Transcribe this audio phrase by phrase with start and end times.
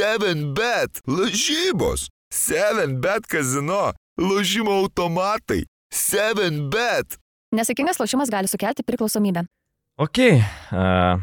[0.00, 7.18] 7bet, lažybos, 7bet kazino, lažymo automatai, 7bet.
[7.52, 9.42] Nesėkmingas lošimas gali sukelti priklausomybę.
[10.00, 10.22] Ok.
[10.24, 11.20] Uh,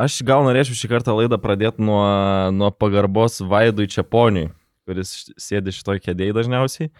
[0.00, 2.00] aš gal norėčiau šį kartą laidą pradėti nuo,
[2.56, 4.48] nuo pagarbos Vaidui Čiaponiui,
[4.88, 6.92] kuris sėdi šitoj kėdėjai dažniausiai.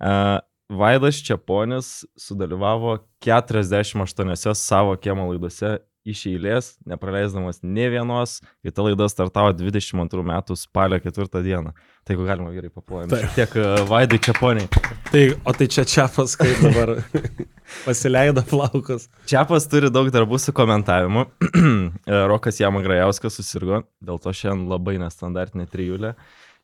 [0.00, 0.38] Uh,
[0.72, 9.06] Vaidas Čiaponis sudalyvavo 48 savo kiemo laidose iš eilės, nepraleisdamas ne vienos, kai ta laida
[9.08, 11.72] startavo 22 metų spalio 4 dieną.
[12.04, 13.20] Tai jeigu galima vyrai paplojame.
[13.32, 14.68] Tiek uh, Vaidai Čiaponiai.
[15.08, 16.92] Tai, o tai čia Čiapas, kaip dabar
[17.86, 19.08] pasileido plaukas.
[19.30, 21.24] Čiapas turi daug darbų su komentavimu.
[22.30, 26.12] Rokas Jamagrajauskas susirgo, dėl to šiandien labai nestandartinė trijulė.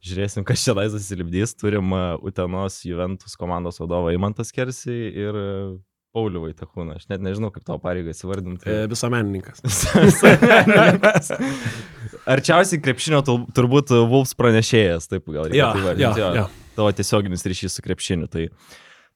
[0.05, 1.57] Žiūrėsim, kas čia laisvas įlipdys.
[1.61, 5.41] Turim uh, Utenos Juventus komandos vadovą Imantas Kersi ir
[6.15, 6.97] Paulių Vaitakūną.
[6.99, 8.67] Aš net nežinau, kaip tavo pareigas įvardinti.
[8.67, 9.63] E, Visuomenininkas.
[12.35, 16.23] Arčiausiai krepšinio turbūt Vulfs pranešėjas, taip gal reikėtų įvardinti.
[16.23, 16.31] jo, jo.
[16.43, 16.71] jo.
[16.79, 18.27] Tavo tiesioginis ryšys su krepšiniu.
[18.31, 18.49] Tai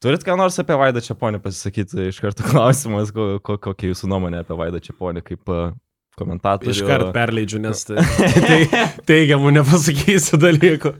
[0.04, 4.44] turit ką nors apie Vaidą Čiaponį pasisakyti iš karto klausimas, ko, ko, kokia jūsų nuomonė
[4.44, 5.72] apie Vaidą Čiaponį kaip uh,
[6.18, 6.74] komentatorių.
[6.74, 8.04] Iškart perleidžiu, nes tai,
[8.44, 10.94] tai, teigiamų nepasakysiu dalykų.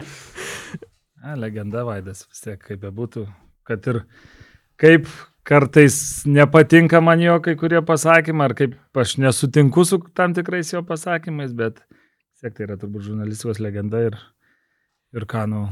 [1.25, 3.25] A, legenda Vaidas vis tiek, kaip bebūtų,
[3.69, 4.03] kad ir
[4.81, 5.09] kaip
[5.45, 10.83] kartais nepatinka man jo kai kurie pasakymai, ar kaip aš nesutinku su tam tikrais jo
[10.87, 14.17] pasakymais, bet vis tiek tai yra turbūt žurnalistikos legenda ir,
[15.15, 15.67] ir ką, nu,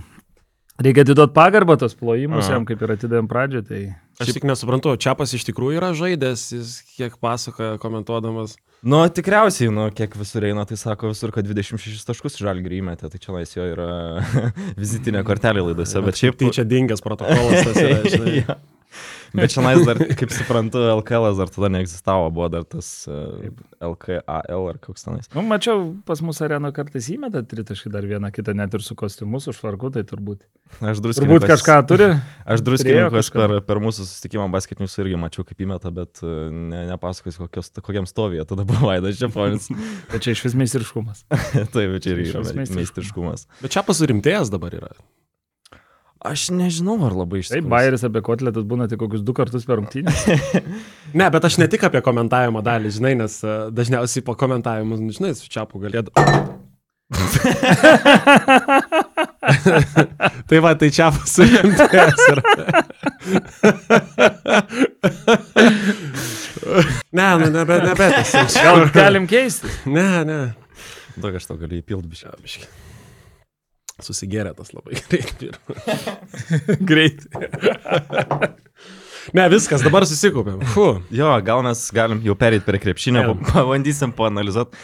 [0.82, 3.82] reikia atiduoti pagarbą tos plojimus jam, kaip ir atidavėm pradžią, tai
[4.20, 8.58] Aš tik nesuprantu, Čiapas iš tikrųjų yra žaidęs, jis kiek pasakoja komentuodamas.
[8.84, 13.20] Nu, tikriausiai, nu, kiek visur eina, tai sako visur, kad 26 taškus žalgrį įmetė, tai
[13.22, 13.88] čia lais jo yra
[14.82, 16.38] vizitinė kortelė laidose, bet šiaip...
[16.42, 17.66] Tai čia dingęs protokolas.
[17.70, 18.36] Tas yra, žinai.
[18.42, 18.60] Jo.
[19.32, 23.38] Bet čia nais dar, kaip suprantu, LKL dar tada neegzistavo, buvo dar tas uh,
[23.80, 25.28] LKAL ar koks tenais.
[25.32, 29.40] Nu, mačiau, pas mus areno kartais įmeta tritaškį dar vieną kitą, net ir su kostiumu,
[29.42, 30.42] su švarku, tai turbūt.
[30.80, 32.08] Aš Turbūt druskininkas- kažką turi.
[32.48, 33.40] Aš druskininkas kažką.
[33.40, 38.08] per, per mūsų susitikimą basketinius irgi mačiau, kaip įmeta, bet uh, ne, nepasakosiu, kokios, kokiam
[38.08, 39.70] stovėje tada buvo Vaidas Čiaponis.
[40.12, 41.24] Bet čia iš vis meistriškumas.
[41.72, 43.48] Taip, čia ir yra meistriškumas.
[43.64, 44.92] Bet Čiapas rimtėjas dabar yra.
[46.22, 49.76] Aš nežinau, ar labai iš Taip, Bairis apie kotletus būna tik kokius du kartus per
[49.80, 50.12] rungtynę.
[51.12, 55.12] Ne, bet aš ne tik apie komentavimo dalį, žinai, nes e, dažniausiai po komentavimus, nu,
[55.12, 56.08] žinai, su Čiapu galėtų.
[60.48, 62.42] tai va, tai Čiapas rimtėjas yra.
[67.18, 68.06] ne, nu, nebe, nebe.
[68.56, 69.68] Gal galim keisti?
[69.92, 70.40] Ne, ne.
[71.20, 72.91] Daug aš to galiu įpilti biškai.
[74.00, 75.58] Susigėrė tas labai greit.
[76.92, 77.26] Greit.
[79.30, 80.64] Ne, viskas, dabar susikaupėm.
[80.72, 80.84] Fu.
[81.14, 83.20] Jo, gal mes galim jau perėti prie krepšinio,
[83.52, 84.74] pabandysim paanalizuoti.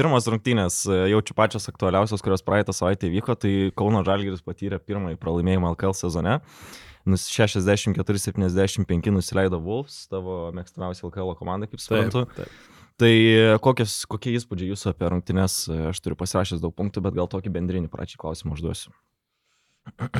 [0.00, 5.18] Pirmas rungtynės, e, jaučiu pačios aktualiausios, kurios praeitą savaitę vyko, tai Kauno Žalgiris patyrė pirmąjį
[5.20, 6.38] pralaimėjimą LKL sezone.
[7.04, 12.24] Nus 64-75 nusileido Wolves, tavo mėgstamiausia LKL komanda, kaip suprantu.
[12.38, 12.71] taip.
[13.02, 17.16] Tai e, kokios, kokie įspūdžiai jūsų apie rungtynės, E, aš turiu pasirašęs daug punktų, bet
[17.18, 18.92] gal tokį bendrinį pračią klausimą užduosiu.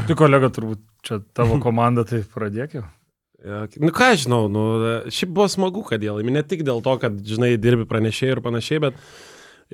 [0.09, 2.85] Tu kolega turbūt čia tavo komanda, tai pradėk jau.
[3.43, 4.63] Ja, Nu ką aš žinau, nu,
[5.11, 6.31] šiaip buvo smagu, kad jie laimi.
[6.35, 8.99] Ne tik dėl to, kad, žinai, dirbi pranešėjai ir panašiai, bet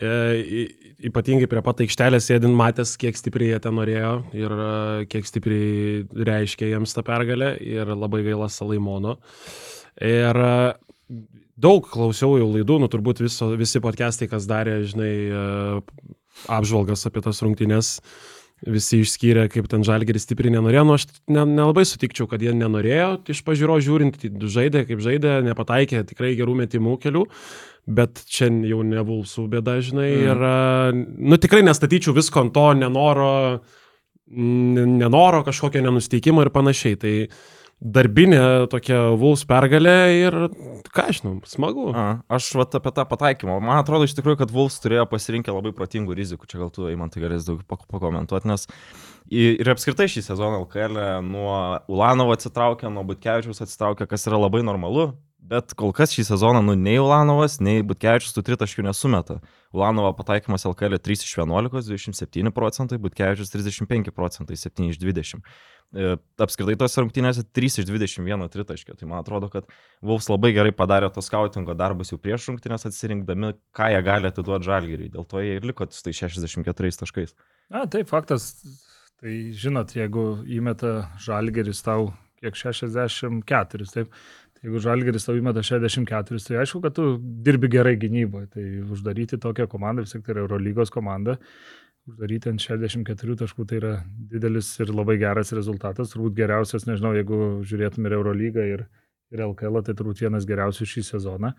[0.00, 4.70] e, y- ypatingai prie pat aikštelės sėdint matęs, kiek stipriai jie ten norėjo ir e,
[5.12, 9.19] kiek stipriai reiškia jiems tą pergalę ir labai gaila Salaimono.
[10.00, 10.54] Ir e,
[11.58, 16.02] daug klausiau jau laidų, nu turbūt viso, visi podcastai, kas darė, žinai, e,
[16.52, 17.96] apžvalgas apie tas rungtynės.
[18.58, 20.82] Visi išskyrė, kaip ten žalgeris stipriai nenorėjo.
[20.82, 23.10] Nu, aš ne, nelabai sutikčiau, kad jie nenorėjo.
[23.30, 27.22] Iš pažiūro žiūrint, tai žaidė kaip žaidė, nepataikė tikrai gerų metimų kelių.
[27.86, 30.08] Bet čia jau ne Vulsų bėda, žinai.
[30.10, 30.25] Mm.
[30.26, 30.90] Ir, a,
[31.30, 33.30] nu, tikrai nestatyčiau visko ant to nenoro,
[34.26, 36.98] nenoro kažkokio nenusteikimo ir panašiai.
[36.98, 37.14] Tai
[37.78, 40.37] darbinė tokia Vuls pergalė ir,
[40.94, 41.89] ką aš žinau, smagu.
[41.94, 42.06] A,
[42.39, 43.61] aš vat apie tą pataikymą.
[43.62, 46.49] Man atrodo iš tikrųjų, kad Wolves turėjo pasirinkę labai protingų rizikų.
[46.50, 48.67] Čia gal tu, man tai galės daug pak- pakomentuoti, nes
[49.31, 51.55] ir apskritai šį sezoną LKL nuo
[51.87, 55.12] Ulanovo atsitraukė, nuo Butkevičiaus atsitraukė, kas yra labai normalu.
[55.49, 59.38] Bet kol kas šį sezoną, nu, nei Ulanovas, nei Butkevičius tų tritaškių nesumeta.
[59.73, 65.47] Ulanovo pataikymas LKL 3 iš 11, 27 procentai, Butkevičius 35 procentai, 7 iš 20.
[65.96, 68.96] E, Apskritai tos rungtynėse 3 iš 21 tritaškio.
[68.99, 69.69] Tai man atrodo, kad
[70.05, 74.69] Vulfs labai gerai padarė tos skautingo darbus jau prieš rungtynės atsirinkdami, ką jie gali atiduoti
[74.69, 75.12] žalgeriui.
[75.14, 77.35] Dėl to jie ir liko su tai 64 taškais.
[77.73, 78.52] Na, tai faktas.
[79.19, 84.12] Tai žinot, jeigu įmeta žalgeris tau kiek 64, taip.
[84.58, 88.46] Tai jeigu žalgeris tau įmeta 64, tai aišku, kad tu dirbi gerai gynyboje.
[88.55, 91.38] Tai uždaryti tokią komandą, vis tiek tai yra Eurolygos komanda.
[92.08, 93.93] Uždaryti ant 64 taškų, tai yra
[94.31, 98.84] didelis ir labai geras rezultatas, turbūt geriausias, nežinau, jeigu žiūrėtume ir Eurolygą ir,
[99.34, 101.52] ir LKL, tai turbūt vienas geriausių šį sezoną.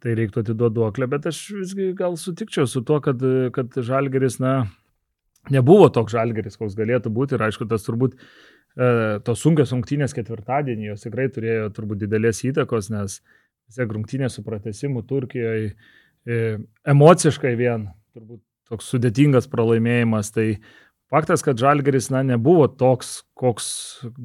[0.00, 3.20] Tai reiktų atiduoti duoklę, bet aš visgi gal sutikčiau su tuo, kad,
[3.52, 4.54] kad Žalgeris, na,
[5.52, 10.94] nebuvo toks Žalgeris, koks galėtų būti ir aišku, tas turbūt e, tos sunkios rungtynės ketvirtadienį,
[10.94, 15.74] jos tikrai turėjo turbūt didelės įtakos, nes vis tiek rungtynės su pratesimu Turkijoje
[16.88, 17.86] emociškai vien,
[18.16, 20.46] turbūt toks sudėtingas pralaimėjimas, tai
[21.10, 23.66] faktas, kad Žalgeris, na, nebuvo toks, koks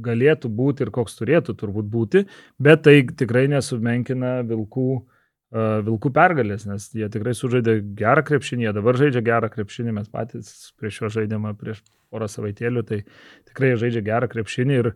[0.06, 2.26] galėtų būti ir koks turėtų turbūt būti,
[2.62, 4.90] bet tai tikrai nesumenkina vilkų
[5.56, 10.50] Vilkų pergalės, nes jie tikrai sužaidė gerą krepšinį, jie dabar žaidžia gerą krepšinį, mes patys
[10.76, 13.04] prieš šio žaidimą, prieš porą savaitėlių, tai
[13.48, 14.90] tikrai žaidžia gerą krepšinį ir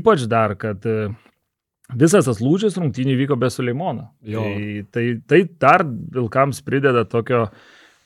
[0.00, 1.08] ypač dar, kad e,
[1.94, 4.10] visas tas lūžis rungtynį vyko be Suleimono.
[4.44, 7.46] Tai, tai, tai dar Vilkams prideda tokio,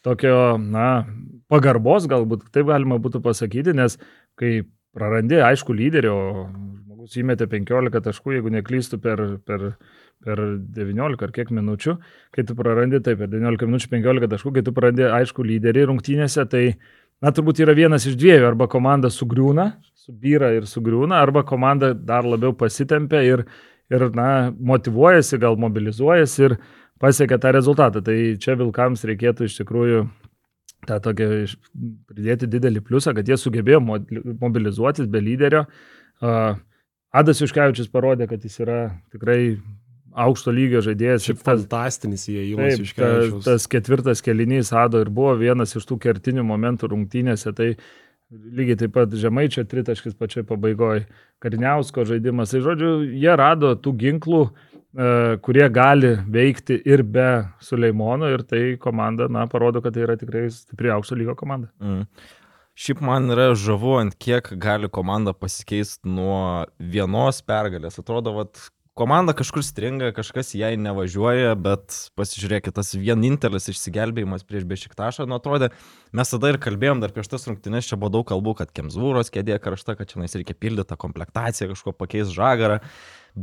[0.06, 1.04] tokio, na,
[1.50, 3.98] pagarbos, galbūt taip galima būtų pasakyti, nes
[4.38, 4.62] kai
[4.96, 9.72] prarandi, aišku, lyderį, o žmogus įmetė 15 taškų, jeigu neklystų per, per
[10.24, 10.40] per
[10.74, 11.94] 19 ar kiek minučių,
[12.34, 16.44] kai tu prarandi, taip, per 19 minučių 15 taškų, kai tu prarandi aišku lyderį rungtynėse,
[16.50, 16.64] tai,
[17.22, 19.70] na, turbūt yra vienas iš dviejų, arba komanda sugriūna,
[20.08, 23.44] subyra ir sugriūna, arba komanda dar labiau pasitempia ir,
[23.94, 26.58] ir na, motivuojasi, gal mobilizuojasi ir
[27.02, 28.02] pasiekia tą rezultatą.
[28.04, 30.04] Tai čia Vilkams reikėtų iš tikrųjų
[30.88, 31.28] tą tokią
[32.08, 35.66] pridėti didelį pliusą, kad jie sugebėjo mobilizuotis be lyderio.
[37.08, 38.80] Adas Juškevičius parodė, kad jis yra
[39.12, 39.58] tikrai
[40.18, 41.24] aukšto lygio žaidėjas.
[41.26, 43.38] Šiaip fantastinis įėjimas iš kelio.
[43.38, 47.52] Ta, tas ketvirtas kelinys Ado ir buvo vienas iš tų kertinių momentų rungtynėse.
[47.56, 47.70] Tai
[48.28, 51.06] lygiai taip pat Žemaičio tritaškis pačioj pabaigoje,
[51.42, 52.52] Karniausko žaidimas.
[52.52, 54.67] Tai žodžiu, jie rado tų ginklų, e,
[55.44, 57.28] kurie gali veikti ir be
[57.60, 61.68] Suleimono ir tai komanda, na, parodo, kad tai yra tikrai stipri aukšto lygio komanda.
[61.82, 62.06] Mm.
[62.78, 67.98] Šiaip man yra žavu, ant kiek gali komanda pasikeisti nuo vienos pergalės.
[67.98, 68.60] Atrodo, vat,
[68.98, 75.70] komanda kažkur stringa, kažkas jai nevažiuoja, bet pasižiūrėkit, tas vienintelis išsigelbėjimas prieš Bešiktašą, nu atrodė,
[76.14, 79.60] mes tada ir kalbėjom dar prieš tas rungtynės, čia buvo daug kalbų, kad Kemzūros kėdė
[79.62, 82.80] karšta, kad čia reikia pildyti tą komplektaciją, kažko pakeis žagarą,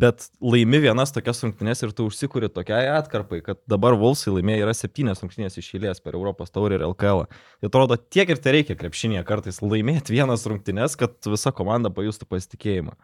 [0.02, 4.76] bet laimi vienas tokias rungtynės ir tu užsikuri tokiai atkarpai, kad dabar Volsai laimėjo yra
[4.76, 7.26] septynės rungtynės iš eilės per Europos taurį ir LKL.
[7.62, 12.28] Tai atrodo, tiek ir tai reikia krepšinėje kartais laimėti vienas rungtynės, kad visa komanda pajustų
[12.32, 12.98] pasitikėjimą.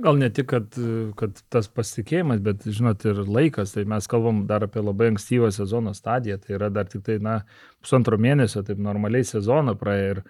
[0.00, 0.76] Gal ne tik, kad,
[1.18, 3.74] kad tas pasitikėjimas, bet, žinot, ir laikas.
[3.74, 6.38] Tai mes kalbam dar apie labai ankstyvą sezono stadiją.
[6.40, 7.40] Tai yra dar tik tai, na,
[7.82, 10.14] pusantro mėnesio, taip normaliai sezoną praėjo.
[10.14, 10.22] Ir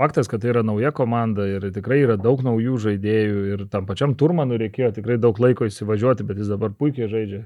[0.00, 3.44] faktas, kad tai yra nauja komanda ir tikrai yra daug naujų žaidėjų.
[3.54, 7.44] Ir tam pačiam Turmanui reikėjo tikrai daug laiko įsivažiuoti, bet jis dabar puikiai žaidžia.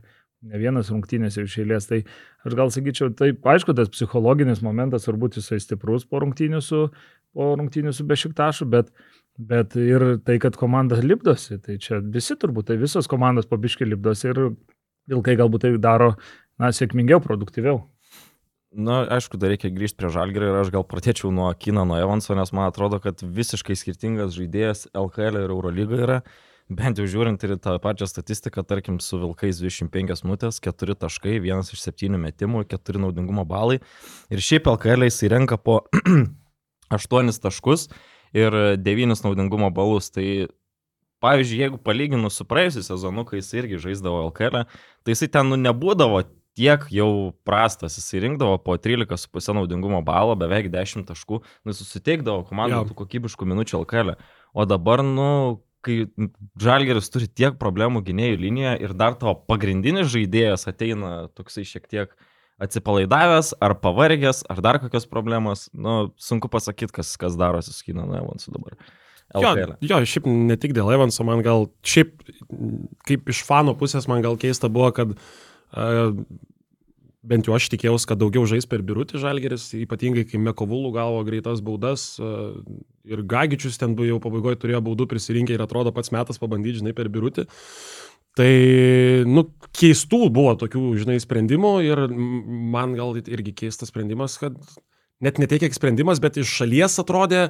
[0.48, 1.88] Ne vienas rungtynės iš eilės.
[1.90, 2.04] Tai
[2.46, 6.84] aš gal sakyčiau, taip, aišku, tas psichologinis momentas turbūt jisai stiprus po rungtynių su,
[7.34, 8.92] po rungtynių su Bešiktašu, bet
[9.38, 14.32] Bet ir tai, kad komanda lipdosi, tai čia visi turbūt, tai visos komandos pabiškai lipdosi
[14.32, 14.40] ir
[15.06, 16.16] vilkai galbūt tai daro,
[16.58, 17.84] na, sėkmingiau, produktyviau.
[18.69, 22.35] Na, aišku, dar reikia grįžti prie Žalgirio ir aš gal pradėčiau nuo Kino, nuo Evanso,
[22.37, 26.19] nes man atrodo, kad visiškai skirtingas žaidėjas LKL ir Eurolyga yra.
[26.69, 31.73] Bent jau žiūrint ir tą pačią statistiką, tarkim, su Vilkais 25 minutės, 4 taškai, 1
[31.73, 33.79] iš 7 metimų, 4 naudingumo balai.
[34.29, 35.81] Ir šiaip LKL jis įrenka po
[36.99, 37.88] 8 taškus
[38.37, 40.13] ir 9 naudingumo balus.
[40.13, 40.29] Tai
[41.25, 44.69] pavyzdžiui, jeigu palyginus su praėjusiu sezonu, kai jis irgi žaisdavo LKL,
[45.08, 46.20] tai jisai ten nu, nebūdavo
[46.58, 52.88] tiek jau prastas, jisai rinkdavo po 13,5 naudingumo balo, beveik 10 taškų, nu, susiteikdavo komandų
[52.91, 54.17] tų kokybiškų minučių LKL.
[54.58, 55.31] O dabar, nu,
[55.86, 56.00] kai
[56.58, 62.15] Žalgeris turi tiek problemų gynėjų linijoje ir dar tavo pagrindinis žaidėjas ateina toksai šiek tiek
[62.58, 68.08] atsipalaidavęs, ar pavargęs, ar dar kokios problemos, nu, sunku pasakyti, kas, kas darosi su Kino
[68.19, 68.74] Evansu dabar.
[69.29, 69.77] LKL.
[69.84, 72.17] Jo, jo, šiaip ne tik dėl Evanso, man gal, šiaip
[73.06, 75.29] kaip iš fano pusės man gal keista buvo, kad uh,
[77.29, 81.60] bent jau aš tikėjausi, kad daugiau žais per birutį žalgeris, ypatingai kai Mekovulų gavo greitas
[81.65, 82.15] baudas
[83.08, 87.10] ir Gagičius ten jau pabaigoje turėjo baudų prisirinkę ir atrodo pats metas pabandyti, žinai, per
[87.13, 87.48] birutį.
[88.39, 88.53] Tai,
[89.27, 94.55] nu, keistų buvo tokių, žinai, sprendimų ir man gal irgi keistas sprendimas, kad
[95.25, 97.48] net ne tiek kiek sprendimas, bet iš šalies atrodė,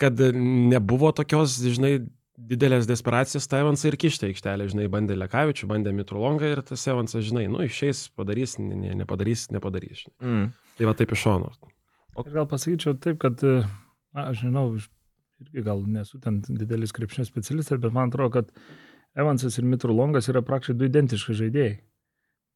[0.00, 1.98] kad nebuvo tokios, žinai,
[2.34, 7.24] didelės desperacijos tą Evansą ir kišti aikštelę, žinai, bandė Lekavičių, bandė Mitrulongą ir tas Evansas,
[7.28, 10.04] žinai, nu, išeis, padarys, ne, nepadarys, nepadarys.
[10.22, 10.50] Mm.
[10.78, 11.52] Tai va taip iš šono.
[12.18, 14.66] O gal pasakyčiau taip, kad, na, aš žinau,
[15.44, 18.52] irgi gal nesu ten didelis krepšinio specialistas, bet man atrodo, kad
[19.18, 21.74] Evansas ir Mitrulongas yra praktiškai du identiški žaidėjai.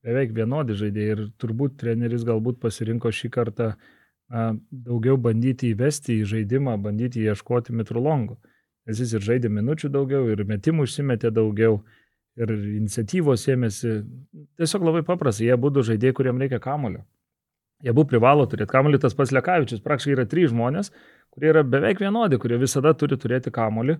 [0.06, 3.72] Beveik vienodi žaidėjai ir turbūt treneris galbūt pasirinko šį kartą
[4.30, 8.38] na, daugiau bandyti įvesti į žaidimą, bandyti ieškoti mitrulongų.
[8.88, 11.82] Nes jis ir žaidė minučių daugiau, ir metimų užsimetė daugiau,
[12.38, 13.94] ir iniciatyvos ėmėsi.
[14.60, 17.02] Tiesiog labai paprasta, jie būtų žaidėjai, kuriem reikia kamulio.
[17.84, 20.90] Jie buvo privalo turėti kamulį, tas pats Lekavičius, praktiškai yra trys žmonės,
[21.34, 23.98] kurie yra beveik vienodi, kurie visada turi turėti kamulį,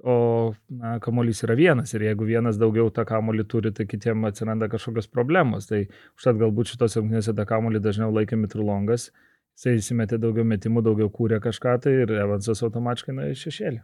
[0.00, 0.14] o
[0.72, 5.10] na, kamuolys yra vienas ir jeigu vienas daugiau tą kamuolį turi, tai kitiem atsiranda kažkokios
[5.12, 5.68] problemos.
[5.68, 5.82] Tai
[6.16, 9.10] užtat galbūt šitos rungtynėse tą kamuolį dažniau laikė Mitrulongas,
[9.58, 13.82] jisai įsimetė daugiau metimų, daugiau kūrė kažką tai ir Evansas automatiškai į šešėlį.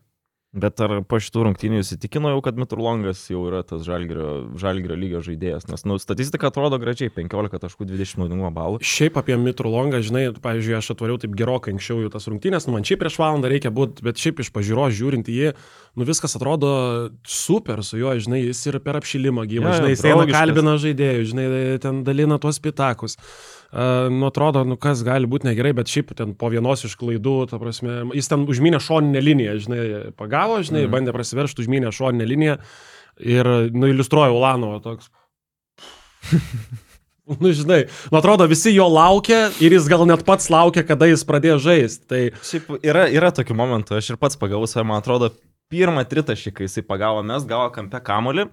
[0.57, 5.67] Bet ar po šitų rungtynių įsitikino jau, kad Mitrulongas jau yra tas žalgerio lygio žaidėjas?
[5.69, 8.81] Nes nu, statistika atrodo gražiai- 15 taškų 20 naudingumo balų.
[8.81, 12.87] Šiaip apie Mitrulongą, žinai, pavyzdžiui, aš atvariau taip gerokai anksčiau jų tas rungtynės, nu man
[12.89, 15.55] šiaip prieš valandą reikia būti, bet šiaip iš pažiūros žiūrint į jį,
[15.97, 19.93] nu viskas atrodo super su juo, žinai, jis ir per apšilimą gyvą, Jo, jo, žinai,
[19.93, 23.19] jis eina kalbina žaidėjų, žinai, ten dalina tuos pitakus.
[23.67, 27.35] Uh, nu atrodo, nu kas gali būti negerai, bet šiaip ten po vienos iš klaidų,
[27.51, 30.93] ta prasme, jis ten užmynė šoninę liniją, žinai, pagavo, žinai, mm.
[30.95, 32.57] bandė prasiveršti, užmynė šoninę liniją
[33.19, 35.11] ir, nu, iliustruoja Ulanovo toks.
[37.41, 37.83] nu, žinai,
[38.13, 42.07] nu atrodo, visi jo laukia ir jis gal net pats laukia, kada jis pradėjo žaisti.
[42.07, 45.33] Tai Šiaip yra, yra tokių momentų, aš ir pats pagavau save, man atrodo,
[45.73, 48.47] pirmą tritašį, kai jisai pagavo, mes gavo kampe kamolį.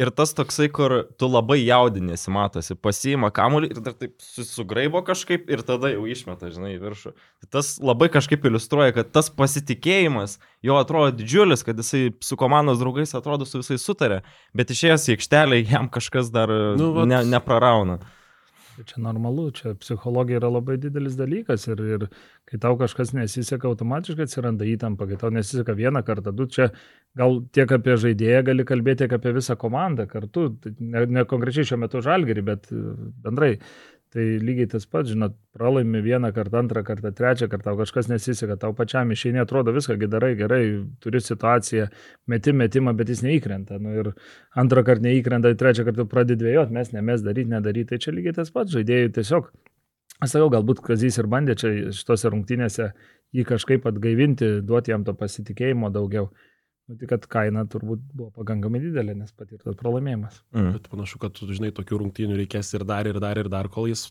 [0.00, 5.02] Ir tas toksai, kur tu labai jaudinėsi, matosi, pasiima kamuolį ir dar taip su- sugraibo
[5.04, 7.12] kažkaip ir tada jau išmeta, žinai, į viršų.
[7.42, 12.80] Tai Tas labai kažkaip iliustruoja, kad tas pasitikėjimas jo atrodo didžiulis, kad jisai su komandos
[12.80, 14.22] draugais atrodo su visais sutarė,
[14.56, 17.98] bet išėjęs į aikštelę jam kažkas dar nu, vat- ne, neprarauna.
[18.80, 22.04] Tai Čia normalu, čia psichologija yra labai didelis dalykas ir, ir
[22.48, 26.70] kai tau kažkas nesiseka, automatiškai atsiranda įtampa, kai tau nesiseka vieną kartą, du čia
[27.18, 31.68] gal tiek apie žaidėją gali kalbėti, tiek apie visą komandą kartu, Tai ne, ne konkrečiai
[31.68, 32.80] šiuo metu žalgerį, bet e,
[33.26, 33.52] bendrai.
[34.10, 38.56] Tai lygiai tas pats, žinot, pralaimi vieną kartą, antrą kartą, trečią kartą, tau kažkas nesiseka,
[38.58, 40.64] tau pačiam išeini, atrodo viską darai gerai,
[40.98, 41.86] turi situaciją,
[42.26, 43.78] meti metimą, bet jis neįkrenta.
[43.78, 44.10] Nu, ir
[44.58, 47.92] antrą kartą neįkrenta, trečią kartą pradedi dvėjot, mes ne mes daryti, nedaryti.
[47.92, 49.52] Tai čia lygiai tas pats žaidėjai tiesiog.
[50.20, 52.90] Aš sakau, galbūt Kazys ir bandė čia šitose rungtynėse
[53.36, 56.32] jį kažkaip atgaivinti, duoti jam to pasitikėjimo daugiau.
[56.90, 60.40] Nu, tik kad kaina turbūt buvo pakankamai didelė, nes patirtas pralaimėjimas.
[60.50, 60.72] Mm.
[60.74, 63.86] Bet panašu, kad, tu, žinai, tokių rungtynių reikės ir dar, ir dar, ir dar, kol
[63.86, 64.08] jis...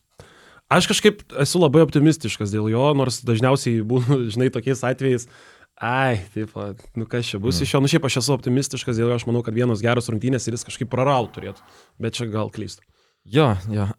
[0.72, 5.28] Aš kažkaip esu labai optimistiškas dėl jo, nors dažniausiai būna, žinai, tokiais atvejais,
[5.76, 6.56] ai, taip,
[6.96, 9.44] nu kas čia bus iš jo, nu šiaip aš esu optimistiškas dėl jo, aš manau,
[9.44, 11.68] kad vienos geros rungtynės ir jis kažkaip praraut turėtų,
[12.00, 12.88] bet čia gal klystu.
[13.28, 13.90] Jo, jo.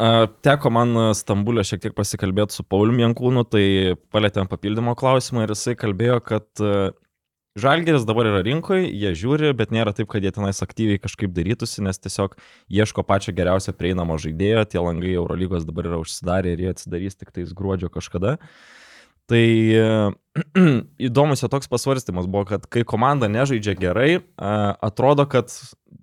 [0.41, 3.65] Teko man Stambulė šiek tiek pasikalbėti su Pauliu Jankūnu, tai
[4.09, 6.65] palėtėm papildymo klausimą ir jisai kalbėjo, kad
[7.59, 11.83] Žalgeris dabar yra rinkoje, jie žiūri, bet nėra taip, kad jie tenais aktyviai kažkaip darytųsi,
[11.83, 12.37] nes tiesiog
[12.71, 17.33] ieško pačio geriausio prieinamo žaidėjo, tie langai Eurolygos dabar yra užsidarę ir jie atsidarys tik
[17.35, 18.37] tais gruodžio kažkada.
[19.31, 19.43] Tai
[21.09, 25.51] įdomus jo toks pasvarstymas buvo, kad kai komanda nežaidžia gerai, atrodo, kad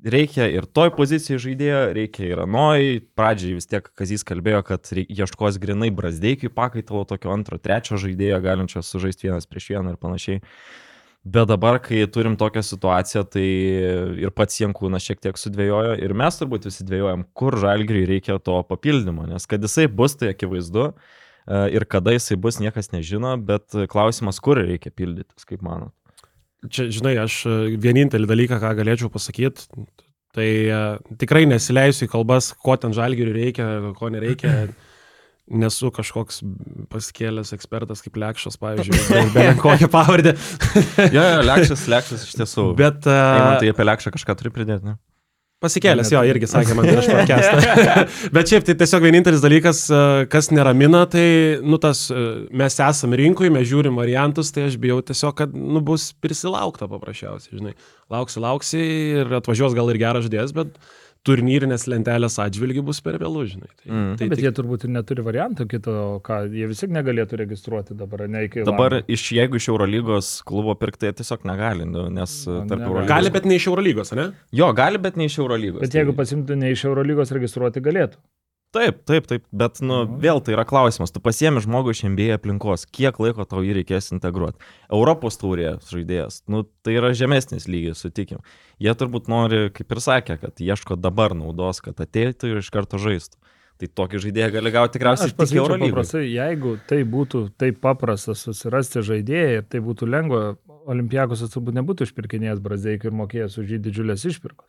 [0.04, 2.90] reikia ir toj pozicijai žaidėjo, reikia ir anoj.
[3.20, 8.84] Pradžiai vis tiek Kazys kalbėjo, kad ieškos grinai brazdeikiai pakaitalo tokio antro, trečio žaidėjo, galinčio
[8.84, 10.44] sužaisti vienas prieš vieną ir panašiai.
[11.28, 13.46] Bet dabar, kai turim tokią situaciją, tai
[14.22, 18.60] ir pats Jankūnas šiek tiek sudvėjojo ir mes turbūt visi dvėjojam, kur žalgriui reikia to
[18.70, 20.94] papildymo, nes kad jisai bus, tai akivaizdu e,
[21.76, 25.92] ir kada jisai bus, niekas nežino, bet klausimas, kur reikia pildytis, kaip manot.
[26.70, 29.68] Čia, žinai, aš e, vienintelį dalyką, ką galėčiau pasakyti,
[30.38, 30.82] tai e,
[31.20, 34.60] tikrai nesileisiu į kalbas, ko ten žalgiriui reikia, ko nereikia.
[35.48, 36.42] Nesu kažkoks
[36.92, 40.36] paskėlęs ekspertas kaip Lekšas, pavyzdžiui, be, be kokią pavardę.
[41.16, 42.72] Jo, jo, Lekšas, Lekšas iš tiesų.
[42.76, 44.98] Bet Bet uh, tai apie Lekšą kažką turi pridėti, ne?
[45.64, 47.94] pasikėlęs jo irgi sakė man prieš podcastą.
[48.36, 49.86] Bet šiaip tai tiesiog vienintelis dalykas,
[50.30, 51.26] kas neramina, tai,
[51.66, 52.08] nu, tas,
[52.54, 57.58] mes esame rinkoje, mes žiūrim variantus, tai aš bijau tiesiog, kad, nu, bus prisilaukta paprasčiausiai,
[57.58, 57.74] žinai.
[58.14, 58.84] Lauksi, lauksi
[59.24, 60.78] ir atvažiuos gal ir geras žodės, bet
[61.28, 63.70] turnyrinės lentelės atžvilgių bus per vėlų, žinai.
[63.76, 64.14] Tai, Mm.
[64.20, 67.98] tai, Bet tai, jie turbūt ir neturi varianto kito, ką jie vis tiek negalėtų registruoti
[68.00, 68.64] dabar, ne iki.
[68.68, 69.12] Dabar, lango.
[69.18, 72.88] iš, jeigu iš Eurolygos klubo pirkti, tiesiog negali, nu, nes Nu, tarp negali.
[72.88, 73.12] Eurolygos.
[73.12, 74.28] gali, bet ne iš Eurolygos, ne?
[74.56, 75.82] Jo, gali, bet ne iš Eurolygos.
[75.84, 78.18] Bet jeigu pasimtų ne iš Eurolygos registruoti galėtų.
[78.76, 80.18] Taip, taip, taip, bet, nu, Mhm.
[80.22, 81.12] vėl tai yra klausimas.
[81.12, 84.60] Tu pasiemi žmogų iš MBA aplinkos, kiek laiko tau jį reikės integruoti.
[84.92, 88.40] Europos taurės žaidėjas, nu, tai yra žemesnis lygis, sutikim.
[88.80, 92.98] Jie turbūt nori, kaip ir sakė, kad ieško dabar naudos, kad ateitų ir iš karto
[93.00, 93.38] žaistų.
[93.78, 95.92] Tai tokį žaidėją gali gauti tikriausiai tik Eurolygos.
[95.94, 100.58] paprastai, jeigu tai būtų taip paprasta susirasti žaidėją ir tai būtų lengva,
[100.88, 104.68] Olimpiakosas turbūt nebūtų išpirkinėjęs Brazeiką ir mokėjęs už jį didžiulės išpirkos.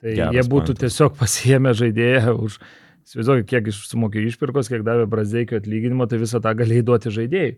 [0.00, 0.78] Tai Geras jie būtų pointas.
[0.94, 2.58] tiesiog pasiėmę žaidėją už
[3.04, 7.54] įsivaizduoju, kiek sumokė išpirkos, kiek davė Brazeikio atlyginimo, tai visą tą galėjai duoti žaidėjai.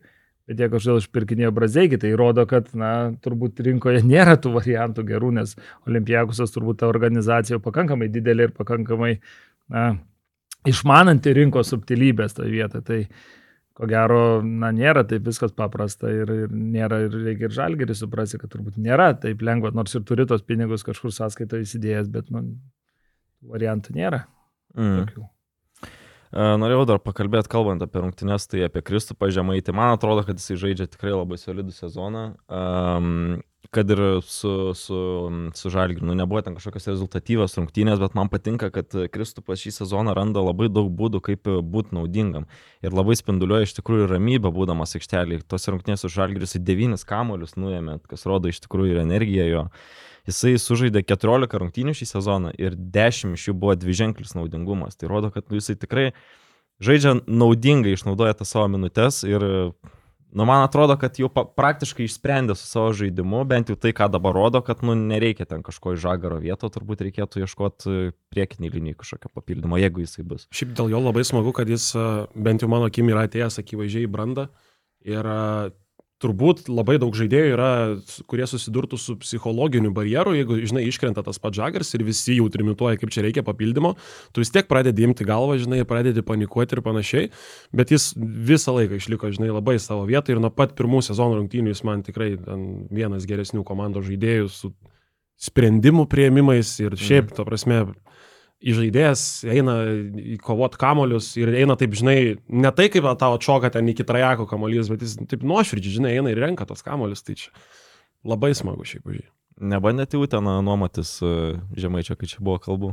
[0.46, 2.90] Bet jie kažkodėl išpirkinėjo Brazeikį, tai rodo, kad, na,
[3.22, 5.56] turbūt rinkoje nėra tų variantų gerų, nes
[5.90, 9.16] Olimpiakusas turbūt ta organizacija pakankamai didelė ir pakankamai,
[9.74, 9.88] na,
[10.70, 12.86] išmananti rinkos subtilybės toje vietoje.
[12.86, 13.00] Tai
[13.76, 18.38] ko gero, na, nėra taip viskas paprasta ir, ir nėra, ir reikia ir žalgerį suprasti,
[18.38, 22.46] kad turbūt nėra taip lengva, nors ir turi tos pinigus kažkur sąskaito įsidėjęs, bet, nu,
[23.50, 24.28] variantų nėra.
[24.78, 25.00] Mm.
[25.02, 25.26] Tokių.
[26.34, 29.74] Norėjau dar pakalbėti, kalbant apie rungtynes, tai apie Kristupą Žemaitį.
[29.76, 32.24] Man atrodo, kad jisai žaidžia tikrai labai solidų sezoną.
[32.50, 34.98] Um, kad ir su, su,
[35.54, 40.14] su Žalgiriu, nu, nebuvo ten kažkokios rezultatyvios rungtynės, bet man patinka, kad Kristupas šį sezoną
[40.16, 42.46] randa labai daug būdų, kaip būti naudingam.
[42.84, 45.42] Ir labai spinduliuoja iš tikrųjų ramybę, būdamas aikštelį.
[45.50, 49.66] Tos rungtynės su Žalgiriu į devynis kamolius nuėmė, kas rodo iš tikrųjų ir energiją jo.
[50.26, 54.98] Jisai sužaidė 14 rungtynių šį sezoną ir 10 iš jų buvo dviženklis naudingumas.
[54.98, 56.08] Tai rodo, kad nu, jisai tikrai
[56.82, 59.46] žaidžia naudingai, išnaudoja tas savo minutės ir
[60.36, 64.34] Nu, man atrodo, kad jau praktiškai išsprendė su savo žaidimu, bent jau tai, ką dabar
[64.36, 67.94] rodo, kad nu, nereikia ten kažko iš žagaro vieto, turbūt reikėtų ieškoti
[68.34, 70.44] priekinį liniją kažkokio papildymo, jeigu jisai bus.
[70.52, 71.88] Šiaip dėl jo labai smagu, kad jis
[72.34, 74.48] bent jau mano akim yra atėjęs akivaizdžiai į brandą
[75.08, 75.30] ir
[76.22, 77.70] turbūt labai daug žaidėjų yra,
[78.30, 82.96] kurie susidurtų su psichologiniu barjeru, jeigu, žinai, iškrenta tas pats žagars ir visi jau trimituoja,
[83.00, 83.92] kaip čia reikia papildymo,
[84.32, 87.30] tu vis tiek pradedi imti galvą, žinai, pradedi panikuoti ir panašiai,
[87.76, 91.74] bet jis visą laiką išliko, žinai, labai savo vietą ir nuo pat pirmų sezono rungtynių
[91.74, 94.72] jis man tikrai vienas geresnių komandos žaidėjų su
[95.36, 97.36] sprendimų prieimimais ir šiaip, mhm.
[97.36, 97.82] to prasme,
[98.64, 99.22] įžaidėjas
[99.52, 99.76] eina
[100.16, 104.48] į kovot kamolius ir eina taip, žinai, ne tai kaip tavo atšoka ten iki trajako
[104.48, 107.52] kamolius, bet jis taip nuoširdžiai, žinai, eina ir renka tos kamolius, tai čia
[108.26, 109.26] labai smagu šiaip už jį.
[109.72, 111.32] Nebandėte jau ten nuomotis e,
[111.80, 112.92] žemaičio, kai čia buvo kalbų?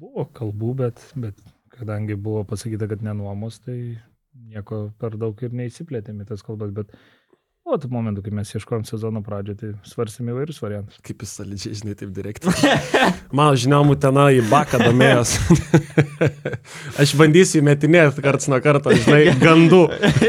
[0.00, 1.40] Buvo kalbų, bet, bet
[1.74, 3.98] kadangi buvo pasakyta, kad nenuomos, tai
[4.36, 6.92] nieko per daug ir neįsiplėtėme tas kalbas, bet
[7.66, 11.00] O tų momentų, kai mes ieškojom sezono pradžioje, tai svarstėme įvairius variantus.
[11.02, 12.52] Kaip jis solidžiai, žinai, taip direktai.
[13.34, 15.32] Mano žiniomų tenai į baką domėjos.
[17.02, 19.80] Aš bandysiu įmetinėti karts nuo karto, žinai, gandų.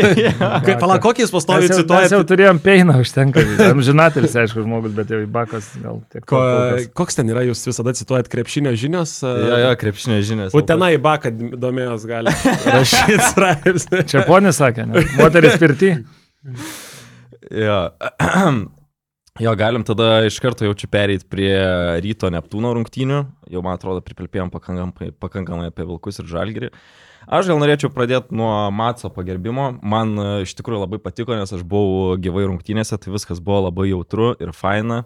[0.66, 2.08] Kaip, pala, kokį jis pastoviai cituoja?
[2.08, 3.46] Mes jau turėjom peiną užtenka.
[3.86, 6.26] Žinatelis, aišku, žmogus, bet jau į bakas gal tiek.
[6.26, 6.42] Ko,
[6.98, 9.14] koks ten yra, jūs visada cituojat krepšinio žinios?
[9.22, 10.58] Jo, jo, krepšinio žinios.
[10.58, 12.34] O tenai į baką domėjos gali
[12.66, 14.04] rašyti straipsnį.
[14.10, 15.06] Čia ponė sakė, ne?
[15.22, 16.00] Moteris pirti.
[17.52, 17.80] Jo.
[19.46, 21.52] jo, galim tada iš karto jau čia pereiti prie
[22.04, 23.20] ryto Neptūno rungtynių.
[23.54, 26.72] Jau, man atrodo, pripilpėjom pakankamai, pakankamai apie Vilkus ir Žalgirį.
[27.28, 29.74] Aš gal norėčiau pradėti nuo Matso pagerbimo.
[29.84, 33.90] Man e, iš tikrųjų labai patiko, nes aš buvau gyvai rungtynėse, tai viskas buvo labai
[33.90, 35.02] jautru ir faina.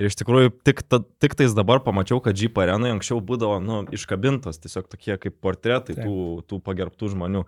[0.00, 3.82] Ir iš tikrųjų tik, ta, tik tais dabar pamačiau, kad Jeep arenai anksčiau būdavo nu,
[3.96, 6.16] iškabintos tiesiog tokie kaip portretai tų,
[6.48, 7.44] tų pagerbtų žmonių.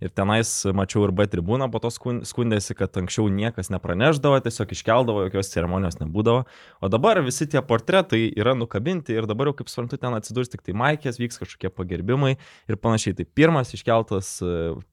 [0.00, 5.26] Ir tenais mačiau ir B tribūną, po to skundėsi, kad anksčiau niekas nepraneždavo, tiesiog iškeldavo,
[5.26, 6.46] jokios ceremonijos nebūdavo.
[6.80, 10.64] O dabar visi tie portretai yra nukabinti ir dabar jau, kaip suprantu, ten atsidurs tik
[10.64, 13.18] tai Maikės, vyks kažkokie pagerbimai ir panašiai.
[13.18, 14.32] Tai pirmas iškeltas,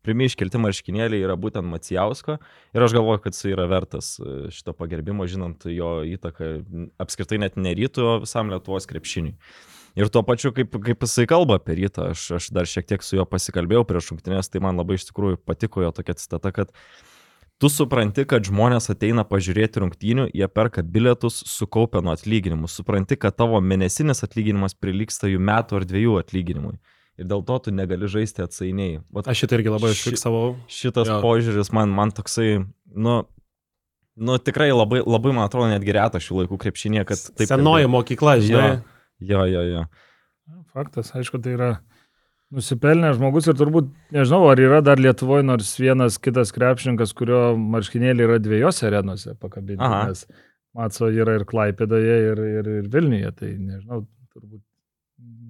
[0.03, 2.37] pirmie iškelti marškinėliai yra būtent Macijausko
[2.75, 6.51] ir aš galvoju, kad jis yra vertas e, šito pagerbimo, žinant jo įtaką
[6.99, 9.37] apskritai net nerytų, visam Lietuvos krepšiniui.
[9.97, 13.17] Ir tuo pačiu, kaip, kaip jisai kalba apie rytą, aš, aš dar šiek tiek su
[13.17, 16.73] juo pasikalbėjau prieš šimtinės, tai man labai iš tikrųjų patiko jo tokia citata, kad
[17.57, 23.39] tu supranti, kad žmonės ateina pažiūrėti rungtynių, jie perka bilietus sukaupę nuo atlyginimų, supranti, kad
[23.41, 26.75] tavo mėnesinis atlyginimas prilyksta jų metų ar dviejų atlyginimui.
[27.17, 28.99] Ir dėl to tu negali žaisti atsainiai.
[29.09, 30.51] Vat, aš šitą irgi labai užfiksavau.
[30.69, 31.15] Šitas jo.
[31.23, 32.59] požiūris man, man toksai,
[32.93, 33.15] nu,
[34.13, 37.49] nu, tikrai labai, labai, man atrodo, netgi reta šių laikų krepšinė, kad taip.
[37.49, 38.69] Senoji mokykla, žinai.
[38.75, 38.96] Jo.
[39.19, 39.85] Jo, jo, jo.
[40.73, 41.69] Faktas, aišku, tai yra
[42.53, 48.27] nusipelnęs žmogus ir turbūt, nežinau, ar yra dar Lietuvoje nors vienas kitas krepšininkas, kurio marškinėlė
[48.27, 49.83] yra dviejose arenose pakabinti.
[49.83, 50.23] Nes
[50.77, 54.03] Matso yra ir Klaipėdoje, ir, ir, ir Vilniuje, tai nežinau,
[54.35, 54.61] turbūt.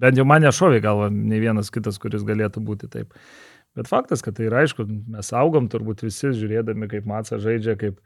[0.00, 3.12] Bent jau man nešovė galva ne vienas kitas, kuris galėtų būti taip.
[3.76, 8.00] Bet faktas, kad tai yra aišku, mes augom turbūt visi žiūrėdami, kaip Matsas žaidžia, kaip,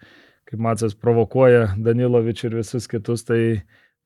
[0.50, 3.40] kaip Matsas provokuoja Danilovičių ir visus kitus, tai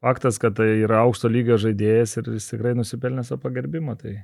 [0.04, 3.96] faktas, kad tai yra aukšto lygio žaidėjas ir jis tikrai nusipelnė savo pagerbimo.
[4.00, 4.14] Tai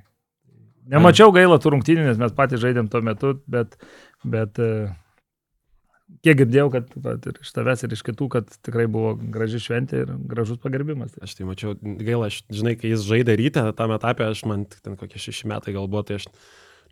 [0.89, 3.77] nemačiau gaila tų rungtynių, nes mes patys žaidėm tuo metu, bet,
[4.27, 4.71] bet e,
[6.25, 10.03] kiek girdėjau, kad va, ir iš tavęs, ir iš kitų, kad tikrai buvo graži šventė
[10.03, 11.15] ir gražus pagerbimas.
[11.23, 14.99] Aš tai mačiau, gaila, aš, žinai, kai jis žaidė ryte, tame etape, aš man ten
[14.99, 16.29] kokie šeši metai gal buvo, tai aš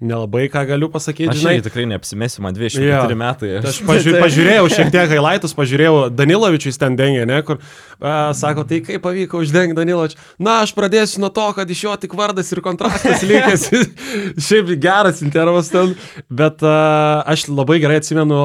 [0.01, 1.61] nelabai ką galiu pasakyti, Aš žinai.
[1.65, 3.17] tikrai neapsimesiu, man 24 Jo.
[3.19, 3.51] metai.
[3.61, 7.59] Tai Aš pažiūrė, pažiūrėjau šiek tiek highlightus, pažiūrėjau, Danilovičius ten dengia, ne, kur
[8.01, 10.21] a, sako, tai kaip pavyko uždengti Danilovičius.
[10.41, 13.67] Na, aš pradėsiu nuo to, kad iš jo tik vardas ir kontraktas likęs.
[14.47, 15.93] Šiaip geras intervas ten,
[16.29, 18.41] bet a, aš labai gerai atsimenu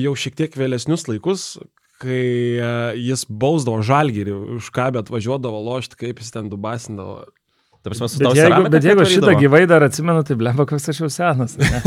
[0.00, 1.44] jau šiek tiek vėlesnius laikus,
[2.00, 2.56] kai
[2.96, 7.26] jis bausdavo žalgyrį, už ką bet važiuodavo lošti, kaip jis ten dubasindavo.
[7.80, 11.08] Ta prasme, Bet jeigu, bet jeigu šitą gyvai dar atsimenu, tai blemba, koks aš jau
[11.08, 11.54] senas.
[11.56, 11.78] ne?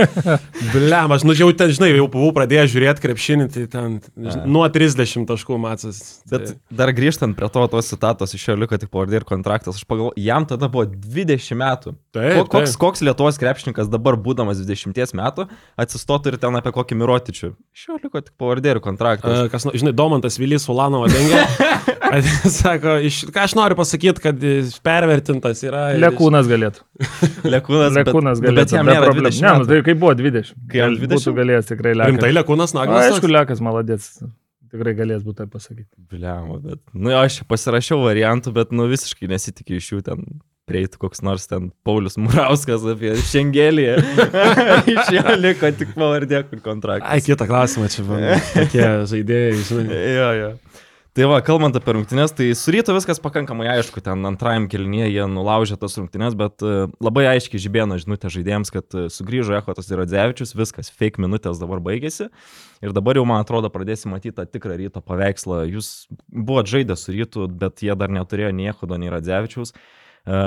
[0.72, 4.64] Bliam, aš nu jau ten, žinai, jau buvau pradėjęs žiūrėti krepšinį, tai ten žinai, nuo
[4.72, 6.00] 30 taškų matas.
[6.32, 9.84] Bet dar grįžtant prie to, tos citatos iš jo liko tik pavardė ir kontraktas, aš
[9.90, 11.94] pagalvoju, jam tada buvo 20 metų.
[12.16, 12.80] Taip, Ko- koks, taip.
[12.86, 15.48] koks Lietuvos krepšininkas dabar, būdamas 20 metų,
[15.84, 17.52] atsistotų ir ten apie kokį mirotičių.
[17.76, 19.44] Iš jo liko tik pavardė ir kontraktas.
[19.44, 21.44] A, Kas, žinai, Domantas Vilys Ulanovo dengia.
[22.62, 25.82] Sako, iš, ką aš noriu pasakyti, kad jis pervertintas yra.
[26.00, 26.84] Lekūnas galėtų.
[27.54, 28.60] Lekūnas, Lekūnas bet, galėtų.
[28.62, 29.32] bet jam nėra problemų.
[29.32, 30.54] 20 Ne, nu, tai kaip buvo 20.
[30.70, 31.16] Kai jam Gal 20?
[31.18, 32.12] Būtų galėjęs tikrai lekas.
[32.14, 33.10] Rimtai Lekūnas Na, Naglas.
[33.10, 34.08] aišku, lekas maladės.
[34.72, 35.90] Tikrai galės būti tai pasakyti.
[36.08, 40.22] Bliamo, bet, nu, aš pasirašiau variantų, bet, nu, visiškai nesitikiu iš jų ten
[40.70, 43.88] prieitų koks nors ten Paulius Murauskas apie Šengelį.
[44.94, 47.10] iš jo liko tik pavardė, kur kontraktas.
[47.10, 48.38] Ai, kitą klausimą čia buvo.
[48.54, 50.00] Tokie žaidėjai, žinai.
[50.16, 50.50] Jo, jo.
[51.12, 55.26] Tai va, kalbant apie rungtynės, tai su ryto viskas pakankamai aišku, ten antrajam kelnyje jie
[55.28, 60.00] nulaužė tas rungtynės, bet e, labai aiškiai žibėno žinutė žaidėjams, kad e, sugrįžo Echotas ir
[60.00, 62.30] Radzevičius, viskas, fake minutės dabar baigėsi.
[62.80, 65.66] Ir dabar jau, man atrodo, pradėsim matyti tą tikrą ryto paveikslą.
[65.74, 65.92] Jūs
[66.32, 69.76] buvote žaidę su rytu, bet jie dar neturėjo nei Echodo, nei Radzevičiaus.
[69.76, 70.40] E,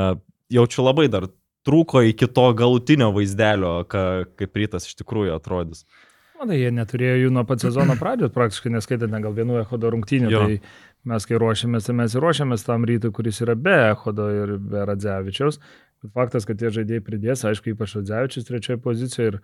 [0.57, 1.29] Jaučiu labai dar
[1.65, 5.85] trūko iki to galutinio vaizdelio, ka, kaip rytas iš tikrųjų atrodys.
[6.35, 10.31] Manai, jie neturėjo jų nuo pat sezono pradžios, praktiškai neskaitant ne gal vienų echodo rungtynių.
[10.33, 10.41] Jo.
[10.43, 14.55] Tai mes, kai ruošiamės, tai mes ir ruošiamės tam rytui, kuris yra be echodo ir
[14.59, 15.61] be Radzevičiaus.
[16.03, 19.31] Bet faktas, kad tie žaidėjai pridės, aišku, ypač Radzevičius trečioje pozicijoje.
[19.31, 19.39] Ir,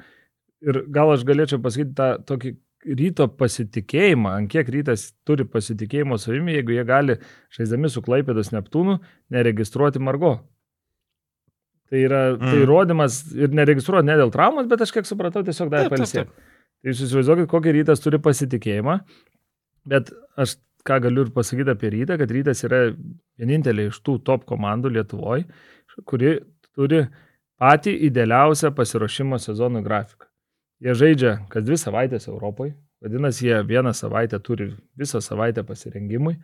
[0.67, 2.55] ir gal aš galėčiau pasakyti tą tokį
[2.97, 7.17] ryto pasitikėjimą, ant kiek rytas turi pasitikėjimo savimi, jeigu jie gali,
[7.53, 8.97] žaisdami su Klaipėdos Neptūnu,
[9.33, 10.39] neregistruoti Margo.
[11.91, 12.39] Tai yra mm.
[12.41, 12.63] tai Mm.
[12.65, 16.31] įrodymas ir neregistruoti ne dėl traumos, bet aš kiek supratau, tiesiog dar palsėti.
[16.81, 18.97] Tai jūs įsivaizduokit, kokį rytas turi pasitikėjimą,
[19.91, 20.09] bet
[20.41, 20.55] aš
[20.87, 22.87] ką galiu ir pasakyti apie rytą, kad rytas yra
[23.39, 25.45] vienintelė iš tų top komandų Lietuvoje,
[26.09, 26.39] kuri
[26.73, 27.03] turi
[27.61, 30.25] patį idealiausią pasiruošimo sezonų grafiką.
[30.81, 32.73] Jie žaidžia kas dvi savaitės Europoje,
[33.05, 36.39] vadinasi, jie vieną savaitę turi visą savaitę pasirengimui,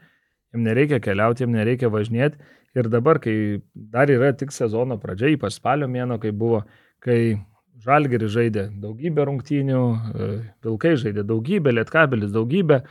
[0.53, 2.37] jiems nereikia keliauti, jiems nereikia važinėti.
[2.77, 3.33] Ir dabar, kai
[3.73, 6.61] dar yra tik sezono pradžia, ypač spalio mėno, kai buvo,
[7.01, 7.39] kai
[7.83, 10.31] Žalgeris žaidė daugybę rungtynių, e,
[10.65, 12.81] Vilkai žaidė daugybę, Lietkabelis daugybę.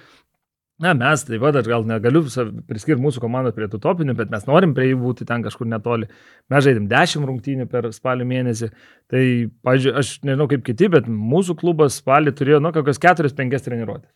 [0.78, 2.20] Na, mes, tai va, aš gal negaliu
[2.68, 6.10] priskirti mūsų komandą prie tų topinių, bet mes norim prie jų būti ten kažkur netoli.
[6.52, 8.68] Mes žaidėm 10 rungtynių per spalio mėnesį.
[9.08, 9.22] Tai,
[9.64, 14.12] pažiūrėjau, aš nežinau kaip kiti, bet mūsų klubas spalį turėjo, nu, kokias 4-5 treniruotės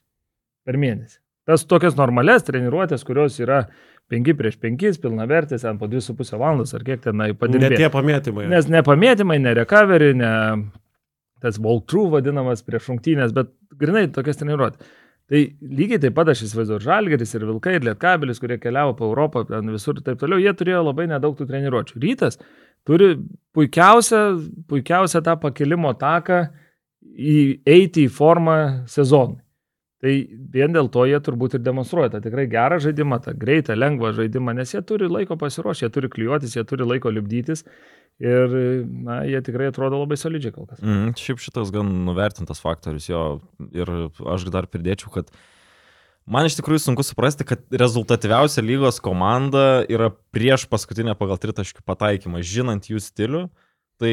[0.69, 1.17] per mėnesį.
[1.49, 3.65] Tas tokias normales treniruotės, kurios yra
[4.11, 7.79] 5 prieš 5, pilnavertės, ten po 2,5 valandos ar kiek ten Ne padirbėti.
[7.79, 8.49] tie pamėtymai.
[8.51, 10.33] Nes ne pamėtymai, ne recovery, ne
[11.41, 14.97] tas walkthrough vadinamas prieš rungtynės, bet grinai tokias treniruotės.
[15.31, 19.45] Tai lygiai taip pat aš įsivaizduoju, Žalgeris ir Vilkai ir Lietkabelis, kurie keliavo po Europą,
[19.47, 22.01] ten visur ir taip toliau, jie turėjo labai nedaug tų treniruočių.
[22.03, 22.41] Rytas
[22.89, 23.13] turi
[23.55, 24.25] puikiausią,
[24.71, 26.41] puikiausią tą pakilimo taką
[27.15, 28.57] įeiti į formą
[28.91, 29.39] sezonui.
[30.01, 30.13] Tai
[30.55, 34.55] vien dėl to jie turbūt ir demonstruoja tą tikrai gerą žaidimą, tą greitą, lengvą žaidimą,
[34.57, 37.67] nes jie turi laiko pasiruošti, jie turi klijuotis, jie turi laiko lipdytis
[38.21, 38.57] ir
[39.05, 40.81] na, jie tikrai atrodo labai solidžiai kol kas.
[40.81, 43.25] Mm, šiaip šitas gan nuvertintas faktorius jo
[43.77, 43.93] ir
[44.25, 45.29] aš dar pridėčiau, kad
[46.25, 52.41] man iš tikrųjų sunku suprasti, kad rezultatyviausia lygos komanda yra prieš paskutinę pagal tritaškių pataikymą,
[52.41, 53.49] žinant jų stilių.
[54.01, 54.13] Tai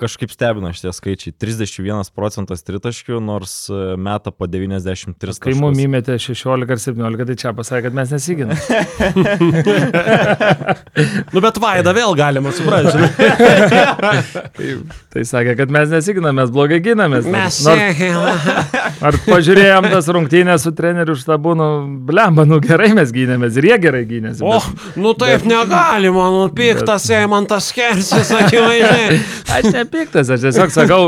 [0.00, 1.34] kažkaip stebina šitie skaičiai.
[1.36, 5.84] 31 procentas tritaškių, nors e, meta po 93 Kai mums taškus.
[5.84, 8.56] įmetė 16 ar 17, tai čia pasakė, kad mes nesiginam.
[11.32, 12.98] Nu, bet Vaida vėl galima suprasti.
[14.56, 14.68] tai,
[15.12, 17.28] tai sakė, kad mes nesiginam, mes blogai ginamės.
[17.28, 18.00] Mes Nors,
[19.04, 21.68] ar pažiūrėjom tas rungtynės su treneriu štabūnu,
[22.08, 24.44] blemba, nu gerai mes gynėmės ir jie gerai gynėsi.
[24.46, 24.58] O,
[25.00, 29.17] nu taip negalima, nu piktas Eimantas Kersis, akivaizdžiai.
[29.58, 31.02] Aš nepiktas, aš tiesiog sakau,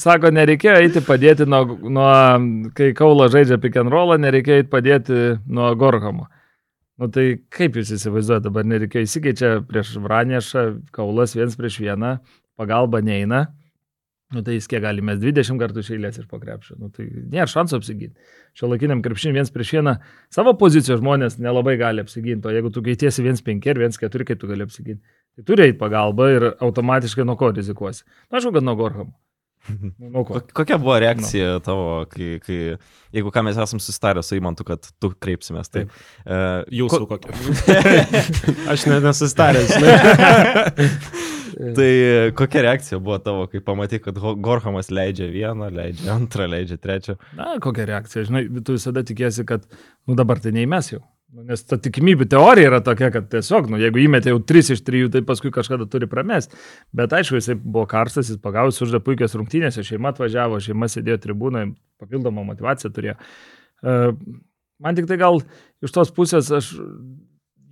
[0.00, 2.12] sako, nereikėjo eiti padėti nuo, nuo
[2.76, 6.28] kai Kaulo žaidžia pick and rollą, nereikėjo eiti padėti nuo Gorhamo.
[7.00, 12.16] Nu tai kaip jūs įsivaizduojate, dabar nereikėjo įsikeičia prieš Vranešą, Kaulas viens prieš vieną,
[12.58, 13.48] pagalba neina.
[14.34, 16.78] Nu tai jis kiek gali, mes 20 kartų išėlės iš pokrepšio.
[16.80, 18.32] Nu tai nėra šansų apsiginti.
[18.56, 19.98] Šio laikiniam krepšiniui viens prieš vieną
[20.32, 24.50] savo pozicijos žmonės nelabai gali apsiginti, o jeigu tu keitiesi 1-5 ir 1-4, kaip tu
[24.50, 25.02] gali apsiginti.
[25.34, 28.04] Tai turi eiti pagalba ir automatiškai nuo ko rizikuosi.
[28.30, 29.12] Na, aišku, kad nuo Gorham.
[29.98, 30.34] Nu, ko?
[30.36, 32.58] Ko- Kokia buvo reakcija tavo, kai, kai,
[33.16, 35.86] jeigu ką mes esam susitarę su Imantu, kad tu kreipsimės, tai...
[36.26, 37.32] Uh, Jūsų kokia.
[38.74, 40.88] Aš ne, nesustaręs, žinai.
[41.54, 41.88] Tai
[42.34, 47.14] kokia reakcija buvo tavo, kai pamatai, kad Gorhamas leidžia vieną, leidžia antrą, leidžia trečią?
[47.38, 49.62] Na, kokia reakcija, žinai, tu visada tikėsi, kad,
[50.10, 51.00] nu dabar tai neįmes jau.
[51.34, 54.82] Nu, Nes ta tikimybė teorija yra tokia, kad tiesiog, nu, jeigu įmetė jau 3 iš
[54.86, 56.54] 3, tai paskui kažkada turi pramest.
[56.94, 61.72] Bet aišku, jisai buvo karstas, jis pagavo, suždė puikias rungtynės, šeima atvažiavo, šeima sėdėjo tribūnoje,
[61.98, 63.16] papildomą motivaciją turėjo.
[63.82, 63.96] E,
[64.82, 65.38] Man tik tai gal
[65.84, 66.72] iš tos pusės aš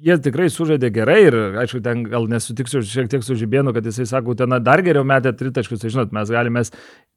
[0.03, 4.07] jie tikrai sužaidė gerai ir, aišku, ten gal nesutiksiu šiek tiek su Žibėnu, kad jisai
[4.11, 6.63] sako, ten dar geriau metė tritaškius, tai žinot, mes galime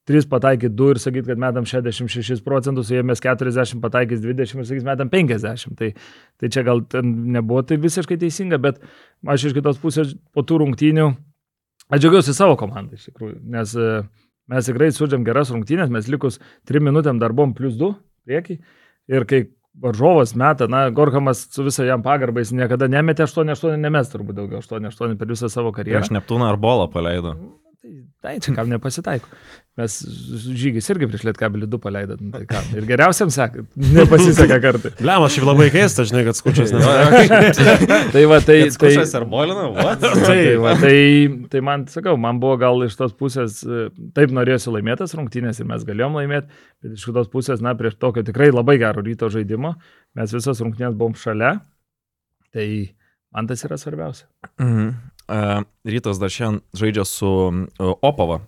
[0.06, 4.68] 3 pataikyti 2 ir sakyti, kad metam 66 procentus, jie mes 40 pataikys 20 ir
[4.70, 5.74] sakys, metam 50.
[5.80, 5.90] Tai,
[6.40, 8.78] tai čia gal nebuvo tai visiškai teisinga, bet
[9.26, 11.10] aš iš kitos pusės po tų rungtynių,
[11.90, 13.92] aš džiaugiausi savo komandą iš tikrųjų, nes e,
[14.52, 16.38] mes tikrai sužaidėm geras rungtynės, mes likus
[16.70, 17.96] 3 minutėm dar buvom plus 2
[18.26, 18.60] prieki
[19.10, 19.46] ir kai
[19.82, 24.62] varžovas meta, na, Gorhamas su visą jam pagarbą, jis niekada nemetė 8-8, nemes turbūt daugiau
[24.64, 26.00] 8-8 per visą savo karjerą.
[26.00, 27.36] Prieš Neptūną ar Bolą paleido.
[27.86, 27.92] Tai,
[28.24, 29.28] tai čia kam nepasitaiko.
[29.78, 29.94] Mes
[30.58, 32.18] žygis irgi prieš Lietkabelį 2 paleidom.
[32.24, 34.90] Nu, Tai ką, ir geriausiam seka, nepasiseka kartai.
[35.02, 36.82] Bliam, aš šiaip labai keista, žinai, kad skučias nes.
[38.14, 38.58] Tai va, tai...
[38.64, 39.68] Tai tai Skušas ar Bolina?
[39.76, 40.02] What?
[40.26, 40.98] Tai, va, tai,
[41.52, 43.60] tai man, sakau, man buvo gal iš tos pusės,
[44.16, 48.26] taip norėjusi laimėtas rungtynės ir mes galėjom laimėti, bet iš kitos pusės, na, prieš tokio
[48.26, 49.76] tikrai labai gero ryto žaidimo,
[50.18, 51.58] mes visas rungtynės buvom šalia,
[52.56, 52.70] tai
[53.30, 54.26] man tas yra svarbiausia.
[54.58, 54.96] Mhm.
[55.26, 58.40] Uh, rytas dar šiandien žaidžia su uh, Opava.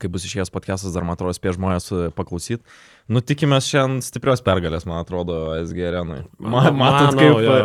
[0.00, 1.86] Kai bus išėjęs podcastas, dar man atrodo, spės žmonės
[2.16, 2.64] paklausyti.
[3.08, 6.22] Nu, tikimės šiandien stiprios pergalės, man atrodo, SG arenui.
[6.40, 7.38] Ma, matot, kaip...
[7.44, 7.58] Jo.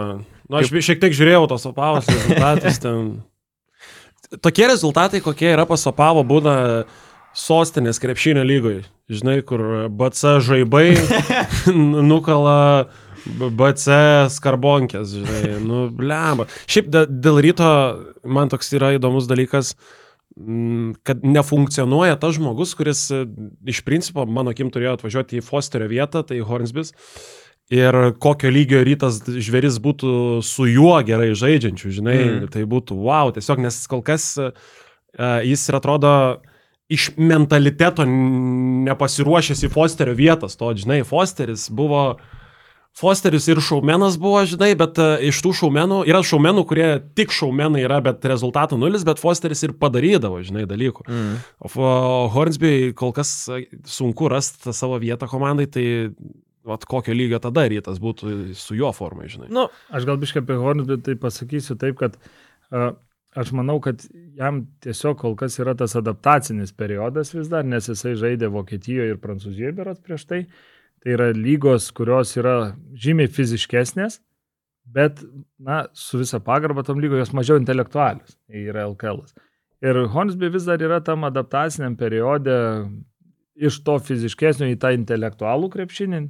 [0.49, 3.11] Nu, aš šiek tiek žiūrėjau tos opavos rezultatus ten.
[4.45, 6.55] Tokie rezultatai, kokie yra pas opavo, būna
[7.37, 8.83] sostinės krepšinio lygoje.
[9.09, 10.87] Žinai, kur BC žaibai
[12.11, 12.57] nukala
[13.25, 13.95] BC
[14.33, 16.45] skarbonkės, žinai, nu, blemba.
[16.69, 17.69] Šiaip dė- dėl ryto
[18.23, 19.75] man toks yra įdomus dalykas,
[20.37, 23.25] mm, kad nefunkcionuoja tas žmogus, kuris e,
[23.69, 26.93] iš principo, mano akim, turėjo atvažiuoti į Fosterio vietą, tai Hornsbys.
[27.69, 32.47] Ir kokio lygio rytas žvėris būtų su juo gerai žaidžiančiu, žinai, Mm.
[32.49, 34.49] tai būtų wow, tiesiog, nes kol kas uh,
[35.45, 36.41] jis ir atrodo
[36.89, 38.05] iš mentaliteto
[38.89, 42.17] nepasiruošęs į Fosterio vietas, to, žinai, Fosteris buvo
[42.97, 47.85] Fosteris ir šaumenas buvo, žinai, bet uh, iš tų šaumenų, yra šaumenų, kurie tik šaumenai
[47.85, 51.05] yra, bet rezultatų nulis, bet Fosteris ir padarydavo, žinai, dalykų.
[51.07, 51.37] Mm.
[51.69, 51.89] O
[52.33, 55.85] Hornsby kol kas a, sunku rasti savo vietą komandai, tai
[56.67, 59.47] vat, kokio lygio tada rytas būtų su juo formai, žinai.
[59.53, 62.91] Nu, Aš gal biškai apie Hornus, bet tai pasakysiu taip, kad uh,
[63.39, 64.03] aš manau, kad
[64.37, 69.23] jam tiesiog kol kas yra tas adaptacinis periodas vis dar, nes jisai žaidė Vokietijoje ir
[69.23, 70.43] Prancūzijoje berots prieš tai.
[71.03, 74.19] Tai yra lygos, kurios yra žymiai fiziškesnės,
[74.89, 75.21] bet,
[75.61, 79.23] na, su visa pagarba tom lygo jos mažiau intelektualius, yra LKL.
[79.23, 79.35] -as.
[79.79, 82.55] Ir Hornsby vis dar yra tam adaptaciniam periode
[83.55, 86.25] iš to fiziškesnio į tą intelektualų krepšinį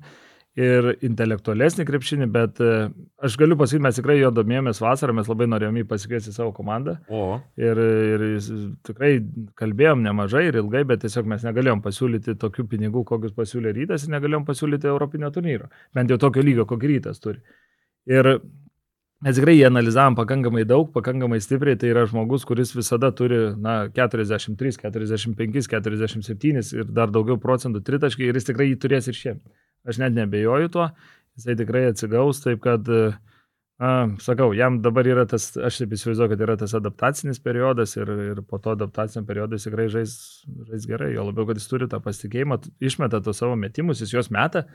[0.60, 2.90] ir intelektualesnį krepšinį, bet e,
[3.24, 6.98] aš galiu pasakyti, mes tikrai jo domėjomės vasarą, mes labai norėjome jį pasikviesti savo komandą
[7.08, 7.40] o.
[7.60, 8.26] ir, ir
[8.88, 9.14] tikrai
[9.60, 14.16] kalbėjom nemažai ir ilgai, bet tiesiog mes negalėjom pasiūlyti tokių pinigų, kokius pasiūlė rytas ir
[14.18, 17.40] negalėjom pasiūlyti Europinio turnyro, bent jau tokio lygio, kokį rytas turi.
[18.10, 18.34] Ir
[19.24, 23.80] mes tikrai jį analizavom pakankamai daug, pakankamai stipriai, tai yra žmogus, kuris visada turi, na,
[23.96, 29.60] 43, 45, 47 ir dar daugiau procentų tritaškai ir jis tikrai jį turės ir šiemet.
[29.88, 30.90] Aš net nebejoju tuo,
[31.40, 32.90] jisai tikrai atsigaus, taip kad,
[33.80, 33.92] na,
[34.24, 38.44] sakau, jam dabar yra tas, aš taip įsivaizduoju, kad yra tas adaptacinis periodas ir, ir
[38.48, 40.18] po to adaptacinio periodo jis tikrai žais,
[40.68, 44.32] žais gerai, jo labiau, kad jis turi tą pasitikėjimą, išmeta tos savo metimus, jis juos
[44.36, 44.66] meta,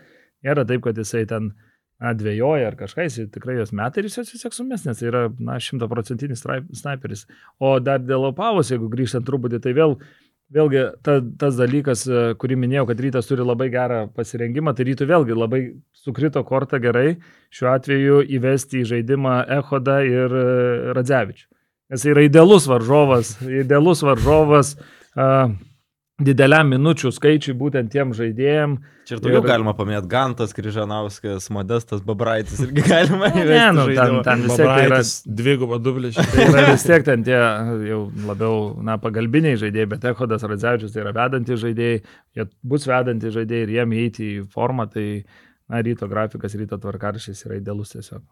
[0.45, 1.53] nėra taip, kad jisai ten
[2.01, 4.99] na, dvėjoja ar kažką, jis tikrai juos meta ir jis juos vis tiek sumės, nes
[5.01, 6.43] tai yra, na, šimtaprocentinis
[6.81, 7.27] sniperis.
[7.63, 9.99] O dar dėl opavos, jeigu grįžtant truputį, tai vėl
[10.53, 15.07] Vėlgi, ta, tas dalykas, e, kurį minėjau, kad rytas turi labai gerą pasirengimą, tai rytų
[15.09, 15.61] vėlgi labai
[15.97, 17.17] sukrito kortą gerai
[17.55, 20.45] šiuo atveju įvesti į žaidimą Ehodą ir e,
[20.99, 21.47] Radzevičių.
[21.93, 25.51] Nes tai yra idealus varžovas, idealus varžovas uh,
[26.23, 28.77] dideliam minučių skaičiui būtent tiem žaidėjim.
[29.05, 33.87] Čia ir daugiau Ir- galima paminėti Gantas, Kryžanauskas, Modestas, Babraitis irgi galima Ne, įvesti nu,
[33.99, 36.13] ten, ten vis tiek tai yra, Babraitis dvigubą dublį.
[36.15, 37.41] tai yra vis tiek ten tie
[37.91, 37.99] jau
[38.31, 41.99] labiau, na, pagalbiniai žaidėjai, bet Ehodas Radzevičius tai yra vedantys žaidėjai,
[42.39, 45.09] jie bus vedantys žaidėjai ir jiem įeiti į formą, tai,
[45.69, 48.23] na, ryto grafikas, ryto tvarkaršys yra idealus tiesiog.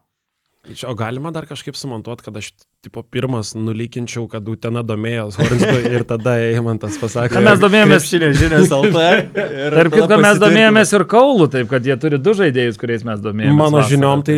[0.62, 2.52] O galima dar kažkaip sumontuoti, kad aš
[2.86, 7.34] tipo pirmas nulykinčiau, kad Utena domėjos Hornsby ir tada Eimantas pasakė.
[7.34, 9.02] Ką mes domėjomės, Krepšinio žinias LT.
[9.74, 13.58] tarp kitko mes domėjomės ir Kaulų, taip kad jie turi du žaidėjus, kuriais mes domėjomės.
[13.58, 14.36] Mano vasarą, žiniom, tai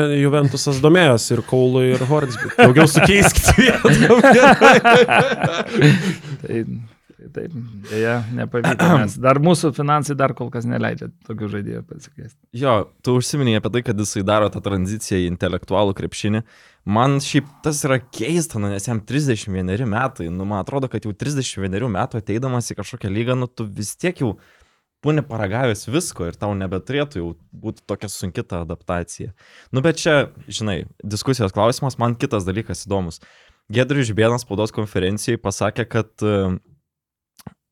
[0.00, 2.54] ne, Juventusas domėjosi ir Kaulu, ir Hornsby.
[2.56, 3.52] Daugiau sukeiskit.
[6.42, 6.64] Tai, tai
[7.34, 7.54] taip,
[7.90, 8.88] dėja, nepavyko.
[9.24, 12.38] Dar mūsų finansai dar kol kas neleidžia tokių žaidėjų pasikeisti.
[12.56, 16.42] Jo, tu užsiminėjai apie tai, kad jisai daro tą tranziciją į intelektualų krepšinį.
[16.92, 20.30] Man šiaip tas yra keista, nu, nes jam 31 metai.
[20.32, 24.24] Nu, man atrodo, kad jau 31 metų ateidamas į kažkokią lygą, nu, tu vis tiek
[24.24, 24.34] jau
[25.02, 27.30] būni paragavęs visko ir tau nebeturėtų jau
[27.64, 29.32] būti tokia sunki ta adaptacija.
[29.74, 30.16] Nu, bet čia,
[30.46, 33.22] žinai, diskusijos klausimas, man kitas dalykas įdomus.
[33.72, 36.26] Gedrius Žibėnas spaudos konferencijai pasakė, kad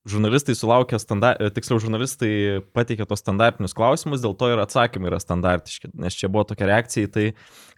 [0.08, 1.34] žurnalistai sulaukė, standa...
[1.36, 2.32] e, tiksliau, žurnalistai
[2.76, 5.92] pateikė tos standartinius klausimus, dėl to ir atsakymai yra standartiški.
[6.00, 7.26] Nes čia buvo tokia reakcija į tai,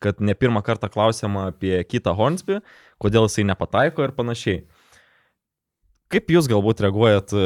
[0.03, 2.61] kad ne pirmą kartą klausima apie kitą Hornsby,
[3.03, 4.63] kodėl jisai nepataiko ir panašiai.
[6.13, 7.43] Kaip jūs galbūt reaguojat e,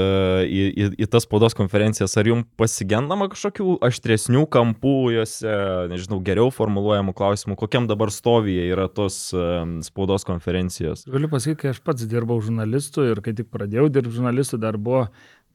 [0.50, 2.16] į, į, į tas spaudos konferencijas?
[2.18, 5.52] Ar jums pasigendama kažkokių aštresnių kampų juose,
[5.92, 7.54] nežinau, geriau formuluojamų klausimų?
[7.60, 9.46] Kokiam dabar stovyje yra tos e,
[9.86, 11.06] spaudos konferencijos?
[11.06, 15.06] Galiu pasakyti, kai aš pats dirbau žurnalistu ir kai tik pradėjau dirbti žurnalistu, dar buvo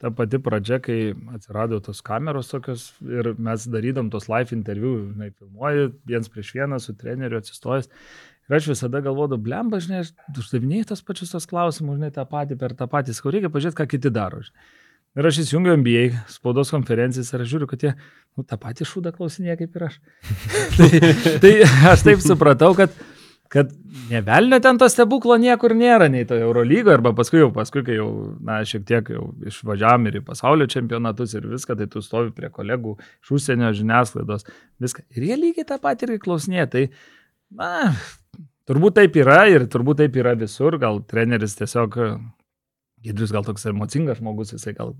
[0.02, 5.30] ta pati pradžia, kai atsirado tos kameros tokios ir mes darydom tos live interviu, žinai,
[5.36, 7.92] filmuoju viens prieš vieną su treneriu atsistojęs.
[8.52, 12.58] Ir aš visada galvodu, blemba, žinai, aš uždavinėjau tas pačius tos klausimus, žinai, tą patį
[12.60, 14.42] per tą patį, sakau, reikia pažiūrėti, ką kiti daro.
[14.44, 14.66] Žinai.
[15.16, 17.94] Ir aš įsijungiu MBA spaudos konferencijas ir aš žiūriu, kad jie,
[18.36, 19.98] nu, tą patį šūdą klausinėja kaip ir aš.
[20.76, 20.90] tai,
[21.40, 21.54] tai
[21.94, 22.92] aš taip supratau, kad
[23.52, 23.68] kad
[24.08, 28.06] nevelnio ten to stebuklo niekur nėra, nei to Eurolygo, arba paskui jau, paskui, kai jau,
[28.40, 32.48] na, šiek tiek jau išvažiavam ir į pasaulio čempionatus ir viską, tai tu stovi prie
[32.48, 34.48] kolegų iš užsienio žiniasklaidos,
[34.80, 35.04] viską.
[35.12, 36.70] Ir jie lygiai tą patį irgi klausinėja.
[36.72, 36.86] Tai,
[37.60, 37.74] na,
[38.68, 41.98] turbūt taip yra ir turbūt taip yra visur, gal treneris tiesiog
[43.02, 44.92] Gedrius gal toks emocingas žmogus, jisai gal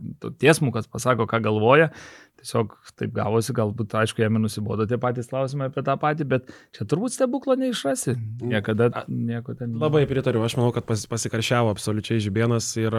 [0.42, 1.92] tiesmukas pasako, ką galvoja.
[2.40, 6.87] Tiesiog taip gavosi, galbūt, aišku, jame nusibodo tie patys klausimai apie tą patį, bet čia
[6.90, 8.16] turbūt stebuklo neišrasi.
[8.42, 9.77] Niekada nieko ten.
[9.79, 12.96] Labai pritariu, aš manau, kad pas, pasikaršiavo absoliučiai žibienas ir,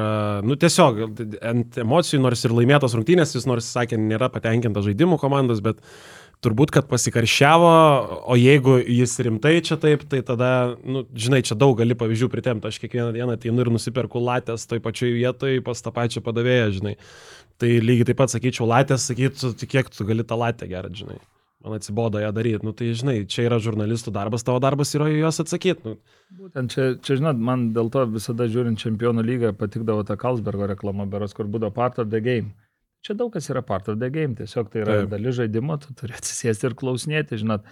[0.47, 1.03] nu tiesiog,
[1.51, 5.83] ant emocijų, nors ir laimėtos rungtynės, jis nors sakė, nėra patenkinta žaidimų komandos, bet
[6.43, 7.71] turbūt, kad pasikaršiavo,
[8.29, 10.49] o jeigu jis rimtai čia taip, tai tada,
[10.83, 14.83] nu, žinai, čia daug gali pavyzdžių pritemti, aš kiekvieną dieną ateinu ir nusiperku latės toj
[14.83, 16.97] pačioj vietoj pas tą pačią padavėją, žinai.
[17.61, 21.19] Tai lygiai taip pat sakyčiau, latės, sakytų, tik kiek tu gali tą latę gerą, žinai.
[21.63, 22.65] Man atsibodo ją daryti.
[22.67, 25.85] Nu, tai, žinai, čia yra žurnalistų darbas, tavo darbas yra juos atsakyti.
[25.85, 25.93] Nu.
[26.41, 31.07] Būtent čia, čia, žinot, man dėl to visada žiūrint čempionų lygą patikdavo ta Kalsbergo reklama,
[31.07, 32.51] beros, kur būdavo part of the game.
[33.03, 35.09] Čia daug kas yra part of the game, tiesiog tai yra Taip.
[35.11, 37.65] dalis žaidimo, tu turi atsisėsti ir klausinėti, žinot.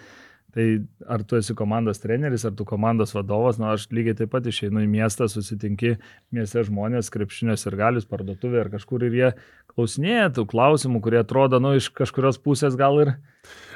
[0.52, 0.64] Tai
[1.08, 4.82] ar tu esi komandos treneris, ar tu komandos vadovas, na, aš lygiai taip pat išeinu
[4.84, 5.94] į miestą, susitinki
[6.36, 9.30] mieste žmonės, krepšinės ir galius parduotuvė ar kažkur ir jie
[9.72, 13.14] klausinėja tų klausimų, kurie atrodo, nu, iš kažkurios pusės gal ir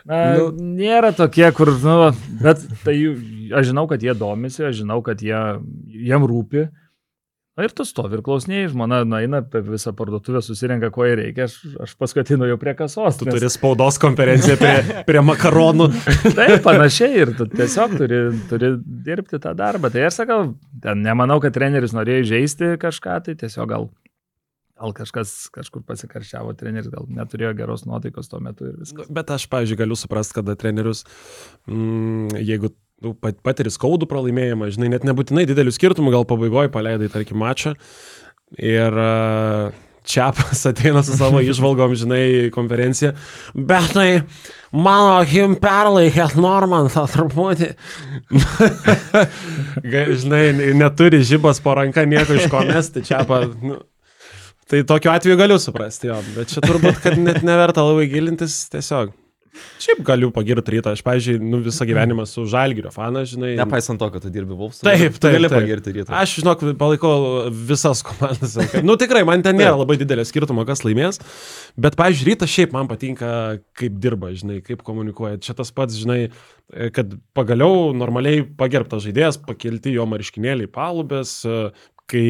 [0.04, 0.66] na, nu, Nu.
[0.76, 2.12] nėra tokie, kur, nu,
[2.44, 2.98] bet tai
[3.56, 5.40] aš žinau, kad jie domisi, aš žinau, kad jie,
[5.96, 6.68] jiem rūpi.
[7.56, 11.46] Na ir tu stovi ir klausinėjai, žmona nueina per visą parduotuvę, susirenka, ko jai reikia,
[11.48, 11.54] aš,
[11.86, 13.16] aš paskui atinu jau prie kasos.
[13.22, 14.74] Tu turi spaudos konferenciją prie,
[15.08, 15.88] prie makaronų.
[16.36, 18.20] Taip, panašiai ir tu tiesiog turi,
[18.52, 18.74] turi
[19.08, 19.88] dirbti tą darbą.
[19.94, 20.42] Tai aš sakau,
[20.84, 23.88] ten nemanau, kad treneris norėjo žaisti kažką, tai tiesiog gal,
[24.76, 29.08] gal kažkas kažkur pasikaršiavo, treneris gal neturėjo geros nuotaikos tuo metu ir viskas.
[29.08, 31.08] Bet aš, pavyzdžiui, galiu suprasti, kada trenerius,
[31.72, 32.76] mm, jeigu
[33.46, 37.76] patiri skaudų pralaimėjimą, žinai, net nebūtinai didelių skirtumų, gal pabaigoje paleidai, tarkim, mačą.
[38.62, 39.12] Ir a,
[40.06, 43.14] Čiapas ateina su savo išvalgom, žinai, konferenciją.
[43.54, 44.10] Bet tai
[44.72, 47.74] mano him perlaikė Normantą truputį.
[50.22, 53.04] Žinai, neturi žibas po ranka nieko iš ko mesti.
[53.06, 53.80] Čiapa, nu,
[54.70, 59.14] tai tokiu atveju galiu suprasti jo, bet čia turbūt, kad net neverta labai gilintis tiesiog.
[59.82, 63.54] Šiaip galiu pagirti rytą, aš, pavyzdžiui, nu, visą gyvenimą su Žalgirio fanas, žinai.
[63.60, 64.82] Nepaisant to, kad tu dirbi Vulfs.
[64.86, 66.16] Taip, taip, Gali pagirti rytą.
[66.20, 67.16] Aš, žinok, palaikau
[67.72, 68.58] visas komandas.
[68.86, 71.22] Nu, tikrai, man ten nėra labai didelio skirtumo, kas laimės.
[71.80, 73.30] Bet, pavyzdžiui, rytas šiaip man patinka,
[73.78, 75.40] kaip dirba, žinai, kaip komunikuoja.
[75.44, 76.28] Čia tas pats, žinai,
[76.96, 81.38] kad pagaliau normaliai pagerbtas žaidėjas, pakelti jo marškinėliai palubės,
[82.12, 82.22] kai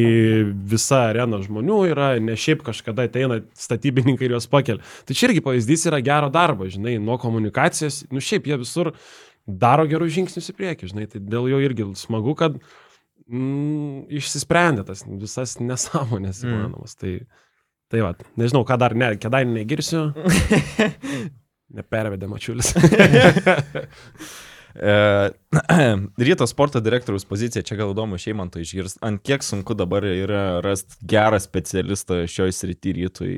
[0.72, 4.80] visa arena žmonių yra, ne šiaip kažkada ateina statybininkai ir juos pakelia.
[5.04, 8.92] Tai čia irgi pavyzdys yra gero darbo, žinai, nuo komunikacijos, nu šiaip jie visur
[9.46, 12.56] daro gerus žingsnius į priekį, žinai, tai dėl jo irgi smagu, kad
[13.28, 16.54] mm, išsisprendė tas visas nesąmonės Mm.
[16.56, 16.96] įmanomas.
[16.98, 17.12] Tai,
[17.92, 20.08] tai va, nežinau, ką dar, ne, kėdainį negirsiu.
[21.76, 22.72] Nepervedė mačiulis.
[24.76, 25.30] E,
[26.26, 30.98] ryto sporto direktoriaus pozicija, čia gal įdomu šeimantui išgirsti, ant kiek sunku dabar yra rasti
[31.08, 33.30] gerą specialistą šioje srityje rytui.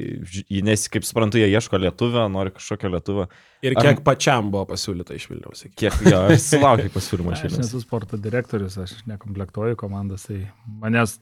[0.66, 3.28] Nes, kaip suprantu, jie ieško lietuvio, nori kažkokio lietuvio.
[3.62, 5.64] Ir Ar- kiek pačiam buvo pasiūlyta iš Vilniaus.
[5.78, 7.64] Kiek jo, sulaukia pasiūlymo Aš šiandien.
[7.64, 10.45] nesu sporto direktorius, aš nekomplektuoju komandos, tai
[10.82, 11.18] manęs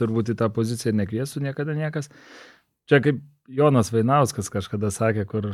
[0.00, 2.10] turbūt į tą poziciją nekviesiu niekada niekas.
[2.88, 5.46] Čia kaip Jonas Vainauskas kažkada sakė, kur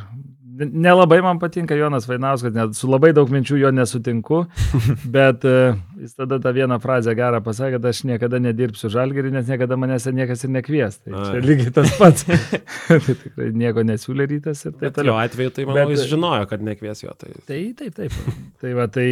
[0.55, 4.41] nelabai man patinka Jonas Vainauskas, net su labai daug minčių jo nesutinku,
[5.17, 9.51] bet e, jis tada tą vieną frazę gerą pasakė, kad aš niekada nedirbsiu žalgerį, nes
[9.51, 10.99] niekada manęs niekas ir nekvies.
[11.03, 11.45] Tai čia Ai.
[11.47, 12.27] lygiai tas pats.
[12.89, 15.21] tai tikrai nieko nesiūlė rytas ir taip Bet jo toliau.
[15.23, 17.15] atveju tai manau, Bet- jis žinojo, kad nekvies jo.
[17.19, 17.31] Tai...
[17.51, 18.19] Tai taip, taip.
[18.63, 19.09] Tai va, tai,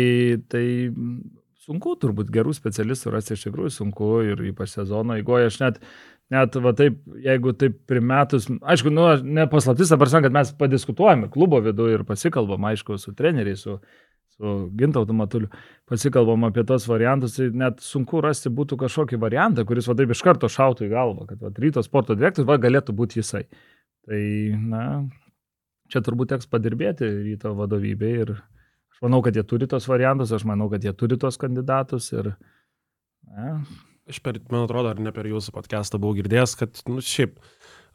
[0.51, 0.65] tai
[1.63, 5.51] sunku turbūt gerų specialistų rasti iš tikrųjų sunku ir ypač sezono eigoje.
[5.51, 5.83] Aš net,
[6.33, 10.53] net va taip, jeigu taip primetus, aišku, nu, aš- ne paslaptis, ta prasme, kad mes
[10.59, 13.77] padiskutuojame klubo viduje ir pasikalbam, aišku, su treneriais, su,
[14.37, 15.51] su gintautu matuliu,
[15.91, 20.23] pasikalbam apie tos variantus, tai net sunku rasti būtų kažkokį variantą, kuris va taip iš
[20.25, 23.45] karto šautų į galvą, kad va, ryto sporto direktorius va galėtų būti jisai.
[24.09, 24.23] Tai,
[24.73, 24.87] na,
[25.93, 30.47] čia turbūt teks padirbėti ryto vadovybei ir aš manau, kad jie turi tos variantus, aš
[30.49, 32.33] manau, kad jie turi tos kandidatus ir
[33.29, 33.61] na,
[34.11, 37.37] Aš per, man atrodo, ar ne per jūsų podcastą buvau girdėjęs, kad, nu, šiaip,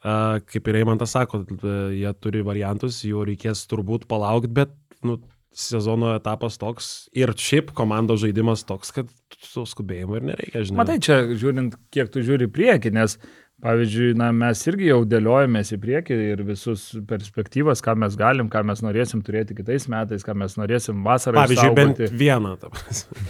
[0.00, 4.72] a, kaip ir Eimantas sako, e, jie turi variantus, jų reikės turbūt palaukti, bet,
[5.04, 5.18] nu,
[5.58, 9.10] sezono etapas toks ir šiaip komandos žaidimas toks, kad
[9.42, 10.78] su skubėjimu ir nereikia, žinai.
[10.82, 13.16] matai, čia žiūrint, kiek tu žiūri į priekį, nes
[13.58, 18.60] Pavyzdžiui, na, mes irgi jau dėliojamės į priekį ir visus perspektyvas, ką mes galim, ką
[18.68, 21.40] mes norėsim turėti kitais metais, ką mes norėsim vasarą.
[21.40, 22.20] Pavyzdžiui, bent išsaugoti.
[22.22, 22.54] vieną.
[22.62, 23.18] ta prasme.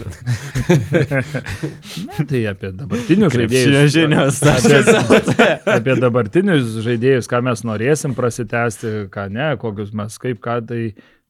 [2.09, 3.93] Ne, tai apie dabartinius žaidėjus.
[3.95, 4.43] žinios.
[4.53, 5.49] Apie,
[5.79, 10.61] apie dabartinius žaidėjus, ką mes norėsim prasitęsti, ką ne, kokius mes kaip ką.
[10.68, 10.83] Tai,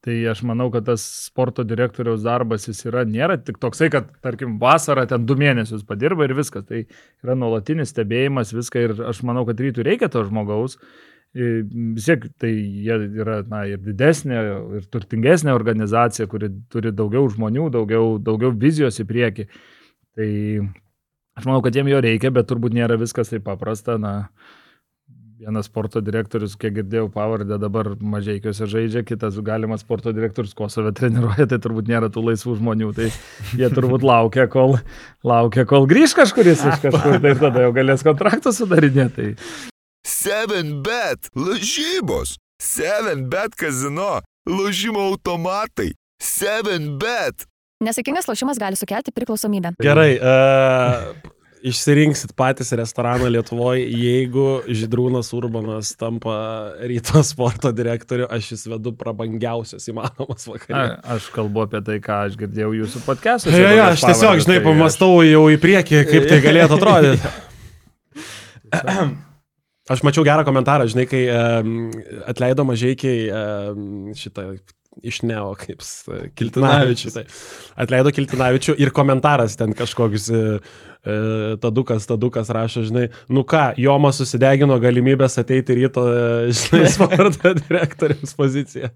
[0.05, 4.55] tai aš manau, kad tas sporto direktoriaus darbas jis yra, nėra tik toksai, kad, tarkim,
[4.61, 6.65] vasarą ten du mėnesius padirba ir viskas.
[6.69, 6.85] Tai
[7.25, 10.79] yra nuolatinis stebėjimas, viską ir aš manau, kad rytų reikia to žmogaus.
[11.35, 14.39] Vis tiek tai jie yra na, ir didesnė,
[14.79, 19.45] ir turtingesnė organizacija, kuri turi daugiau žmonių, daugiau, daugiau vizijos į priekį.
[20.17, 20.29] Tai
[21.37, 23.99] aš manau, kad jiem jo reikia, bet turbūt nėra viskas taip paprasta.
[24.01, 24.31] Na,
[25.39, 31.47] vienas sporto direktorius, kiek girdėjau pavardę, dabar mažiekiuose žaidžia, kitas galimas sporto direktorius Kosove treniruoja,
[31.49, 32.91] tai turbūt nėra tų laisvų žmonių.
[32.97, 33.07] Tai
[33.59, 34.77] jie turbūt laukia, kol,
[35.23, 39.29] laukia, kol grįž kažkuris iš kažkur, tai tada jau galės kontraktų sudarinėti.
[39.29, 39.69] Tai
[40.09, 44.19] 7bet lažybos, 7bet kazino,
[44.49, 47.47] lažymo automatai, 7bet.
[47.79, 49.77] Nesėkmingas lošimas gali sukelti priklausomybę.
[49.79, 56.35] Gerai, uh, išsirinksit patys restoraną Lietuvoje, jeigu Židrūnas Urbanas tampa
[56.79, 60.99] ryto sporto direktoriu, aš jis vedu prabangiausias įmanomas vakarėlis.
[61.15, 63.53] aš kalbu apie tai, ką aš girdėjau jūsų podcast'e.
[63.55, 67.33] Jo, jo, aš tiesiog, žinai, pamastau jau į priekį, kaip tai galėtų atrodyti.
[69.89, 71.87] Aš mačiau gerą komentarą, žinai, kai um,
[72.29, 74.51] atleido mažiekiai um, šitą
[75.03, 76.07] iš Neo, kaip s-
[76.39, 77.13] Kiltinavičius.
[77.19, 77.25] Tai.
[77.85, 80.41] Atleido Kiltinavičių ir komentaras ten kažkoks e,
[81.03, 81.17] e,
[81.63, 88.35] tadukas, tadukas rašo, žinai, nu ką, Jomas susidegino galimybės ateiti ryto, e, žinai, sporto direktoriaus
[88.39, 88.91] poziciją.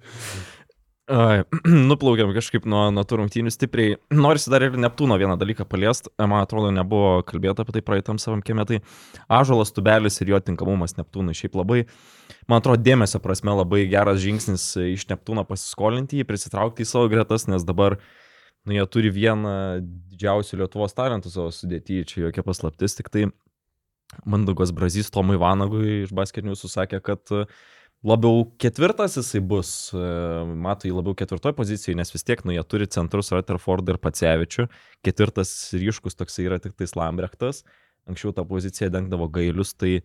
[1.89, 3.97] Nuplaukėm kažkaip nuo, nuo tų rungtynių stipriai.
[4.15, 6.07] Norisi dar ir Neptūno vieną dalyką paliest.
[6.15, 8.63] E, Man atrodo, nebuvo kalbėta apie tai praeitam savam kieme.
[8.69, 8.79] Tai
[9.27, 11.81] Ažolas Tubelis ir jo tinkamumas Neptūnui šiaip labai,
[12.47, 17.49] man atrodo, dėmesio prasme labai geras žingsnis iš Neptūno pasiskolinti jį, prisitraukti į savo gretas,
[17.51, 17.99] nes dabar
[18.63, 23.27] nu, jie turi vieną didžiausių Lietuvos talentų savo sudėtyje, čia jokia paslaptis, tik tai
[24.23, 27.43] Mandagas Brazys Tomui Vanagui iš basketinių susakė, kad e,
[28.03, 30.03] labiau ketvirtas jisai bus, e,
[30.65, 34.67] mato jį labiau ketvirtoje pozicijoje, nes vis tiek, nu, jie turi centrus Rutherfordą ir Pacevičių,
[35.07, 37.63] ketvirtas ryškus toksai yra tik tais Lambrechtas,
[38.09, 40.01] anksčiau tą poziciją dengdavo gailius, tai,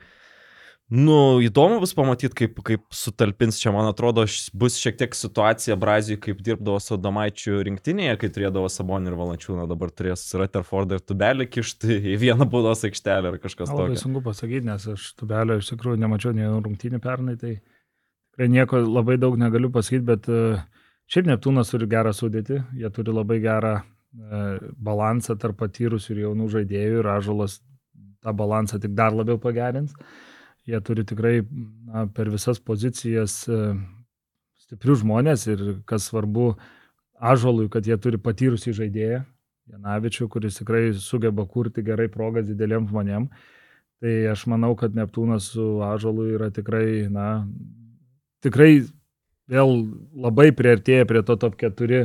[0.95, 3.59] nu, įdomu bus pamatyti, kaip, kaip sutalpins.
[3.59, 4.23] Čia, man atrodo,
[4.55, 9.67] bus šiek tiek situacija Brazijai, kaip dirbdavo su Domaičiu rinktinėje, kai turėdavo Sabonį ir Valančiūną,
[9.69, 14.05] dabar turės Rutherfordą ir Tubelį kišti į vieną baudos aikštelę ar kažkas Labai tokio.
[14.07, 17.59] sunku pasakyti, nes aš tubelio iš tikrųjų nemačiau nei vienų rungtynių pernai, tai
[18.39, 20.63] tikrai nieko labai daug negaliu pasakyti, bet e,
[21.11, 26.47] šiaip Neptūnas turi gerą sudėtį, jie turi labai gerą e, balansą tarp patyrusių ir jaunų
[26.53, 27.59] žaidėjų ir Ažolas
[28.23, 29.91] tą balansą tik dar labiau pagerins.
[30.65, 33.75] Jie turi tikrai na, per visas pozicijas e,
[34.63, 36.53] stiprius žmonės ir kas svarbu
[37.19, 39.25] Ažolui, kad jie turi patyrusį žaidėją,
[39.69, 43.27] Janavičių, kuris tikrai sugeba kurti gerai progas dideliem žmonėm.
[43.99, 47.43] Tai aš manau, kad Neptūnas su Ažolu yra tikrai, na,
[48.45, 48.73] tikrai
[49.49, 49.75] vėl
[50.15, 52.05] labai priartėję prie to top 4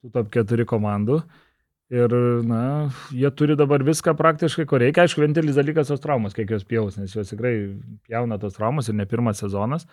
[0.00, 1.20] tų top 4 komandų.
[1.90, 2.12] Ir,
[2.46, 5.02] na, jie turi dabar viską praktiškai, ko reikia.
[5.04, 7.54] Aišku, vienintelis dalykas tos traumos, kiek jos pjaus, nes jos tikrai
[8.06, 9.88] pjauna tos traumos ir ne pirmas sezonas.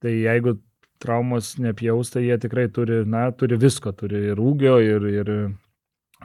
[0.00, 0.56] Tai jeigu
[1.04, 5.32] traumos nepjaus, tai jie tikrai turi, na, turi visko, turi ir ūgio, ir, ir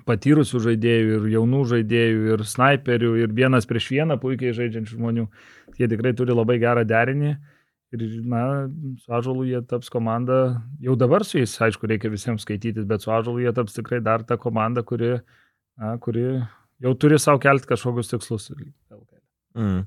[0.07, 5.27] patyrusių žaidėjų, ir jaunų žaidėjų, ir snaiperių, ir vienas prieš vieną puikiai žaidžiančių žmonių.
[5.81, 7.35] Jie tikrai turi labai gerą derinį.
[7.93, 8.43] Ir, na,
[9.03, 10.39] su Ažalu jie taps komanda,
[10.81, 14.23] jau dabar su jais, aišku, reikia visiems skaitytis, bet su Ažalu jie taps tikrai dar
[14.25, 15.19] ta komanda, kuri,
[15.77, 16.23] na, kuri
[16.81, 18.49] jau turi savo kelti kažkokius tikslus.
[19.53, 19.83] Mm.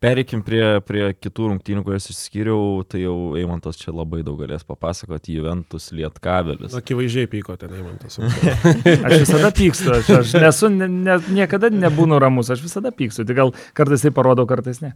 [0.00, 5.34] Pereikim prie, prie kitų rungtynių, kurias išskyriau, tai jau Eimantas čia labai daug galės papasakoti,
[5.36, 6.72] Juventus Lietkabelis.
[6.78, 8.16] Akivaizdžiai pyko ten Eimantas.
[9.06, 13.36] Aš visada pykstu, aš, aš nesu, ne, ne, niekada nebūnu ramus, aš visada pykstu, tai
[13.36, 14.94] gal kartais tai parodo, kartais ne.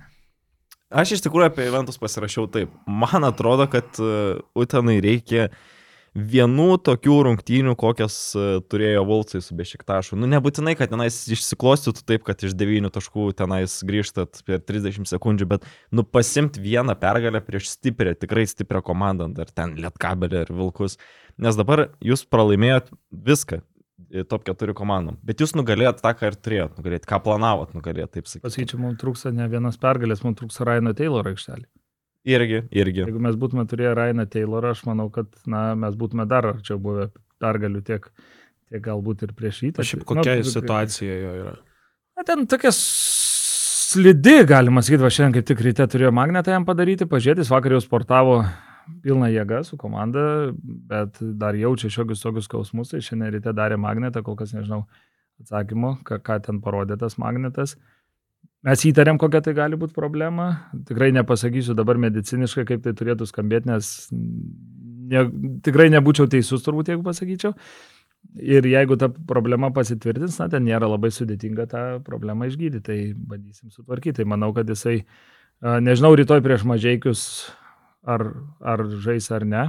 [0.94, 2.74] Aš iš tikrųjų apie Juventus pasirašiau taip.
[2.86, 5.48] Man atrodo, kad uh, Utenai reikia
[6.14, 10.14] vienų tokių rungtynių, kokias uh, turėjo Volcai su Bešiktašu.
[10.14, 15.50] Nu, nebūtinai, kad tenais išsiklostytų taip, kad iš 9 taškų tenais grįžtat per 30 sekundžių,
[15.56, 21.00] bet, nu, pasimti vieną pergalę prieš stiprią, tikrai stiprią komandą, ar ten Lietkabelį ar Vilkus.
[21.42, 23.64] Nes dabar jūs pralaimėjot viską
[24.28, 25.16] top 4 komandom.
[25.26, 28.44] Bet jūs nugalėjot tą, ką ir turėjot nugalėti, ką planavot nugalėti, taip sakyti.
[28.46, 31.66] Pasakyčiau, mums trūksta ne vienas pergalės, mums trūksta Raino Taylor aikštelė.
[32.24, 33.02] Irgi, irgi.
[33.04, 37.10] Jeigu mes būtume turėję Rainą Taylorą, aš manau, kad na, mes būtume dar arčiau buvę
[37.42, 38.08] pergalių tiek,
[38.72, 39.72] tiek galbūt ir prieš jį.
[39.84, 41.54] Šiaip kokia nu, situacija jo yra?
[42.16, 47.04] Na, ten tokia slidi, galima sakyti, va šiandien kaip tik ryte turėjo magnetą jam padaryti,
[47.10, 48.38] pažiūrėtis, vakar jau sportavo
[49.04, 50.52] pilna jėga su komanda,
[50.90, 54.84] bet dar jaučia šiokius tokius skausmus, tai šiandien ryte darė magnetą, kol kas nežinau
[55.42, 57.76] atsakymo, ką, ką ten parodė tas magnetas.
[58.64, 60.46] Mes įtarėm, kokia tai gali būti problema.
[60.88, 65.24] Tikrai nepasakysiu dabar mediciniškai, kaip tai turėtų skambėti, nes ne,
[65.64, 67.52] tikrai nebūčiau teisus turbūt, jeigu pasakyčiau.
[68.40, 73.68] Ir jeigu ta problema pasitvirtins, na, ten nėra labai sudėtinga tą problemą išgydyti, tai bandysim
[73.68, 74.22] sutvarkyti.
[74.22, 75.02] Tai manau, kad jisai,
[75.60, 77.26] nežinau, rytoj prieš mažiekius
[78.04, 78.26] ar,
[78.60, 79.64] ar žais ar ne.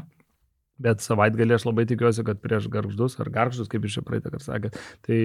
[0.82, 4.44] Bet savaitgalį aš labai tikiuosi, kad prieš garždus ar garždus, kaip iš čia praeitą kartą
[4.50, 4.72] sakė,
[5.08, 5.20] tai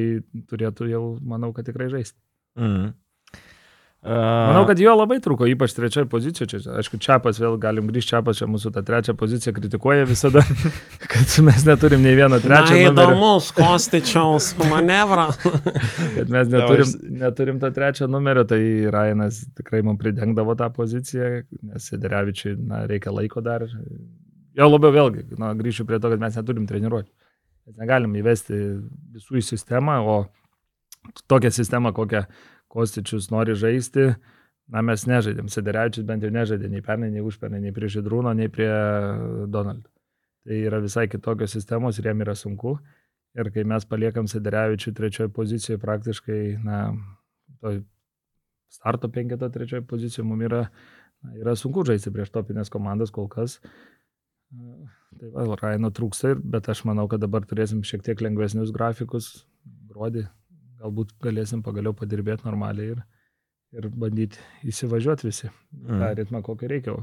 [0.50, 2.20] turėtų jau, manau, kad tikrai žaisti.
[2.58, 2.92] Mm.
[4.01, 6.48] Manau, kad jo labai trūko, ypač trečioje pozicijoje.
[6.48, 10.40] Čia, aišku, Čiapas vėl galim grįžti, Čiapas čia mūsų tą trečią poziciją kritikuoja visada,
[11.12, 12.72] kad mes neturim nei vieno trečio.
[12.72, 15.26] Tai įdomus Kostičiaus manevra.
[16.16, 18.62] kad mes neturim, neturim tą trečią numerį, tai
[18.94, 23.66] Rainas tikrai man pridengdavo tą poziciją, nes Sederevičiui na, reikia laiko dar.
[24.57, 27.12] Jo labiau vėlgi, na, grįšiu prie to, kad mes neturim treniruoti.
[27.68, 28.62] Mes negalim įvesti
[29.12, 30.22] visų į sistemą, o
[31.28, 32.24] tokią sistemą, kokią
[32.71, 34.12] Kostičius nori žaisti,
[34.71, 38.51] na mes nežaidėm, Sederevičius bent jau nežaidė nei pernai, nei užpernai, nei prie Židrūno, nei
[38.53, 38.71] prie
[39.51, 39.89] Donaldo.
[40.47, 42.77] Tai yra visai kitokios sistemos ir jam yra sunku.
[43.39, 46.79] Ir kai mes paliekam Sederevičių trečioje pozicijoje, praktiškai, na,
[47.61, 47.77] to
[48.71, 50.64] starto penketo trečioje pozicijoje mums yra,
[51.23, 53.59] na, yra sunku žaisti prieš topinės komandas kol kas.
[54.51, 59.33] Tai va, Raino trūksta, bet aš manau, kad dabar turėsim šiek tiek lengvesnius grafikus,
[59.91, 60.25] gruodį,
[60.81, 63.03] galbūt galėsim pagaliau padirbėti normaliai ir,
[63.76, 66.01] ir bandyti įsivažiuoti visi mm.
[66.01, 66.97] tą ritmą, kokį reikia.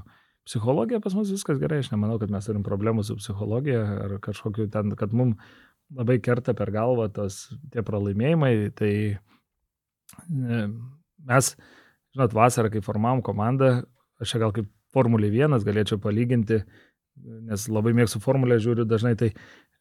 [0.47, 4.69] Psichologija pas mus viskas gerai, aš nemanau, kad mes turim problemų su psichologija ar kažkokiu
[4.71, 5.35] ten, kad mums
[5.95, 8.53] labai kerta per galvą tos tie pralaimėjimai.
[8.77, 10.61] Tai e,
[11.27, 11.51] mes,
[12.15, 13.81] žinot, vasarą, kai formavom komandą,
[14.21, 16.61] aš čia gal kaip Formulė 1 galėčiau palyginti,
[17.47, 19.33] nes labai mėgstu Formulę, žiūriu dažnai, tai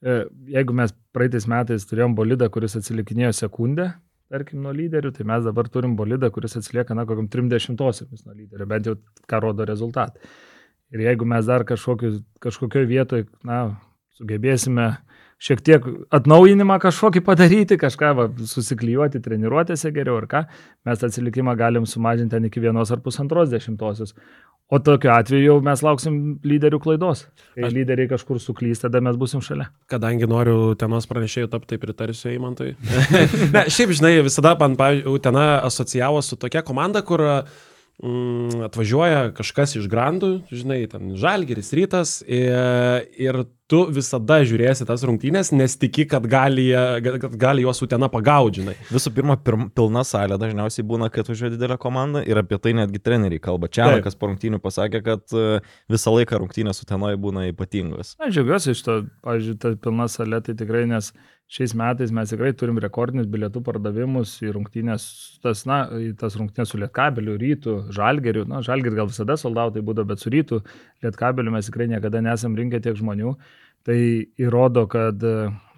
[0.05, 0.17] E,
[0.53, 3.89] jeigu mes praeitais metais turėjom bolidą, kuris atsilikinėjo sekundę,
[4.33, 8.67] tarkim, nuo lyderių, tai mes dabar turim bolidą, kuris atsilieka, na, kokiam 30-osiamis nuo lyderių,
[8.69, 8.97] bent jau
[9.31, 10.21] ką rodo rezultatai.
[10.93, 13.63] Ir jeigu mes dar kažkokioje vietoje, na,
[14.19, 14.91] sugebėsime
[15.43, 20.43] šiek tiek atnaujinimą kažkokį padaryti, kažką va, susiklyjuoti treniruotėse geriau ar ką,
[20.89, 24.17] mes tą atsilikimą galim sumažinti ten iki vienos ar pusantros dešimtosios.
[24.67, 27.29] O tokiu atveju jau mes lauksim lyderių klaidos.
[27.55, 27.75] Kai Aš...
[27.77, 29.69] lyderiai kažkur suklys, tada mes busim šalia.
[29.93, 32.73] Kadangi noriu tenos pranešėjų tapti, tai pritarsiu Eimantui.
[33.55, 37.23] ne, šiaip, žinai, visada man, pavyzdžiui, tena asocijavo su tokia komanda, kur
[38.03, 45.03] mm, atvažiuoja kažkas iš grandų, žinai, ten žalgeris rytas ir, ir tu visada žiūrėsi tas
[45.07, 46.69] rungtynės, nes tiki, kad gali,
[47.03, 48.77] kad gali juos utena pagaudžinai.
[48.93, 53.03] Visų pirma, pirm, pilna salė dažniausiai būna, kai atvažiuoja didelė komanda ir apie tai netgi
[53.03, 53.71] treneriai kalba.
[53.73, 55.61] Čia kas po rungtynių pasakė, kad e,
[55.93, 58.15] visą laiką rungtynės utenoje būna ypatingos.
[58.23, 61.11] Na, džiaugiuosi iš to, pavyzdžiui, ta pilna salė, tai tikrai, nes
[61.53, 65.05] šiais metais mes tikrai turim rekordinius bilietų pardavimus į rungtynės,
[65.45, 65.85] tas, na,
[66.19, 70.63] tas rungtynės su Lietkabeliu, Rytų, Žalgeriu, na, Žalgeris gal visada soldautai būdavo, bet su Rytų,
[71.07, 73.37] Lietkabeliu mes tikrai niekada nesam rinkę tiek žmonių.
[73.87, 73.97] Tai
[74.43, 75.23] įrodo, kad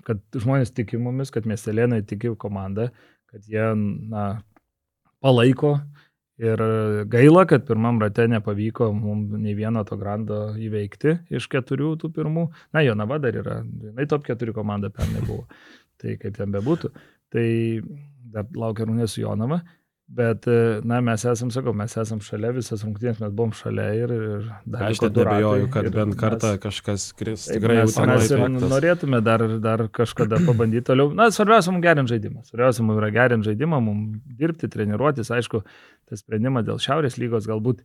[0.08, 2.88] kad žmonės tiki mumis, kad miestelėnai tiki komandą,
[3.28, 4.28] kad jie na,
[5.24, 5.76] palaiko.
[6.38, 6.60] Ir
[7.10, 12.44] gaila, kad pirmam rate nepavyko mums nei vieno to grando įveikti iš keturių tų pirmų.
[12.76, 15.48] Na, Jonava dar yra, jinai top keturi komanda pernai buvo.
[15.98, 16.92] Tai kaip ten bebūtų.
[17.34, 17.48] Tai
[18.30, 19.64] dar laukia rungtynės su Jonava.
[20.08, 24.12] Bet, e, na, mes esam, sakau, mes esam šalia, visas rungtynės mes buvom šalia ir,
[24.16, 24.86] ir dar.
[24.86, 27.44] Aš net nebejoju, kad bent kartą mes, kažkas kris.
[27.50, 31.12] Tikrai mes, mes ir norėtume dar, dar kažkada pabandyti toliau.
[31.18, 32.40] Na, svarbiausia mums gerinti žaidimą.
[32.48, 35.28] Svarbiausia mums yra gerinti žaidimą, mums dirbti, treniruotis.
[35.36, 35.60] Aišku,
[36.08, 37.84] tas sprendimas dėl Šiaurės lygos, galbūt,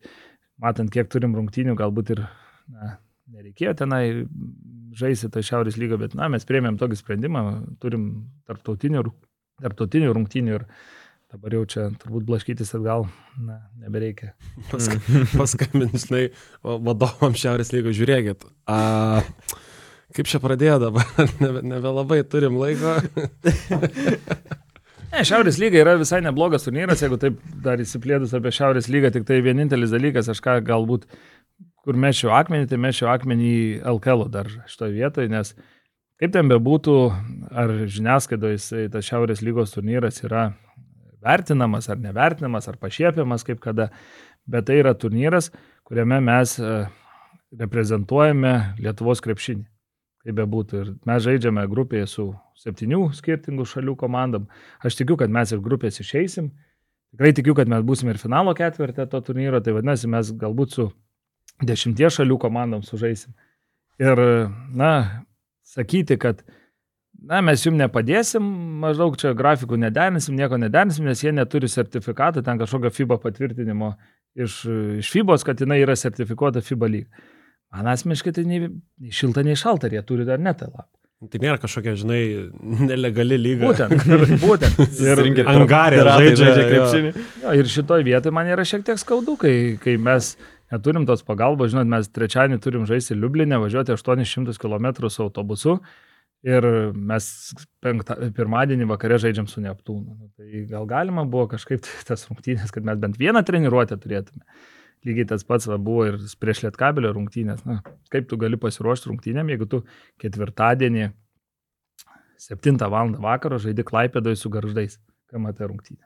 [0.64, 2.96] matant, kiek turim rungtynių, galbūt ir na,
[3.36, 4.04] nereikėjo tenai
[4.96, 7.46] žaisti tą Šiaurės lygą, bet, na, mes priemėm tokį sprendimą,
[7.84, 8.10] turim
[8.48, 9.10] tarptautinių,
[9.60, 10.70] tarptautinių rungtynių ir
[11.34, 13.08] Dabar jau čia turbūt blaškytis atgal,
[13.42, 14.36] na, nebereikia.
[14.70, 15.00] Pask,
[15.40, 16.28] paskambinsinai
[16.62, 18.46] vadovam Šiaurės lygos, žiūrėkit.
[18.70, 19.24] A,
[20.14, 21.10] kaip čia pradėjo dabar,
[21.42, 23.00] nebe, nebelabai turim laiko.
[25.16, 29.26] ne, Šiaurės lyga yra visai neblogas turnyras, jeigu taip dar įsiplėdus apie Šiaurės lygą, tik
[29.26, 31.10] tai vienintelis dalykas, aš ką galbūt,
[31.82, 35.56] kur mešiau akmenį, tai mešiau akmenį į LKL dar šitoje vietoje, nes
[36.22, 37.00] kaip ten bebūtų,
[37.50, 40.52] ar žiniasklaidoje tas Šiaurės lygos turnyras yra
[41.24, 43.90] vertinamas ar nevertinamas, ar pašiepiamas kaip kada,
[44.46, 45.52] bet tai yra turnyras,
[45.88, 46.74] kuriame mes e,
[47.60, 49.66] reprezentuojame Lietuvos krepšinį.
[50.24, 50.78] Kaip bebūtų.
[50.80, 54.46] Ir mes žaidžiame grupėje su septynių skirtingų šalių komandom.
[54.80, 56.48] Aš tikiu, kad mes iš grupės išeisim.
[57.12, 59.60] Tikrai tikiu, kad mes būsime ir finalo ketvirtė to turnyro.
[59.60, 60.86] Tai vadinasi, mes galbūt su
[61.68, 63.36] dešimties šalių komandom sužaisim.
[64.00, 64.24] Ir,
[64.74, 64.94] na,
[65.68, 66.42] sakyti, kad
[67.30, 68.48] na, mes jums nepadėsim,
[68.84, 73.94] maždaug čia grafikų nederinsim, nieko nederinsim, nes jie neturi sertifikato, ten kažkokio FIBA patvirtinimo
[74.36, 74.64] iš,
[75.00, 77.24] iš FIBOS, kad jinai yra sertifikuota FIBA lyg.
[77.74, 78.68] Man asmeniškai tai nei,
[79.02, 80.92] nei šilta, nei šalta, jie turi dar netą lapą.
[81.32, 82.20] Tai nėra kažkokia, žinai,
[82.84, 83.70] nelegali lyga.
[83.70, 84.82] Būtent, būtent.
[85.08, 87.14] Ir angarė žaidžia, žaidžia krepšinį.
[87.46, 90.34] Jo, ir šitoje vietoje man yra šiek tiek skaudu, kai, kai mes
[90.74, 95.78] neturim tos pagalbos, žinot, mes trečiadienį turim žaisti Liublinę, važiuoti 800 km su autobusu
[96.44, 97.26] Ir mes
[97.84, 100.16] penktą, pirmadienį vakare žaidžiam su Neptūnu.
[100.18, 104.44] Nu, tai gal galima buvo kažkaip tas rungtynės, kad mes bent vieną treniruotę turėtume.
[105.08, 107.64] Lygiai tas pats va, buvo ir prieš Lietkabelio rungtynės.
[107.68, 107.80] Na,
[108.12, 109.82] kaip tu gali pasiruošti rungtynėm, jeigu tu
[110.24, 111.10] ketvirtadienį
[112.44, 113.16] 7 val.
[113.24, 115.00] vakaro žaidži klaipėdoj su garždais,
[115.32, 116.04] kai matai rungtynę.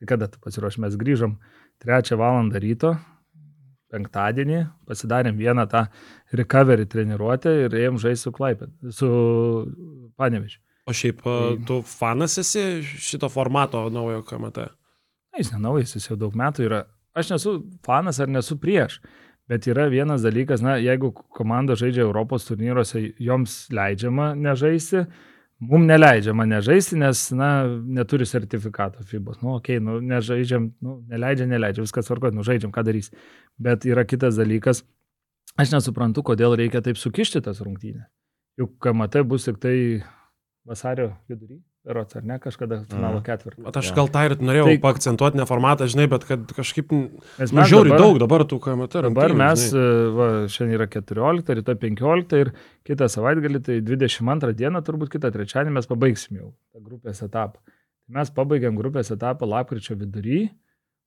[0.00, 0.82] Tai kada tu pasiruoši?
[0.82, 1.38] Mes grįžom
[1.84, 2.50] 3 val.
[2.58, 2.96] ryto,
[3.90, 5.84] penktadienį pasidarėm vieną tą
[6.38, 9.08] recovery treniruotę ir ėjom žaisti su Klaipėd, su
[10.20, 10.60] Panevičiu.
[10.88, 11.56] O šiaip tai...
[11.66, 14.68] tu fanas esi šito formato naujo KMT?
[15.30, 16.84] Na, jis nenaujas, jis jau daug metų yra.
[17.14, 19.00] Aš nesu fanas ar nesu prieš,
[19.50, 25.04] bet yra vienas dalykas, na, jeigu komanda žaidžia Europos turnyruose, joms leidžiama nežaisti,
[25.60, 29.42] Mums neleidžia mane žaisti, nes, na, neturi sertifikato FIBOS.
[29.42, 33.12] Nu, okei, okay, nu, nežaidžiam, nu, neleidžia, neleidžia, viskas tvarkoja, nu, žaidžiam, ką darys.
[33.60, 34.80] Bet yra kitas dalykas,
[35.60, 38.08] aš nesuprantu, kodėl reikia taip sukišti tas rungtynės.
[38.60, 39.76] Juk KMT bus tik tai
[40.64, 41.60] vasario vidury.
[41.88, 43.62] Rots, ar ne, kažkada finalo ketvirtį.
[43.64, 46.92] Bet aš gal tą ir norėjau tai, pakcentuoti, ne formatą, žinai, bet kad kažkaip...
[47.40, 49.02] Mes nu, žiauri dabar, daug dabar tų KMT.
[49.06, 49.86] Dabar mes, žinai.
[49.88, 52.52] E, va, šiandien yra 14, rytoj 15 ir
[52.84, 57.64] kitą savaitgalį, tai 22 dieną, turbūt kitą trečiadienį mes pabaigsim jau tą grupės etapą.
[58.12, 60.50] Mes pabaigiam grupės etapą lapkričio vidury,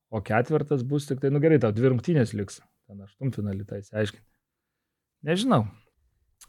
[0.10, 2.64] o ketvirtas bus tik tai, nu gerai, tau dvi rungtynės liks.
[2.90, 4.26] Ten aštuntfinalį tai aiškiai.
[5.30, 5.68] Nežinau.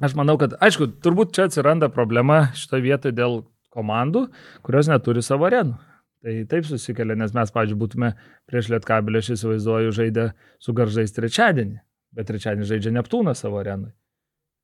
[0.03, 3.45] Aš manau, kad, aišku, turbūt čia atsiranda problema šitoje vietoje dėl
[3.75, 4.29] komandų,
[4.66, 5.77] kurios neturi savo arenų.
[6.25, 8.14] Tai taip susikelia, nes mes, pavyzdžiui, būtume
[8.49, 10.31] prieš Lietkabelį, aš įsivaizduoju, žaidę
[10.62, 11.77] su garžais trečiadienį,
[12.16, 13.93] bet trečiadienį žaidžia Neptūną savo arenui.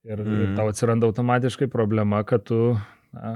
[0.08, 0.38] Ir, mm.
[0.46, 2.78] ir tau atsiranda automatiškai problema, kad tu
[3.12, 3.34] na,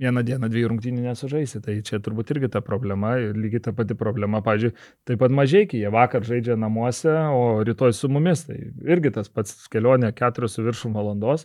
[0.00, 1.60] vieną dieną dviejų rungtynių nesužaisi.
[1.60, 4.72] Tai čia turbūt irgi ta problema, lygiai ta pati problema, pavyzdžiui,
[5.10, 8.46] taip pat mažai, jie vakar žaidžia namuose, o rytoj su mumis.
[8.48, 8.56] Tai
[8.88, 11.44] irgi tas pats kelionė keturios su viršum valandos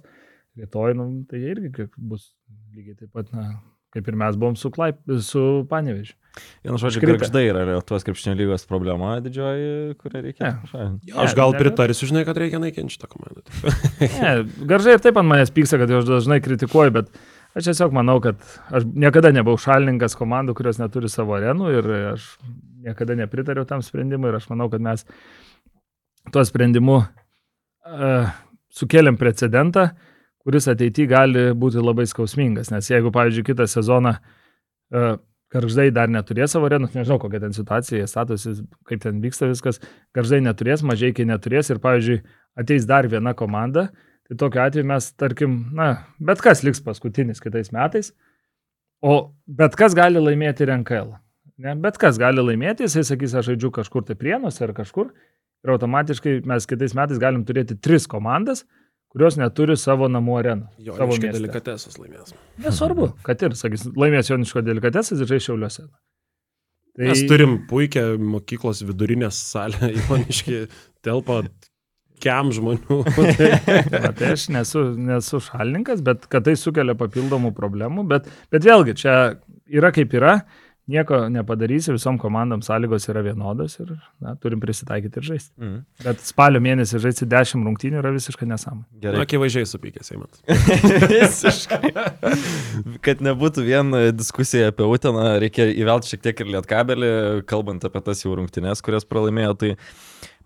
[0.58, 2.32] rytoj, nu, tai irgi bus
[2.78, 3.56] lygiai taip pat, na,
[3.96, 6.14] kaip ir mes buvom su, Klaip, su Panevežiu.
[6.62, 10.52] Vienu žodžiu, krepšdai yra Lietuvos krepšinio lygos problema didžioji, kurią reikia.
[10.76, 10.84] Ne.
[11.24, 13.42] Aš gal ne, pritarsiu, žinai, kad reikia naikinti šitą komandą.
[14.22, 14.34] ne,
[14.70, 17.10] garžai ir taip ant manęs pyksta, kad aš dažnai kritikuoju, bet
[17.58, 22.28] aš tiesiog manau, kad aš niekada nebuvau šalininkas komandų, kurios neturi savo arenų ir aš
[22.86, 25.08] niekada nepritariau tam sprendimui ir aš manau, kad mes
[26.30, 28.30] tuo sprendimu uh,
[28.78, 30.14] sukėlėm precedentą, uh,
[30.48, 32.72] kuris ateityje gali būti labai skausmingas.
[32.72, 35.18] Nes jeigu, pavyzdžiui, kitą sezoną uh,
[35.52, 39.78] Garždai dar neturės savo arenų, nežinau, kokia ten situacija, statusi, kaip ten vyksta viskas,
[40.16, 42.18] Garždai neturės, mažiekiai neturės ir, pavyzdžiui,
[42.60, 43.86] ateis dar viena komanda,
[44.28, 45.88] Tai tokiu atveju mes, tarkim, na,
[46.20, 48.12] bet kas liks paskutinis kitais metais,
[49.00, 51.14] o bet kas gali laimėti ir NKL.
[51.64, 55.14] Ne, bet kas gali laimėti, jisai sakys, aš žaidžiu kažkur tai prienuose ar kažkur.
[55.64, 58.66] Ir automatiškai mes kitais metais galim turėti tris komandas,
[59.14, 60.68] kurios neturi savo namų areną.
[60.78, 61.40] Jo, savo reiškia, mieste.
[61.40, 62.36] delikatesas laimės.
[62.64, 65.88] Nesvarbu, kad ir, sakys, laimės Joniško delikatesas ir žais Šiauliuose.
[66.98, 67.08] Tai...
[67.12, 70.64] Mes turim puikią mokyklos vidurinę salę, Ivaniški
[71.06, 71.44] telpa
[72.24, 73.02] kiam žmonių.
[74.18, 79.18] Tai aš nesu, nesu šalininkas, bet kad tai sukelia papildomų problemų, bet, bet vėlgi čia
[79.70, 80.40] yra kaip yra,
[80.88, 83.92] nieko nepadarysi, visom komandom sąlygos yra vienodos ir
[84.24, 85.52] na, turim prisitaikyti ir žaisti.
[85.60, 85.80] Mm.
[86.06, 88.86] Bet spalio mėnesį žaisti 10 rungtynių yra visiškai nesąmonė.
[89.04, 89.24] Gerai.
[89.26, 90.44] akivaizdžiai supykęs, Eimantas.
[91.14, 91.92] Visiškai.
[93.04, 97.12] Kad nebūtų vien diskusija apie Uteną, reikia įvelti šiek tiek ir lietkabelį,
[97.52, 99.58] kalbant apie tas jau rungtynės, kurias pralaimėjo.
[99.60, 99.74] Tai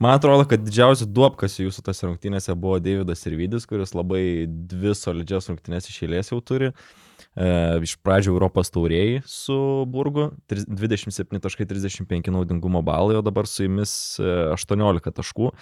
[0.02, 5.54] man atrodo, kad didžiausia duopkas jūsų tas rungtynėse buvo Davidas Irvidis, kuris labai dvi solidžias
[5.54, 6.74] rungtynės iš eilės jau turi.
[6.74, 7.01] E,
[7.36, 9.56] iš pradžių Europos taurėjai su
[9.88, 15.54] Burgu, tri- 27.35 naudingumo balai, o dabar su jumis e, 18 taškų.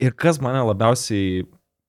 [0.00, 1.44] Ir kas mane labiausiai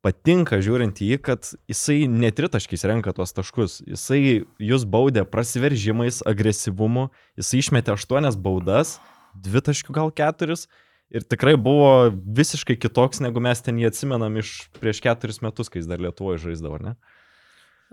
[0.05, 3.79] patinka žiūrint į jį, kad jisai netritaškiais renka tuos taškus.
[3.87, 7.07] Jisai jūs baudė prasiveržimais, agresyvumu,
[7.39, 8.99] jisai išmetė aštuonias baudas,
[9.33, 10.67] dvi taškių gal keturis.
[11.13, 15.79] Ir tikrai buvo visiškai kitoks, negu mes ten jį atsimenam iš prieš keturis metus, kai
[15.79, 16.95] jis dar Lietuvoje žaisdavo, ne?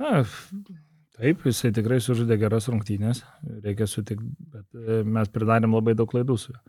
[0.00, 0.24] Na,
[1.18, 3.22] taip, jisai tikrai sužaidė geras rungtynės,
[3.64, 6.62] reikia sutikti, bet e, mes pridarėm labai daug klaidų su juo.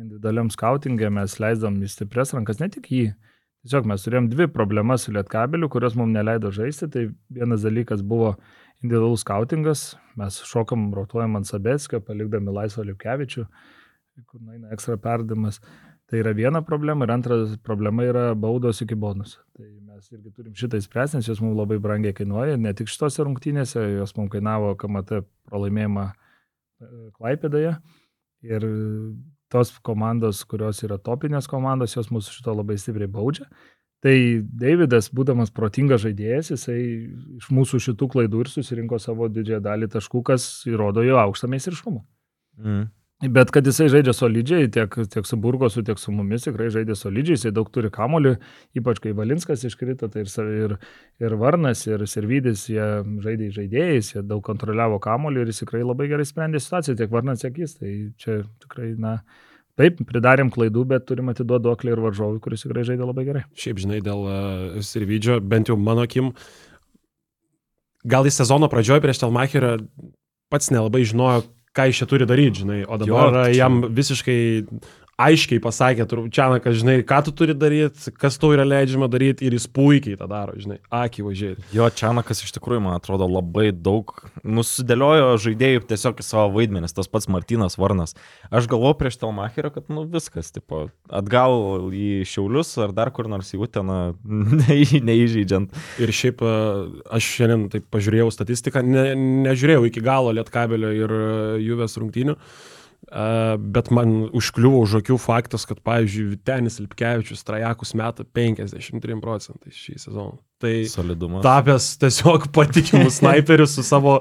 [0.00, 3.10] Individualiam skautingė mes leisdom į stipres rankas, ne tik jį.
[3.60, 6.88] Tiesiog mes turėjom dvi problemas su lietkabeliu, kurios mums neleido žaisti.
[6.88, 7.02] Tai
[7.36, 8.30] vienas dalykas buvo
[8.80, 9.82] individualus skautingas,
[10.16, 13.44] mes šokam, rotuojam ant Sabetskio, palikdami laisvą Liukkevičių,
[14.24, 15.60] kur eina ekstra perdamas.
[16.08, 19.36] Tai yra viena problema ir antra problema yra baudos iki bonus.
[19.54, 19.68] Tai
[20.00, 23.82] mes irgi turim šitą įspręsti, nes jos mums labai brangiai kainuoja, ne tik šitose rungtynėse,
[23.98, 25.20] jos mums kainavo KMT
[25.50, 26.14] pralaimėjimą e,
[27.18, 27.74] Klaipėdoje.
[28.48, 28.64] Ir
[29.52, 33.44] tos komandos, kurios yra topinės komandos, jos mūsų šito labai stipriai baudžia.
[34.00, 34.14] Tai
[34.62, 36.78] Davidas, būdamas protingas žaidėjas, jisai
[37.36, 42.00] iš mūsų šitų klaidų ir susirinko savo didžiąją dalį taškų, kas įrodo jo aukštą meistriškumą.
[42.56, 42.86] Mm.
[43.20, 47.36] Bet kad jisai žaidžia solidžiai, tiek, tiek su Burgosu, tiek su mumis, tikrai žaidė solidžiai,
[47.36, 48.32] jisai daug turi kamolių,
[48.80, 50.74] ypač kai Valinskas iškrito, tai ir, ir,
[51.20, 52.86] ir Varnas, ir Servidis, jie
[53.20, 57.44] žaidė žaidėjais, jie daug kontroliavo kamolių ir jis tikrai labai gerai sprendė situaciją, tiek Varnas,
[57.44, 57.76] tiek jis.
[57.76, 57.92] Tai
[58.24, 59.18] čia tikrai, na,
[59.76, 63.46] taip, pridarėm klaidų, bet turim atiduoti duoklį ir varžovui, kuris tikrai žaidė labai gerai.
[63.52, 66.32] Šiaip, žinai, dėl uh, Sirvidžio, bent jau mano akim,
[68.00, 69.76] gal į sezono pradžioje prieš Telmacherą
[70.50, 71.44] pats nelabai žinojo,
[71.76, 74.66] ką jis čia turi daryti, žinai, o dabar Jo, čia- jam visiškai
[75.20, 79.66] aiškiai pasakė, Čianakas, žinai, ką tu turi daryti, kas tau yra leidžiama daryti ir jis
[79.70, 81.58] puikiai tą daro, žinai, akivaizdžiai.
[81.76, 84.14] Jo, Čianakas iš tikrųjų, man atrodo, labai daug
[84.44, 88.16] nusidėliojo žaidėjų tiesiog į savo vaidmenis, tas pats Martinas Varnas.
[88.50, 93.52] Aš galvoju prieš Telmacherio, kad, nu, viskas, tipo, atgal į Šiaulius ar dar kur nors
[93.54, 94.00] į Uteną,
[94.62, 95.76] ne, neįžeidžiant.
[96.02, 96.56] Ir šiaip e,
[97.16, 99.10] aš šiandien taip pažiūrėjau statistiką, ne,
[99.46, 101.24] nežiūrėjau iki galo Lietkabelio ir e,
[101.66, 102.78] Juvės rungtynių, e,
[103.10, 109.96] bet man užkliuvo už akių faktas, kad, pavyzdžiui, Vitenis Lipkevičius trajakus metą 53 procentais šį
[110.04, 110.38] sezoną.
[110.60, 111.40] Tai Solidumas.
[111.42, 114.18] tapęs tiesiog patikimu snaiperiu su savo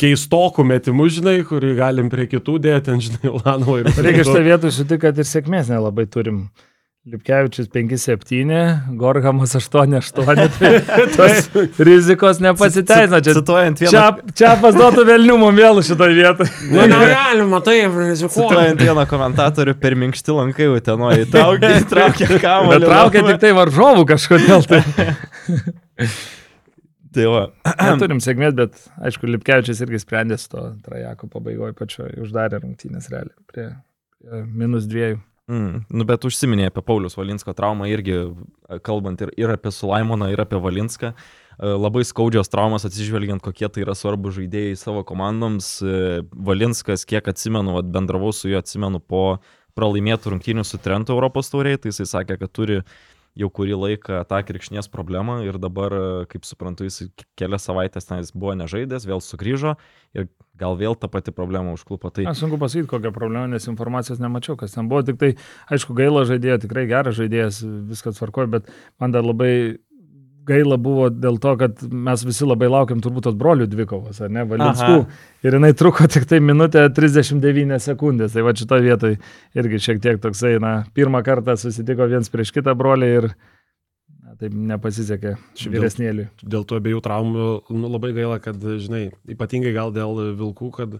[0.00, 3.90] keistoku metimu, žinai, kurį galim prie kitų dėti, ant, žinai, Lanovo ir...
[3.90, 6.46] Reikia šitą vietą sutikti, kad ir sėkmės nelabai turim.
[7.08, 10.80] Lipkevičius 5-7, Gorhamas 8-8, tai
[11.16, 11.48] tos
[11.78, 13.20] rizikos nepasiteisina.
[13.24, 16.52] Čia, Cituojant vieną, čia, čia pasduotų velnių mum vėl šitoje vietoje.
[16.68, 18.50] Nu, negalima taip rizikuoti.
[18.50, 22.74] cituojant vieną komentatorių, per minkšti lankai Utenoje įtraukė, įtraukė kamuolį.
[22.74, 24.68] Bet traukia tik tai varžovų kažkodėl.
[24.68, 24.82] Tai.
[27.14, 27.46] Tai va.
[27.88, 33.48] Neturim sėkmės, bet aišku, Lipkevičius irgi sprendė su to trajako pabaigoje pačioje, uždarė rungtynės realiai
[33.48, 33.70] prie,
[34.20, 35.22] prie minus dviejų.
[35.48, 40.28] Mm, nu, bet užsiminė apie Paulius Valinsko traumą irgi, e, kalbant ir, ir apie Sulaimoną,
[40.34, 41.14] ir apie Valinską.
[41.14, 45.70] E, Labai skaudžios traumas atsižvelgiant, kokie tai yra svarbu žaidėjai savo komandoms.
[45.80, 46.20] E,
[46.50, 49.22] Valinskas, kiek atsimenu, vat, bendravau su juo, atsimenu po
[49.78, 52.82] pralaimėtų rungtynių su Trento Europos tauriai, tai jisai sakė, kad turi
[53.38, 55.94] jau kurį laiką tą kirkšnies problemą ir dabar,
[56.30, 57.08] kaip suprantu, jis
[57.38, 59.76] kelias savaitės ten jis buvo nežaidęs, vėl sugrįžo
[60.18, 60.28] ir
[60.58, 62.10] gal vėl ta pati problema užklupo.
[62.10, 65.04] Tai Aš sunku pasakyti, kokią problemą, nes informacijos nemačiau, kas ten buvo.
[65.06, 65.32] Tik tai,
[65.70, 69.78] aišku, gaila žaidėjo, tikrai geras žaidėjas, viskas tvarkoja, bet man dar labai
[70.48, 74.46] gaila buvo dėl to, kad mes visi labai laukiam turbūt tos brolių dvikovos, ar ne,
[74.48, 74.96] Valinskų.
[75.04, 75.20] Aha.
[75.46, 78.32] Ir jinai truko tik tai minutę 39 sekundės.
[78.34, 79.20] Tai va šitoje vietoje
[79.60, 84.52] irgi šiek tiek toksai, na, pirmą kartą susitiko viens prieš kitą brolį ir na, taip
[84.56, 86.28] nepasisekė Šiaip dėl- vyresnėliui.
[86.42, 90.98] dėl tų abiejų traumų nu, labai gaila, kad, žinai, ypatingai gal dėl Vilkų, kad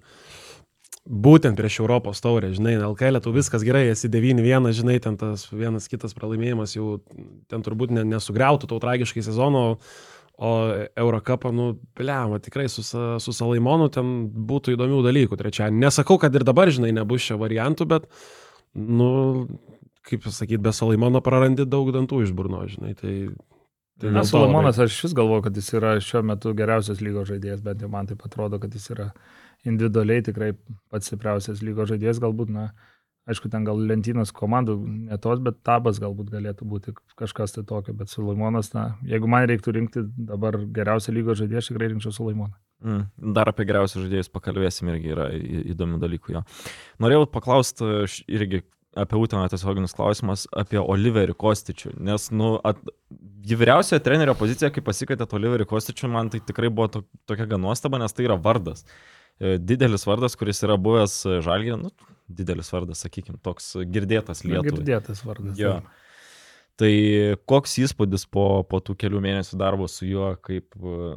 [1.08, 5.88] būtent prieš Europos taurę, žinai, LKL tu viskas gerai, esi 9-1, žinai, ten tas vienas
[5.88, 6.98] kitas pralaimėjimas jau
[7.48, 9.64] ten turbūt ne, nesugriautų tau tragiškai sezono,
[10.38, 10.50] o
[10.94, 15.66] Eurocapą, nu, pliama, tikrai su, su Salaimonu ten būtų įdomių dalykų trečią.
[15.74, 18.06] Nesakau, kad ir dabar, žinai, nebus čia variantų, bet,
[18.78, 19.08] nu,
[20.06, 23.16] kaip pasakyti, be Salaimono prarandi daug dantų iš burno, žinai, tai...
[23.98, 27.82] tai Na, Solomonas, aš vis galvoju, kad jis yra šiuo metu geriausias lygos žaidėjas, bent
[27.82, 29.10] jau man taip atrodo, kad jis yra
[29.66, 30.52] individualiai tikrai
[30.92, 32.68] pats stipriausias lygos žaidėjas, galbūt, na,
[33.28, 34.78] aišku, ten gal lentynos komandų
[35.10, 39.74] netos, bet tabas galbūt galėtų būti kažkas tai tokio, bet Solomonas, na, jeigu man reiktų
[39.76, 42.56] rinkti dabar geriausią lygos žaidėją, aš tikrai rinkčiau Solomoną.
[42.84, 43.04] Mm.
[43.34, 45.28] Dar apie geriausius žaidėjus pakalbėsim irgi yra
[45.74, 46.44] įdomių dalykų jo.
[47.02, 48.62] Norėjau paklausti aš irgi
[48.98, 52.78] apie Uteną tiesioginis klausimas apie Oliverį Kostičių, nes, nu, at,
[53.48, 58.00] vyriausiojo trenerio poziciją, kai pasikeitėt Oliverį Kostičių, man tai tikrai buvo to, tokia gan nuostaba,
[58.00, 58.86] nes tai yra vardas.
[58.86, 61.92] E, Didelis vardas, kuris yra buvęs žalgė, nu,
[62.28, 64.72] didelis vardas, sakykime, toks girdėtas Lietuvai.
[64.72, 65.58] Girdėtas vardas.
[65.58, 65.78] Jo.
[66.78, 66.92] Tai
[67.50, 71.16] koks įspūdis po, po tų kelių mėnesių darbo su juo, kaip e,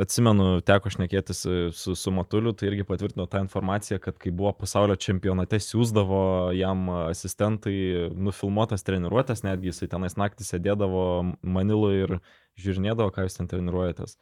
[0.00, 4.54] atsimenu, teko šnekėtis e, su, su Matuliu, tai irgi patvirtino tą informaciją, kad kai buvo
[4.56, 6.22] pasaulio čempionate, siūsdavo
[6.56, 7.76] jam asistentai
[8.16, 11.04] nufilmuotas treniruotės, netgi jisai tenais naktį sėdėdavo
[11.44, 12.16] Maniloje ir
[12.64, 14.16] žiūrinėdavo, ką jūs ten treniruojatės.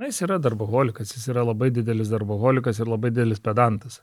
[0.00, 3.98] Na, jis yra darboholikas, jis yra labai didelis darboholikas ir labai didelis pedantas.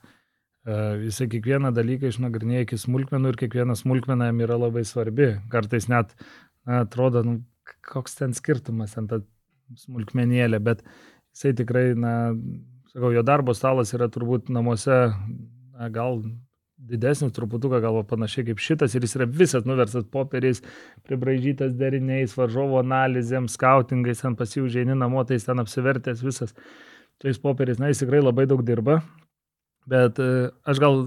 [0.62, 0.74] E,
[1.08, 5.32] Jisai kiekvieną dalyką išnagrinėja iki smulkmenų ir kiekviena smulkmena jam yra labai svarbi.
[5.50, 7.34] Kartais net na, atrodo, nu,
[7.90, 9.18] koks ten skirtumas ant tą
[9.82, 10.86] smulkmenėlę, bet
[11.34, 12.12] jisai tikrai, na,
[12.92, 16.22] sakau, jo darbo stalas yra turbūt namuose, na, gal
[16.78, 20.62] didesnis truputuką, gal panašiai kaip šitas ir jis yra visas nuversas popieriais,
[21.08, 26.54] pribraižytas deriniais, varžovo analizėm, skautingais, ten pasiūžėni namo, tai jis ten apsivertęs visas
[27.22, 27.80] tais popieriais.
[27.82, 29.00] Na, jis tikrai labai daug dirba,
[29.90, 31.02] bet e, aš gal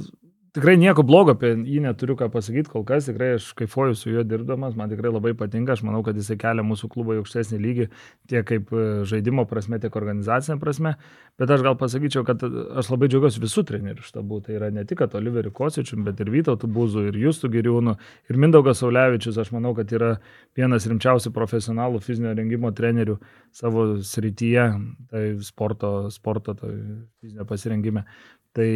[0.56, 3.06] tikrai nieko blogo apie jį neturiu ką pasakyti, kol kas.
[3.08, 6.66] Tikrai aš kaifuoju su juo dirbdamas, man tikrai labai patinka, aš manau, kad jisai kelia
[6.68, 7.88] mūsų klubą į aukštesnį lygį
[8.32, 10.94] tiek kaip e, žaidimo prasme, tiek organizacinė prasme,
[11.40, 12.50] bet aš gal pasakyčiau, kad e,
[12.82, 16.34] aš labai džiaugiuosi visų trenerių štabų, tai yra ne tik kad Oliveriu Kosičiu, bet ir
[16.36, 17.96] Vytautų Būzų, ir Justų Giriūnų,
[18.28, 20.18] ir Mindaugas Saulevičius, aš manau, kad yra
[20.58, 23.16] vienas rimčiausių profesionalų fizinio rengimo trenerių
[23.56, 24.68] savo srityje,
[25.16, 26.76] tai sporto, sporto tai
[27.24, 28.04] fizinio pasirengime.
[28.52, 28.70] Tai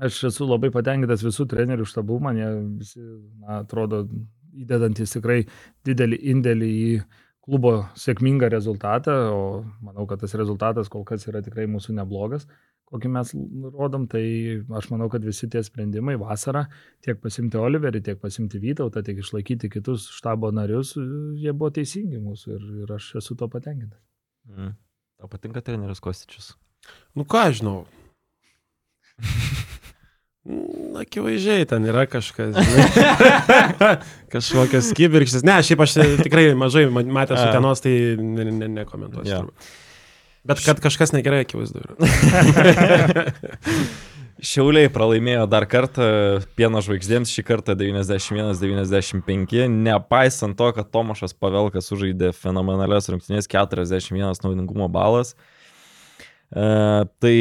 [0.00, 2.48] aš esu labai patenkintas visų trenerių štabų, man jie
[2.80, 3.02] visi,
[3.42, 4.04] na, atrodo,
[4.52, 5.42] įdedantis tikrai
[5.86, 6.90] didelį indėlį į
[7.42, 12.46] klubo sėkmingą rezultatą, o manau, kad tas rezultatas kol kas yra tikrai mūsų neblogas,
[12.92, 13.32] kokį mes
[13.72, 14.22] rodom, tai
[14.78, 16.66] aš manau, kad visi tie sprendimai vasarą,
[17.04, 20.94] tiek pasimti Oliverį, tiek pasimti Vytautą, tiek išlaikyti kitus štabo narius,
[21.40, 24.02] jie buvo teisingi mūsų ir, ir aš esu to patenkintas.
[24.52, 24.76] Mm.
[25.22, 26.52] Tau patinka treneris Kostičius?
[27.16, 27.78] Nu ką aš žinau.
[30.42, 32.56] Mm, Akivaizdžiai ten yra kažkas.
[34.32, 35.44] Kažkokios kibirkštis.
[35.46, 35.92] Ne, šiaip aš
[36.24, 39.36] tikrai mažai ma- matęs su tenos, tai ne, ne, nekomentuosiu.
[39.36, 39.54] Turbūt.
[40.42, 41.94] Bet kad kažkas negerai, akivaizdu yra.
[44.42, 46.02] Šiauliai pralaimėjo dar kartą
[46.58, 54.88] pieno žvaigždėms, šį kartą 91-95, nepaisant to, kad Tomašas Pavelkas sužaidė fenomenalias rungtynės 41 naudingumo
[54.90, 55.36] balas.
[56.50, 56.66] E,
[57.22, 57.36] tai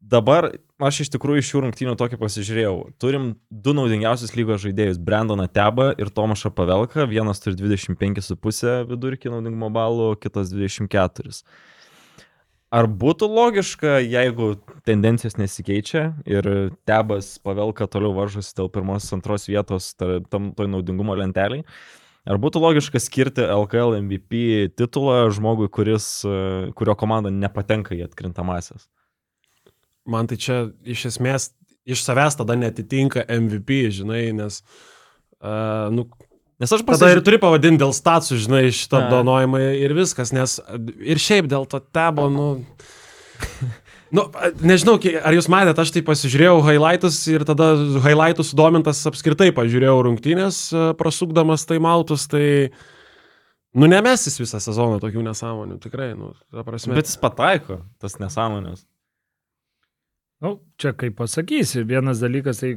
[0.00, 2.74] dabar aš iš tikrųjų iš šių rungtynių tokį pasižiūrėjau.
[3.02, 7.06] Turim du naudingiausius lygos žaidėjus- Brandoną Tebą ir Tomašą Pavelką.
[7.08, 11.42] Vienas turi 25,5 vidurkį naudingumo balų, kitas 24.
[12.72, 14.54] Ar būtų logiška, jeigu
[14.84, 21.66] tendencijos nesikeičia ir Tebas Pavelka toliau varžosi dėl pirmos, antros vietos tam toj naudingumo lenteliai?
[22.24, 26.22] Ar būtų logiška skirti LKL MVP titulą žmogui, kuris,
[26.78, 28.88] kurio komanda nepatenka į atkrintamasias?
[30.08, 31.52] Man tai čia iš esmės
[31.84, 34.62] iš savęs tada netitinka MVP, žinai, nes...
[35.42, 36.06] Uh, nu,
[36.62, 37.22] Nes aš Tada ir pasižiūrėjau.
[37.26, 40.60] turi pavadinti dėl stacijų, žinai, šitą apdovanojimą ir viskas, nes
[41.02, 42.50] ir šiaip dėl to tebo, nu...
[44.12, 44.26] Nu,
[44.60, 47.70] nežinau, ar jūs matėte, aš tai pasižiūrėjau highlightus ir tada
[48.04, 50.58] highlightų sudomintas apskritai pažiūrėjau rungtynės,
[51.00, 52.44] prasukdamas tai maltus, tai...
[53.72, 56.92] Nu, nemesis visą sezoną tokių nesąmonių, tikrai, nu, ta prasme.
[56.94, 58.84] Bet jis pataiko tas nesąmonės.
[60.42, 62.72] Nu, čia kaip pasakysi, vienas dalykas, tai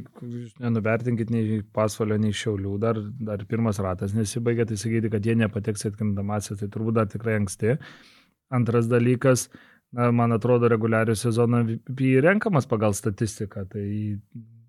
[0.62, 5.88] nenuvertinkit nei pasvalio, nei šiaulių, dar, dar pirmas ratas nesibaigė, tai sakyti, kad jie nepateks
[5.88, 7.74] atkrintamasias, tai turbūt dar tikrai anksti.
[8.54, 9.48] Antras dalykas,
[9.90, 13.82] na, man atrodo, reguliarių sezono MVP renkamas pagal statistiką, tai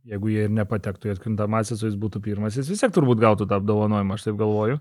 [0.08, 3.46] jeigu jie ir nepatektų į atkrintamasias, o jis būtų pirmas, jis vis tiek turbūt gautų
[3.46, 4.80] tą apdovanojimą, aš taip galvoju.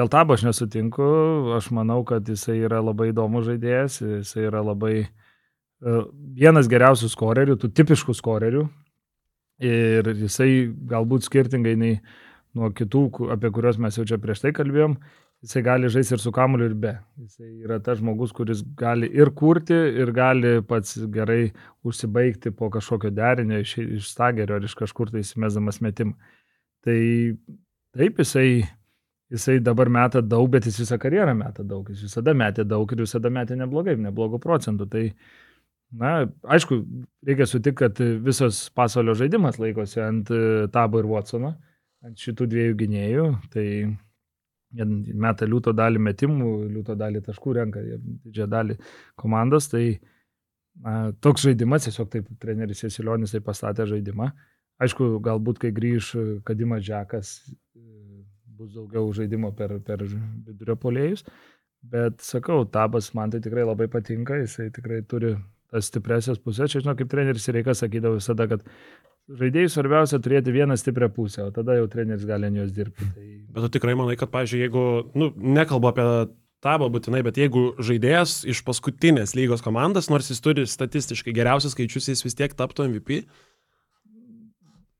[0.00, 1.12] Dėl tabo aš nesutinku,
[1.58, 5.08] aš manau, kad jisai yra labai įdomus žaidėjas, jisai yra labai e,
[5.84, 8.64] vienas geriausių skorerių, tų tipiškų skorerių.
[9.64, 11.98] Ir jisai galbūt skirtingai nei
[12.58, 13.04] nuo kitų,
[13.34, 14.96] apie kuriuos mes jau čia prieš tai kalbėjom,
[15.44, 16.94] jisai gali žaisti ir su kamuliu, ir be.
[17.22, 21.52] Jisai yra tas žmogus, kuris gali ir kurti, ir gali pats gerai
[21.86, 26.16] užsibaigti po kažkokio derinio iš, iš stagerio ar iš kažkur tai įsimesdamas metimą.
[26.84, 26.98] Tai
[27.94, 28.64] taip, jisai
[29.34, 31.88] jisai dabar meta daug, bet jis visą karjerą meta daug.
[31.90, 34.88] Jis visada metė daug ir visada metė neblogai, neblogo procentų.
[34.90, 35.04] Tai,
[35.92, 36.14] na,
[36.56, 36.80] aišku,
[37.26, 40.40] reikia sutikti, kad visas pasaulio žaidimas laikosi ant e,
[40.72, 41.54] Tabo ir Watsono,
[42.04, 43.28] ant šitų dviejų gynėjų.
[43.52, 43.66] Tai
[44.74, 47.84] meta liūto dalį metimų, liūto dalį taškų renka,
[48.26, 48.78] didžiąją dalį
[49.20, 49.68] komandos.
[49.70, 49.84] Tai
[50.82, 54.32] na, toks žaidimas, tiesiog taip treneris Esilionis tai pastatė žaidimą.
[54.82, 56.14] Aišku, galbūt kai grįž
[56.46, 57.36] Kadimas Džekas,
[58.58, 61.24] bus daugiau žaidimo per, per vidurio polėjus.
[61.84, 65.34] Bet sakau, tabas man tai tikrai labai patinka, jisai tikrai turi
[65.82, 66.70] stipresias pusės.
[66.70, 68.62] Čia žinau, kaip treneris Reikas sakydavo visada, kad
[69.40, 73.08] žaidėjai svarbiausia turėti vieną stiprią pusę, o tada jau treneris gali ant jos dirbti.
[73.16, 73.28] Tai...
[73.56, 74.84] Bet tu tikrai manai, kad, pažiūrėjau, jeigu,
[75.18, 76.06] nu, nekalbu apie
[76.64, 82.08] tabą būtinai, bet jeigu žaidėjas iš paskutinės lygos komandos, nors jis turi statistiškai geriausius skaičius,
[82.12, 83.24] jis vis tiek taptų MVP,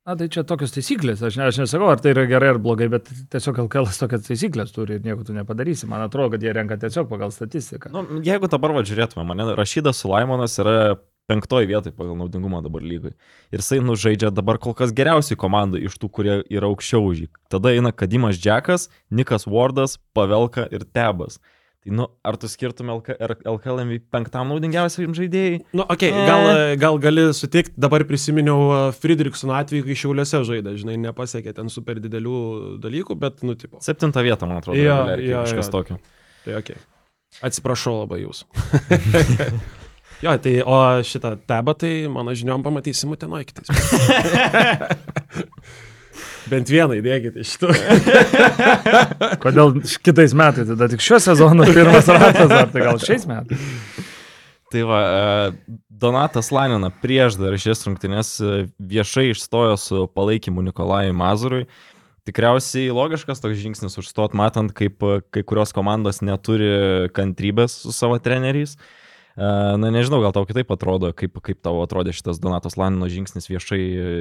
[0.05, 2.91] Na, tai čia tokios taisyklės, aš, ne, aš nesakau, ar tai yra gerai ar blogai,
[2.93, 5.89] bet tiesiog LKL tokias taisyklės turi ir nieko tu nepadarysi.
[5.89, 7.89] Man atrodo, kad jie renka tiesiog pagal statistiką.
[7.95, 13.15] Nu, jeigu dabar važiuotume, mane Rašydas Sulaimonas yra penktoji vietoje pagal naudingumą dabar lygai.
[13.49, 17.29] Ir jisai nužaidžia dabar kol kas geriausiai komandų iš tų, kurie yra aukščiau už jį.
[17.53, 21.41] Tada eina Kadimas Džekas, Nikas Wardas, Pavelka ir Tebas.
[21.85, 25.59] Tai, nu, ar tu skirtum LKL MVP penktam naudingiausiam žaidėjai?
[25.77, 26.45] Nu, okei, okay, gal,
[26.81, 32.39] gal gali sutikti, dabar prisiminiau Friedrichsono atveju, kai Šiauliuose žaidė, žinai, nepasiekė ten super didelių
[32.81, 33.83] dalykų, bet, nu, tipo.
[33.85, 35.77] Septinta vieta, man atrodo, jo, Galerki, jo, kažkas jo.
[35.77, 36.01] tokio.
[36.47, 36.81] Tai okei.
[36.81, 37.45] Okay.
[37.45, 38.49] Atsiprašau labai jūsų.
[40.25, 43.69] jo, tai o šitą tebą, tai mano žiniom pamatysim Utenoje kitais.
[46.51, 47.71] Bent vieną įdėkite iš tų.
[49.45, 53.69] Kodėl kitais metais, tada tik šio sezono pirmas ratas, ar tai gal šiais metais?
[54.75, 61.15] Tai va, e, Donatas Lanina prieš dar šias rungtynės e, viešai išstojo su palaikymu Nikolajui
[61.17, 61.69] Mazurui.
[62.29, 68.21] Tikriausiai logiškas toks žingsnis užstot, matant, kaip e, kai kurios komandos neturi kantrybės su savo
[68.21, 68.77] treneriais.
[68.77, 69.04] Uh,
[69.35, 73.81] Na nežinau, gal tau kitaip atrodo, kaip, kaip tau atrodė šitas Donatos Lanino žingsnis viešai
[73.83, 74.13] e,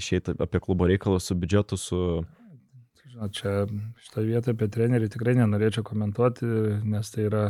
[0.00, 2.00] išeiti apie klubo reikalus su biudžetu, su...
[3.06, 3.52] Žinot, čia
[4.02, 6.48] šitą vietą apie trenerį tikrai nenorėčiau komentuoti,
[6.82, 7.44] nes tai yra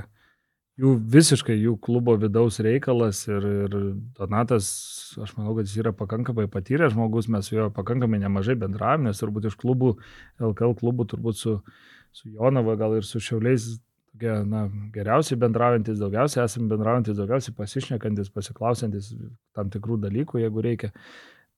[0.76, 3.78] jų visiškai jų klubo vidaus reikalas ir, ir
[4.18, 4.68] Donatas,
[5.16, 9.24] aš manau, kad jis yra pakankamai patyręs žmogus, mes su juo pakankamai nemažai bendravom, nes
[9.24, 9.94] turbūt iš klubų,
[10.36, 11.56] LKL klubų, turbūt su,
[12.12, 13.78] su Jonava, gal ir su Šiauliais
[14.16, 19.14] tokie, na, geriausiai bendraujantis, daugiausiai esame bendraujantis, daugiausiai pasišnekantis, pasiklausantis
[19.54, 20.90] tam tikrų dalykų, jeigu reikia.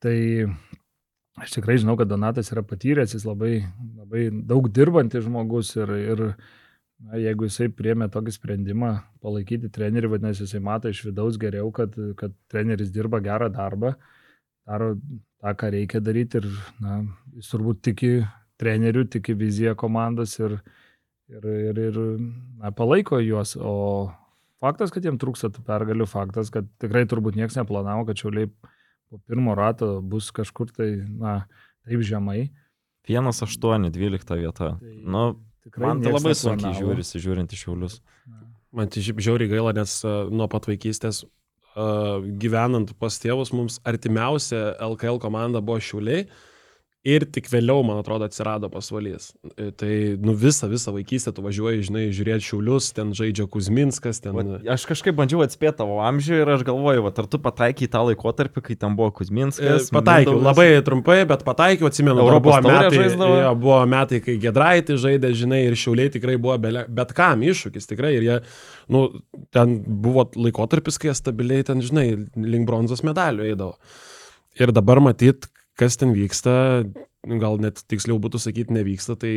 [0.02, 0.16] Tai
[1.38, 3.62] aš tikrai žinau, kad Donatas yra patyręs, jis labai,
[3.96, 6.24] labai daug dirbantis žmogus ir, ir
[6.98, 8.92] na, jeigu jisai priemė tokį sprendimą
[9.22, 13.94] palaikyti trenerių, vadinasi, jisai mato iš vidaus geriau, kad, kad treneris dirba gerą darbą,
[14.66, 14.96] daro
[15.40, 16.50] tą, ką reikia daryti ir
[16.82, 17.00] na,
[17.38, 18.12] jis turbūt tiki
[18.58, 20.58] trenerių, tiki viziją komandos ir,
[21.28, 21.98] ir, ir, ir
[22.58, 23.54] na, palaiko juos.
[23.60, 24.10] O
[24.62, 28.50] faktas, kad jiems trūksta tų pergalių, faktas, kad tikrai turbūt niekas neplanavo, kad šiauliai
[29.08, 31.40] po pirmo rato bus kažkur tai, na,
[31.86, 32.48] taip žemai.
[33.08, 34.74] 1-8, 12 vieta.
[34.76, 35.24] Tai nu,
[35.80, 38.00] man tai labai sunkiai žiūrisi, žiūrint iš šiaulius.
[38.76, 44.74] Man tai žiauriai gaila, nes uh, nuo pat vaikystės uh, gyvenant pas tėvus mums artimiausia
[44.90, 46.26] LKL komanda buvo šiauliai.
[46.28, 46.44] Uh,
[47.06, 49.28] Ir tik vėliau, man atrodo, atsirado pasvalys.
[49.54, 54.34] E, tai, nu, visą, visą vaikystę tu važiuoji, žinai, žiūrėti šiulius, ten žaidžia Kuzminskas, ten...
[54.34, 58.02] Va, aš kažkaip bandžiau atspėti tavo amžių ir aš galvoju, va, ar tu pataikai tą
[58.08, 59.86] laikotarpį, kai ten buvo Kuzminskas?
[59.86, 60.48] E, pataikiau, Mindaugas.
[60.48, 63.04] labai trumpai, bet pataikiau, atsimenu, Europos buvo metai,
[63.44, 67.86] jo, buvo metai, kai Gedraitį žaidė, žinai, ir šiuliai tikrai buvo be, bet kam iššūkis,
[67.92, 68.40] tikrai, ir jie,
[68.90, 69.04] nu,
[69.54, 72.08] ten buvo laikotarpis, kai jie stabiliai ten, žinai,
[72.42, 73.78] link bronzos medalių eidavo.
[74.58, 75.46] Ir dabar matyt,
[75.78, 76.54] kas ten vyksta,
[77.38, 79.32] gal net tiksliau būtų sakyti, nevyksta, tai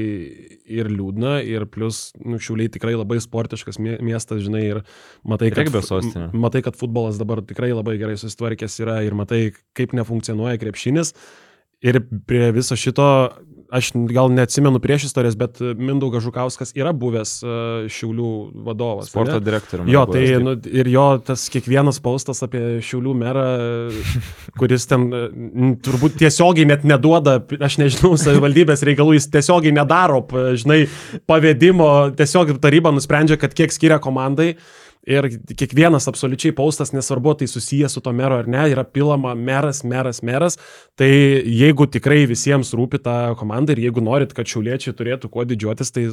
[0.69, 4.81] ir liūdna, ir plus, nu, šiuliai tikrai labai sportiškas miestas, žinai, ir
[5.27, 5.69] matai, kad,
[6.33, 9.43] matai, kad futbolas dabar tikrai labai gerai susitvarkęs yra ir matai,
[9.77, 11.15] kaip nefunkcionuoja krepšinis.
[11.81, 11.97] Ir
[12.29, 13.07] prie viso šito
[13.71, 17.51] aš gal neatsimenu prieš istorijas, bet Mindaugas Žukauskas yra buvęs uh,
[17.91, 18.31] Šiaulių
[18.67, 19.11] vadovas.
[19.11, 19.91] Sporto direktoriumi.
[19.93, 23.45] Jo, tai nu, ir jo tas kiekvienas paustas apie Šiaulių merą,
[24.59, 25.23] kuris ten e,
[25.85, 30.19] turbūt tiesiogiai net neduoda, aš nežinau, savivaldybės reikalų, jis tiesiogiai nedaro,
[30.59, 30.83] žinai,
[31.29, 34.55] pavedimo, tiesiog taryba nusprendžia, kad kiek skiria komandai.
[35.09, 35.25] Ir
[35.57, 40.21] kiekvienas absoliučiai paustas, nesvarbu, tai susijęs su to mero ar ne, yra pilama meras, meras,
[40.21, 40.59] meras.
[40.99, 45.89] Tai jeigu tikrai visiems rūpi ta komanda ir jeigu norit, kad šiauliečiai turėtų kuo didžiuotis,
[45.95, 46.05] tai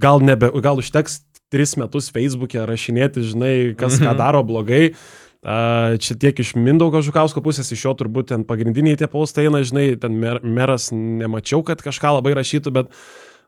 [0.00, 1.20] gal, nebe, gal užteks
[1.52, 4.94] tris metus Facebook'e rašinėti, žinai, kas ką daro blogai.
[5.42, 9.60] A, Čia tiek iš Mindaugo Žukausko pusės, iš jo turbūt ten pagrindiniai tie paustai eina,
[9.66, 12.92] žinai, ten mer, meras nemačiau, kad kažką labai rašytų, bet,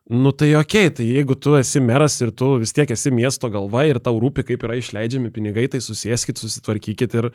[0.09, 3.87] nu tai ok, tai jeigu tu esi meras ir tu vis tiek esi miesto galva
[3.89, 7.31] ir tau rūpi, kaip yra išleidžiami pinigai, tai susėskit, susitvarkykit ir...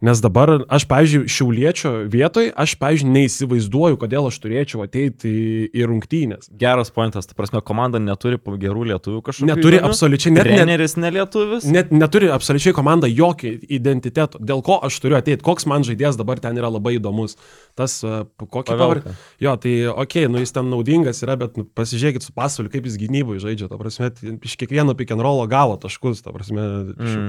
[0.00, 5.28] Nes dabar aš, pavyzdžiui, šiauliečio vietoj, aš, pavyzdžiui, neįsivaizduoju, kodėl aš turėčiau ateiti
[5.68, 6.48] į, rungtynės.
[6.56, 9.48] Geras pointas, ta prasme, komanda neturi gerų lietuvių kažkokių.
[9.50, 9.90] Neturi įdomių.
[9.90, 11.68] absoliučiai, net, Treneris nelietuvis.
[11.68, 14.40] net neturi absoliučiai komanda jokio identiteto.
[14.40, 17.36] Dėl ko aš turiu ateiti, koks man žaidėjas dabar ten yra labai įdomus.
[17.76, 19.12] Tas, uh, kokį pavardę.
[19.40, 22.96] Jo, tai ok, nu jis ten naudingas yra, bet nu, pasižiūrėkit su pasvaliu, kaip jis
[23.00, 23.68] gynybui žaidžia.
[23.68, 26.24] Ta prasme, iš kiekvieno pick and rollo gavo taškus.
[26.24, 26.64] Ta prasme,
[26.96, 27.28] mm.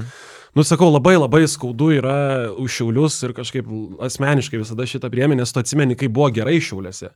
[0.52, 0.58] Mm.
[0.58, 3.68] Nu, sakau, labai labai skaudu yra už šiaulius ir kažkaip
[4.04, 7.14] asmeniškai visada šitą priemė, nes tu atsimeni, kaip buvo gerai šiauliuose.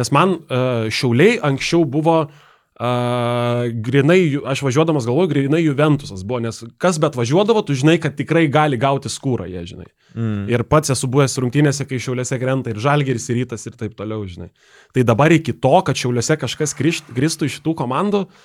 [0.00, 6.62] Nes man uh, šiauliai anksčiau buvo uh, grinai, aš važiuodamas galvoju, grinai Juventusas buvo, nes
[6.80, 9.90] kas bet važiuodavo, tu žinai, kad tikrai gali gauti skūrą, jie žinai.
[10.14, 10.46] Mm.
[10.48, 14.24] Ir pats esu buvęs rungtynėse, kai šiauliuose krenta ir žalgeris, ir rytas ir taip toliau,
[14.24, 14.48] žinai.
[14.96, 18.38] Tai dabar iki to, kad šiauliuose kažkas grįžtų iš šitų komandų, n-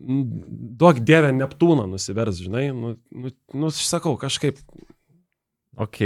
[0.00, 2.68] duok dievę Neptūną nusivers, žinai.
[2.74, 4.58] Nu, nu, nu sakau, kažkaip.
[5.76, 6.00] Ok.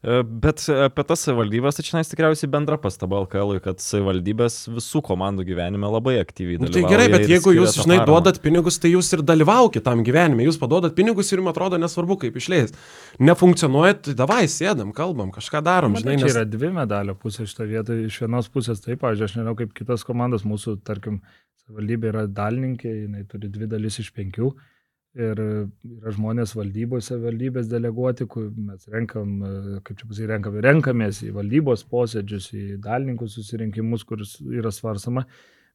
[0.00, 5.44] E, Bet apie tas savivaldybės, tai čia tikriausiai bendra pastaba LKL, kad savivaldybės visų komandų
[5.44, 6.86] gyvenime labai aktyviai Nu, dalyvauja.
[6.88, 8.08] tai gerai, bet jeigu jūs, žinai, paramą.
[8.08, 10.46] duodat pinigus, tai jūs ir dalyvaukite tam gyvenime.
[10.48, 12.72] Jūs paduodat pinigus ir jums atrodo nesvarbu, kaip išleis.
[13.20, 16.16] Nefunkcionuojat, tai davai, sėdam, kalbam, kažką darom, Matai, žinai.
[16.22, 16.36] čia Nes...
[16.38, 18.08] yra dvi medalio pusės šito vietoje.
[18.08, 21.20] Iš vienos pusės taip, pavyzdžiui, aš nežinau, kaip kitos komandos, mūsų, tarkim,
[21.66, 24.54] savivaldybė yra dalininkė, jinai turi dvi dalis iš penkių.
[25.18, 29.40] Ir yra žmonės valdybose valdybės deleguoti, kur mes renkam,
[29.82, 34.22] kaip čia pasakyti, renkam, renkamės į valdybos posėdžius, į dalininkų susirinkimus, kur
[34.54, 35.24] yra svarsama.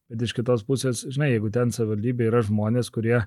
[0.07, 3.17] Bet iš kitos pusės, žinai, jeigu ten savivaldybė yra žmonės, kurie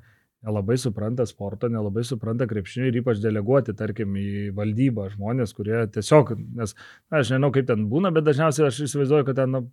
[0.47, 6.33] nelabai supranta sporto, nelabai supranta krepšinio ir ypač deleguoti, tarkim, į valdybą žmonės, kurie tiesiog,
[6.61, 6.73] nes,
[7.11, 9.65] na, aš nežinau, kaip ten būna, bet dažniausiai aš įsivaizduoju, kad ten, na,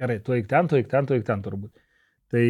[0.00, 1.70] gerai, tu eik ten, tu eik ten, tu eik ten turbūt.
[2.32, 2.44] Tai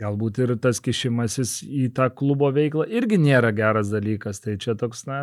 [0.00, 4.40] galbūt ir tas kišimasis į tą klubo veiklą irgi nėra geras dalykas.
[4.44, 5.22] Tai čia toks, na,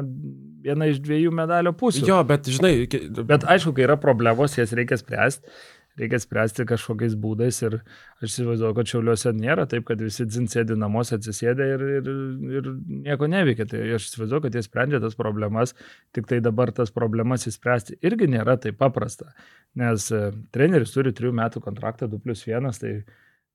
[0.66, 2.06] viena iš dviejų medalio pusių.
[2.10, 2.74] Jo, bet žinai,
[3.20, 5.60] Bet aišku, kai yra problemos, jas reikia spręsti.
[6.00, 7.74] Reikia spręsti kažkokiais būdais ir
[8.22, 12.12] aš įsivaizduoju, kad šiauliuose nėra taip, kad visi dzin sėdi namuose atsisėdę ir, ir,
[12.56, 12.70] ir
[13.10, 13.66] nieko neveikia.
[13.68, 15.74] Tai aš įsivaizduoju, kad jie sprendžia tas problemas,
[16.16, 19.34] tik tai dabar tas problemas įspręsti irgi nėra taip paprasta.
[19.80, 22.94] Nes e, treneris turi 3 metų kontraktą 2 plus 1, tai,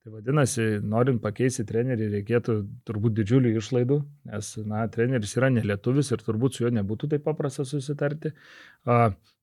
[0.05, 3.95] tai vadinasi, norint pakeisti trenerį reikėtų turbūt didžiulių išlaidų,
[4.29, 8.29] nes, na, treneris yra nelietuvis ir turbūt su juo nebūtų taip paprasta susitarti.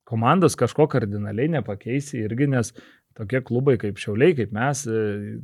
[0.07, 2.71] Komandos kažko kardinaliai nepakeisi irgi, nes
[3.19, 5.41] tokie klubai kaip Šiauliai, kaip mes, e,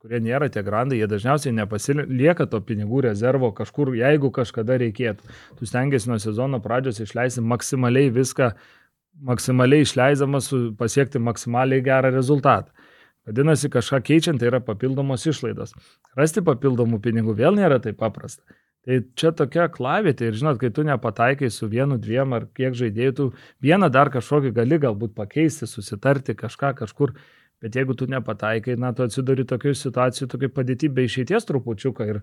[0.00, 5.28] kurie nėra tie grandai, jie dažniausiai nepasilieka to pinigų rezervo kažkur, jeigu kažkada reikėtų.
[5.60, 8.54] Tu stengiasi nuo sezono pradžios išleisti maksimaliai viską,
[9.28, 12.72] maksimaliai išleidzamas su- pasiekti maksimaliai gerą rezultatą.
[13.24, 15.72] Vadinasi, kažką keičiant tai yra papildomos išlaidos.
[16.18, 18.44] Rasti papildomų pinigų vėl nėra taip paprasta.
[18.84, 23.14] Tai čia tokia klavėtė ir žinot, kai tu nepataikai su vienu, dviem ar kiek žaidėjų,
[23.16, 23.30] tu
[23.64, 27.14] vieną dar kažkokį gali galbūt pakeisti, susitarti kažką kažkur,
[27.64, 32.20] bet jeigu tu nepataikai, na, tu atsiduri tokių situacijų, tokia padėti be išeities trupučiuką ir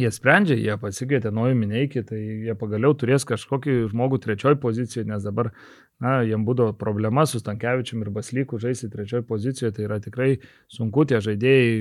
[0.00, 5.28] jie sprendžia, jie pasikvietė naujų mineikį, tai jie pagaliau turės kažkokį žmogų trečioj pozicijoje, nes
[5.28, 5.52] dabar,
[6.00, 10.30] na, jiem būdavo problema su Stankievičium ir Baslyku žaisti trečioj pozicijoje, tai yra tikrai
[10.72, 11.74] sunku, tie žaidėjai,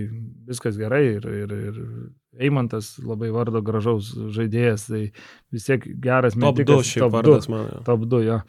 [0.49, 1.77] viskas gerai ir, ir, ir
[2.39, 5.05] Eimantas labai vardo gražaus žaidėjas, tai
[5.55, 7.63] vis tiek geras top 2 metikas, šiaip top vardas 2, man.
[7.71, 7.79] jo.
[7.87, 8.39] top 2, jo,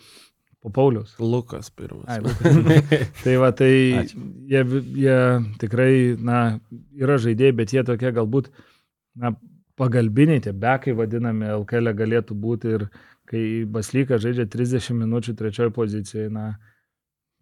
[0.61, 1.15] po Paulius.
[1.23, 2.09] Lukas pirmas.
[2.11, 2.59] Ai, Lukas.
[3.25, 3.73] tai va, tai
[4.03, 4.27] Ačiū.
[4.51, 4.65] jie,
[5.05, 5.21] jie
[5.63, 6.43] tikrai, na,
[6.99, 8.51] yra žaidėjai, bet jie tokie galbūt,
[9.19, 9.33] na,
[9.81, 12.87] pagalbiniai, tie bekai vadinami, LKL galėtų būti ir
[13.31, 16.55] kai Baslykas žaidžia 30 minučių trečioje pozicijoje, na,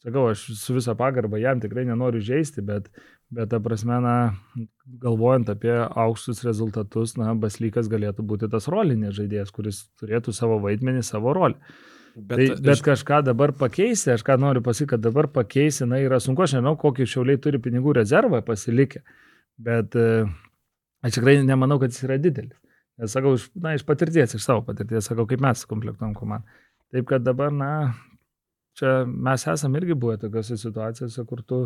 [0.05, 2.91] sakau, aš su visą pagarbą jam tikrai nenoriu žaisti, bet,
[3.35, 4.17] bet ta prasme, na,
[5.03, 11.05] galvojant apie aukštus rezultatus, na, Baslykas galėtų būti tas rolinės žaidėjas, kuris turėtų savo vaidmenį,
[11.07, 11.57] savo rolę.
[12.19, 16.19] Bet, tai, bet kažką dabar pakeisti, aš ką noriu pasakyti, kad dabar pakeisti, na, yra
[16.21, 19.05] sunku, aš nežinau, kokį šiauliai turi pinigų rezervą pasilikę,
[19.63, 20.25] bet e,
[21.05, 22.59] aš tikrai nemanau, kad jis yra didelis.
[22.99, 26.59] Nes sakau, iš, na, iš patirties, iš savo patirties, sakau, kaip mes komplektuom komandą.
[26.93, 27.71] Taip kad dabar, na,
[28.79, 31.61] čia mes esame irgi buvę tokiose situacijose, kur tu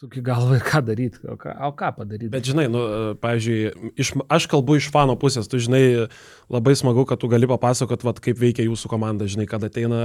[0.00, 2.30] suki galvą ką daryti, o ką, o ką padaryti.
[2.32, 2.80] Bet žinai, nu,
[3.20, 6.06] pavyzdžiui, iš, aš kalbu iš fano pusės, tu žinai,
[6.48, 10.00] labai smagu, kad tu gali papasakot, vat, kaip veikia jūsų komanda, žinai, kad ateina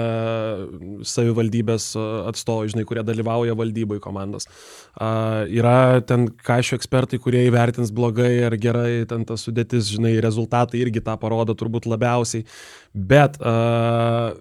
[1.07, 1.93] savivaldybės
[2.27, 4.49] atstovai, žinai, kurie dalyvauja valdybai komandos.
[4.95, 10.81] Uh, yra ten kažkokie ekspertai, kurie įvertins blogai ar gerai, ten tas sudėtis, žinai, rezultatai
[10.83, 12.43] irgi tą parodo turbūt labiausiai.
[12.91, 14.35] Bet uh,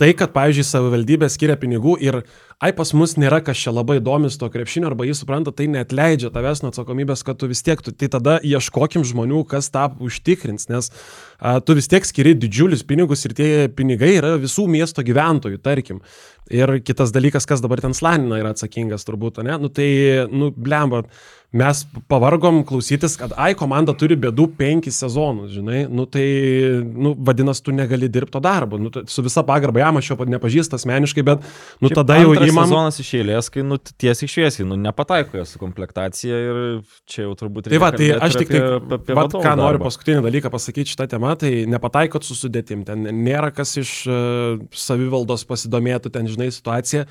[0.00, 2.20] tai, kad, pavyzdžiui, savivaldybė skiria pinigų ir,
[2.62, 5.92] ai, pas mus nėra kas čia labai domis to krepšinio, arba jis supranta, tai net
[5.94, 9.88] leidžia tavęs nuo atsakomybės, kad tu vis tiek, tu, tai tada ieškokim žmonių, kas tą
[10.02, 10.90] užtikrins, nes
[11.38, 16.02] a, tu vis tiek skiri didžiulius pinigus ir tie pinigai yra visų miesto gyventojų, tarkim.
[16.52, 19.56] Ir kitas dalykas, kas dabar ten Slanina yra atsakingas turbūt, ne?
[19.62, 19.88] Nu tai,
[20.28, 21.06] nu, blemba,
[21.52, 26.24] mes pavargom klausytis, kad ai, komanda turi bėdų penkis sezonus, žinai, nu tai,
[26.80, 28.78] nu, vadinasi, tu negali dirbti to darbo.
[28.80, 31.44] Nu, tai, su visa pagarba, jam aš jo nepažįstu asmeniškai, bet,
[31.76, 32.64] nu, Šiaip tada jau įmam.
[32.64, 36.62] sezonas iš eilės, kai, nu, tiesiai šviesiai, nu, nepataiko jo su komplektacija ir
[37.04, 39.52] čia jau turbūt Tai va, tai kalbėti aš ir tik tai, apie, apie vat, ką
[39.60, 39.90] noriu darbą.
[39.90, 45.44] paskutinį dalyką pasakyti šitą temą, tai nepataikot su sudėtim, ten nėra kas iš uh, savivaldos
[45.52, 47.04] pasidomėtų, ten žinai situaciją,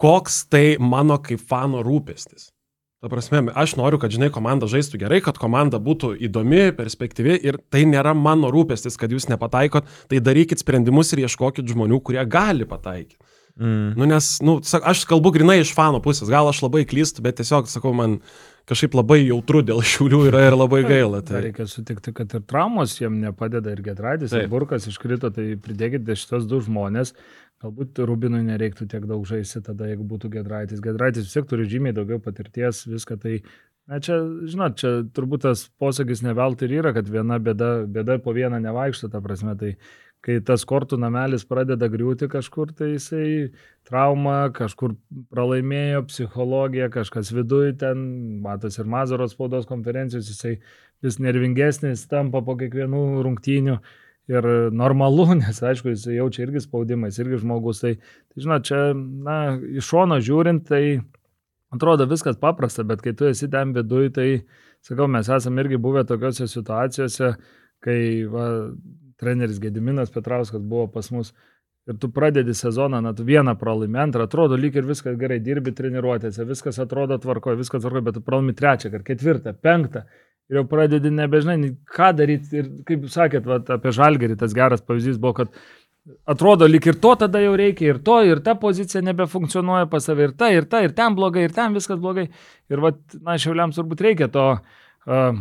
[0.00, 2.50] koks tai mano kaip fano rūpestis.
[3.04, 7.58] Ta prasme, aš noriu, kad, žinai, komanda žaistų gerai, kad komanda būtų įdomi, perspektyvi ir
[7.68, 12.64] tai nėra mano rūpestis, kad jūs nepataikot, tai darykit sprendimus ir ieškokit žmonių, kurie gali
[12.64, 13.20] pataikyti.
[13.60, 13.92] Mm.
[14.00, 17.68] Nu, nes, nu, aš kalbu grinai iš fano pusės, gal aš labai klystu, bet tiesiog,
[17.70, 18.16] sakau, man
[18.66, 21.20] kažkaip labai jautru dėl šiulių yra ir labai gaila.
[21.20, 21.42] Tai Tai.
[21.44, 24.50] reikia sutikti, kad ir traumos jiem nepadeda ir Gedradis, ir Taip.
[24.56, 27.14] Burkas iškrito, tai pridėkite šitos du žmonės.
[27.64, 30.82] Galbūt Rubinui nereiktų tiek daug žaisti tada, jeigu būtų Gedraitis.
[30.84, 33.38] Gedraitis vis tiek turi žymiai daugiau patirties, viską tai...
[33.84, 34.14] Na čia,
[34.48, 39.10] žinot, čia turbūt tas posakis neveltui ir yra, kad viena bėda, bėda po vieną nevaikšto,
[39.12, 39.74] ta prasme, tai
[40.24, 43.26] kai tas kortų namelis pradeda griūti kažkur, tai jisai
[43.84, 44.94] trauma, kažkur
[45.32, 48.06] pralaimėjo psichologija, kažkas viduje ten,
[48.44, 50.54] matos ir Mazaros spaudos konferencijos, jisai
[51.04, 53.76] vis nervingesnis tampa po kiekvienų rungtynių.
[54.32, 57.82] Ir normalu, nes aišku, jis jaučia irgi spaudimą, jis irgi žmogus.
[57.84, 57.94] Tai,
[58.32, 59.38] tai žinot, čia, na,
[59.76, 61.00] iš šono žiūrint, tai
[61.74, 64.28] atrodo viskas paprasta, bet kai tu esi ten viduje, tai,
[64.84, 67.34] sakau, mes esame irgi buvę tokiuose situacijose,
[67.84, 67.98] kai
[68.30, 68.46] va,
[69.20, 71.34] treneris Gediminas Petrauskas buvo pas mus
[71.86, 75.74] ir tu pradedi sezoną, na, tu vieną pralaimi, antrą, atrodo lyg ir viskas gerai, dirbi
[75.76, 80.04] treniruotėse, viskas atrodo tvarkoje, viskas tvarkoje, bet tu pralaimi trečią, ketvirtą, penktą.
[80.52, 82.60] Ir jau pradedi nebežinai, ką daryti.
[82.60, 85.54] Ir kaip jūs sakėt, vat, apie žalgerį tas geras pavyzdys buvo, kad
[86.28, 90.28] atrodo lyg ir to tada jau reikia, ir to, ir ta pozicija nebefunkcionuoja pas save,
[90.28, 92.28] ir ta, ir ta, ir ten blogai, ir ten viskas blogai.
[92.72, 95.38] Ir, vat, na, šiauliams turbūt reikia to uh,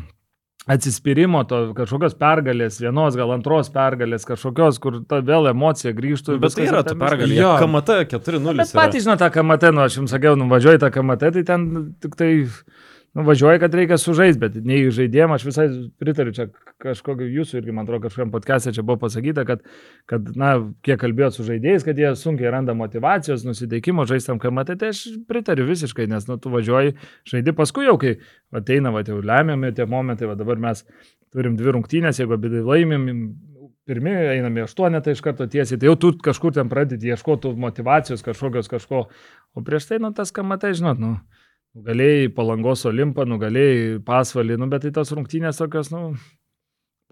[0.71, 6.37] atsispyrimo, to kažkokios pergalės, vienos gal antros pergalės, kažkokios, kur ta vėl emocija grįžtų.
[6.43, 7.35] Bet tai yra ta pergalė.
[7.41, 7.53] Jo.
[7.59, 8.55] KMT 4-0.
[8.63, 11.67] Bet patys žino tą KMT, nu aš jums sakiau, nuvažiuoji tą KMT, tai ten
[12.03, 12.31] tik tai
[13.17, 15.67] nuvažiuoji, kad reikia sužaisti, bet nei žaidėjim, aš visai
[16.01, 16.47] pritariu, čia
[16.81, 19.61] kažkokio jūsų irgi, man atrodo, kažkam podcast'e čia buvo pasakyta, kad,
[20.09, 24.91] kad, na, kiek kalbėjot su žaidėjais, kad jie sunkiai randa motivacijos, nusiteikimo žaistam KMT, tai
[24.95, 26.97] aš pritariu visiškai, nes, nu, tu važiuoji,
[27.29, 28.17] žaidi paskui jau, kai
[28.55, 30.85] ateina, va, jau lemiami tie momentai, va dabar mes
[31.33, 33.07] turim dvi rungtynės, jeigu abi laimim,
[33.87, 38.71] pirmi einame aštuonetą iš karto tiesiai, tai jau tu kažkur ten pradedi ieškoti motivacijos kažkokios
[38.71, 39.05] kažko,
[39.53, 41.17] o prieš tai, nu, tas KMT, žinot, nu,
[41.77, 46.13] nugalėjai palangos olimpą, nugalėjai pasvalį, nu, bet tai tos rungtynės tokios, nu,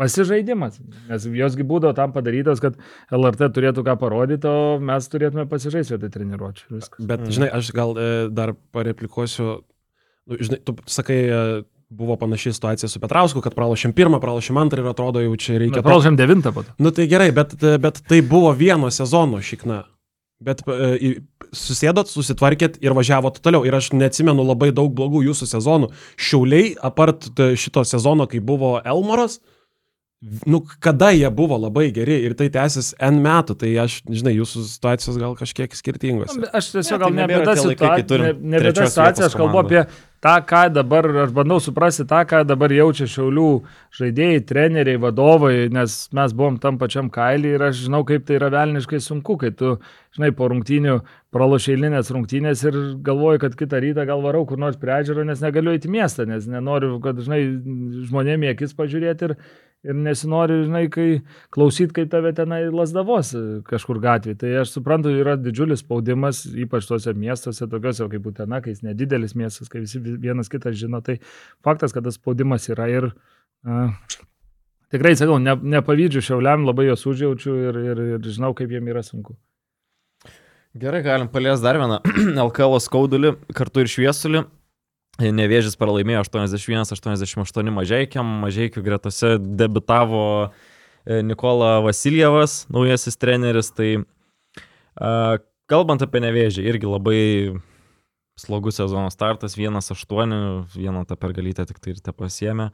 [0.01, 0.79] pasižaidimas,
[1.09, 2.77] nes josgi būdavo tam padarytos, kad
[3.13, 6.69] LRT turėtų ką parodyti, o mes turėtume pasižaisti vietoj treniruočio.
[6.77, 7.05] Viskas.
[7.09, 11.61] Bet, žinai, aš gal e, dar pareplikuosiu, nu, žinai, tu sakai, e,
[11.91, 15.83] buvo panaši situacija su Petrausku, kad pralošėm pirmą, pralošėm antrą ir atrodo jau čia reikia...
[15.83, 16.75] Pralašėm devintą po to.
[16.79, 19.83] Nu tai gerai, bet, bet tai buvo vieno sezono šikna.
[20.41, 21.13] Bet e,
[21.53, 23.65] susėdot, susitvarkėt ir važiavot toliau.
[23.67, 25.91] Ir aš neatsimenu labai daug blogų jūsų sezonų.
[26.17, 29.39] Šiauliai, apart e, šito sezono, kai buvo Elmoras,
[30.21, 34.67] nu kada jie buvo labai geri ir tai tęsis N metų, tai aš, žinai, jūsų
[34.69, 36.35] situacijos gal kažkiek skirtingos.
[36.53, 39.37] Aš tiesiog Ne, gal tai ne apie nebėra tą situaciją, ne, apie tą situaciją, aš
[39.39, 39.81] kalbu apie
[40.21, 43.47] tą, ką dabar, aš bandau suprasti tą, ką dabar jaučia šiaulių
[43.97, 48.51] žaidėjai, treneriai, vadovai, nes mes buvom tam pačiam kailį ir aš žinau, kaip tai yra
[48.53, 49.73] velniškai sunku, kai tu,
[50.19, 50.99] žinai, po rungtynių
[51.33, 55.73] pralošeilinės rungtynės ir galvoju, kad kitą rytą gal varau kur nors prie ežero, nes negaliu
[55.73, 57.41] eiti į miestą, nes nenoriu, kad, žinai,
[58.11, 59.37] žmonėmi akis pažiūrėti ir,
[59.87, 61.07] ir nesinori, žinai, kai
[61.53, 63.33] klausyt, kai tave tenai lasdavos
[63.67, 64.37] kažkur gatvėje.
[64.43, 69.35] Tai aš suprantu, yra didžiulis spaudimas, ypač tuose miestuose, tokiuose kaip Utena, kai jis nedidelis
[69.37, 71.01] miestas, kai visi vienas kitą žino.
[71.05, 71.17] Tai
[71.65, 74.19] faktas, kad tas spaudimas yra ir uh,
[74.93, 79.03] tikrai, sakau, ne, nepavydžiu šiauliam, labai jos užjaučiu ir, ir, ir žinau, kaip jiem yra
[79.05, 79.37] sunku.
[80.81, 81.99] Gerai, galim paliesti dar vieną
[82.47, 84.45] LKL skaudulį, kartu ir šviesulį.
[85.19, 93.73] Nevėžis pralaimėjo 81-88 mažiekiam, mažiekių gretose debitavo e, Nikola Vasiljevas, naujasis treneris.
[93.75, 95.35] Tai uh,
[95.69, 97.19] kalbant apie nevėžį, irgi labai
[98.39, 102.71] slogus sezono startas, 1-8, vieną tą pergalytę tik tai ir te pasiemė.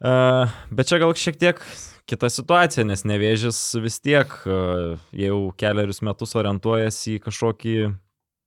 [0.00, 1.64] Uh, bet čia gal šiek tiek
[2.08, 7.74] kita situacija, nes nevėžis vis tiek jau keliarius metus orientuojasi į kažkokį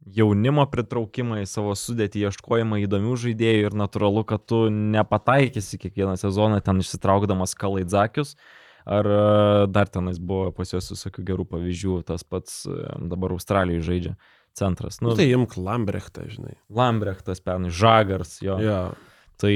[0.06, 6.60] jaunimo pritraukimą į savo sudėtį, ieškojimą įdomių žaidėjų ir natūralu, kad tu nepataikysi kiekvieną sezoną
[6.66, 8.36] ten išsitraukdamas kalaidzakius.
[8.84, 9.20] Ar e,
[9.72, 12.76] dar tenais buvo pas juos visokių gerų pavyzdžių, tas pats e,
[13.08, 14.14] dabar Australijoje žaidžia
[14.54, 15.00] centras.
[15.00, 16.58] Nu, tai imk Lambrechtą, žinai.
[16.68, 18.60] Lambrechtas, pernai, Žagars, jo.
[18.60, 18.82] Ja.
[19.40, 19.54] Tai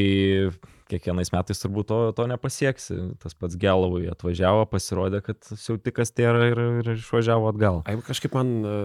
[0.88, 2.98] kiekvienais metais turbūt to, to nepasieksi.
[3.22, 7.84] Tas pats Gelovui atvažiavo, pasirodė, kad siautikas tai yra ir, ir išvažiavo atgal.
[7.84, 8.78] Ai, kažkaip man e,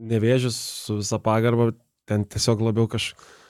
[0.00, 0.56] nevėžis
[0.86, 1.72] su visa pagarba,
[2.08, 3.40] ten tiesiog labiau kažkoks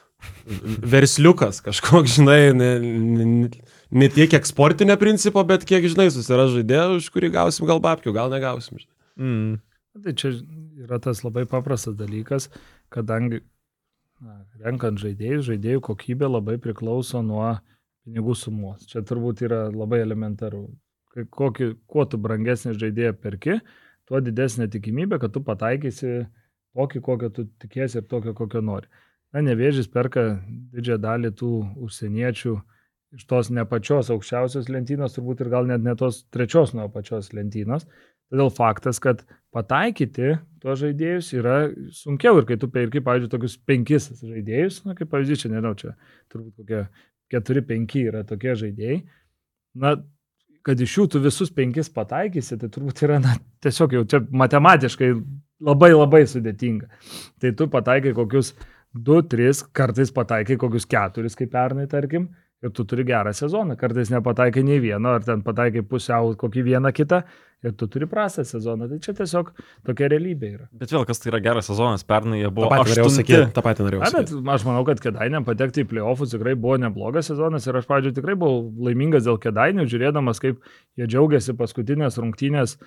[0.93, 3.51] versliukas kažkoks, žinai, ne, ne,
[3.90, 8.14] ne tiek kiek sportinė principo, bet kiek, žinai, susira žaidėjų, už kurį gausim gal babkių,
[8.16, 8.81] gal negausim.
[8.81, 8.94] Žinai.
[9.23, 9.56] Mm.
[10.02, 10.32] Tai čia
[10.81, 12.48] yra tas labai paprastas dalykas,
[12.93, 13.43] kadangi
[14.23, 17.51] na, renkant žaidėjus, žaidėjų kokybė labai priklauso nuo
[18.06, 18.86] pinigų sumos.
[18.89, 20.66] Čia turbūt yra labai elementaru.
[21.12, 23.59] Kokį, kuo tu brangesnį žaidėją perki,
[24.12, 26.26] tuo didesnė tikimybė, kad tu pataikysi
[26.76, 28.90] tokį, kokio tu tikėsi ir tokio, kokio nori.
[29.32, 30.26] Na, nevėžys perka
[30.76, 31.52] didžiąją dalį tų
[31.86, 32.52] užsieniečių
[33.16, 37.32] iš tos ne pačios aukščiausios lentynos, turbūt ir gal net ne tos trečios nuo pačios
[37.36, 37.89] lentynos.
[38.32, 41.56] Todėl faktas, kad pataikyti tuos žaidėjus yra
[41.97, 45.93] sunkiau ir kai tu perki, pavyzdžiui, tokius penkis žaidėjus, na, kaip pavyzdys, čia nežinau, čia
[46.32, 46.84] turbūt kokie
[47.32, 49.02] keturi, penki yra tokie žaidėjai,
[49.84, 49.97] na,
[50.66, 53.34] kad iš jų tu visus penkis pataikysi, tai turbūt yra na,
[53.64, 55.10] tiesiog jau čia matematiškai
[55.62, 56.89] labai labai sudėtinga.
[57.43, 58.52] Tai tu pataikai kokius
[58.94, 62.28] 2-3, kartais pataikai kokius 4, kaip pernai, tarkim,
[62.62, 63.76] ir tu turi gerą sezoną.
[63.76, 67.22] Kartais nepataikai nei vieno, ar ten pataikai pusiau kokį vieną kitą
[67.62, 68.89] ir tu turi prastą sezoną.
[68.90, 69.52] Tai čia tiesiog
[69.86, 70.66] tokia realybė yra.
[70.78, 72.70] Bet vėl, kas tai yra geras sezonas, pernai jie buvo...
[72.72, 73.43] Pati norėjau sakyti.
[73.55, 74.48] Ta pati norėjau Na, bet sakyti.
[74.56, 78.39] aš manau, kad kedainiam patekti į playoffus tikrai buvo neblogas sezonas ir aš, pavyzdžiui, tikrai
[78.39, 80.62] buvau laimingas dėl kedainių, žiūrėdamas, kaip
[80.98, 82.78] jie džiaugiasi paskutinės rungtynės.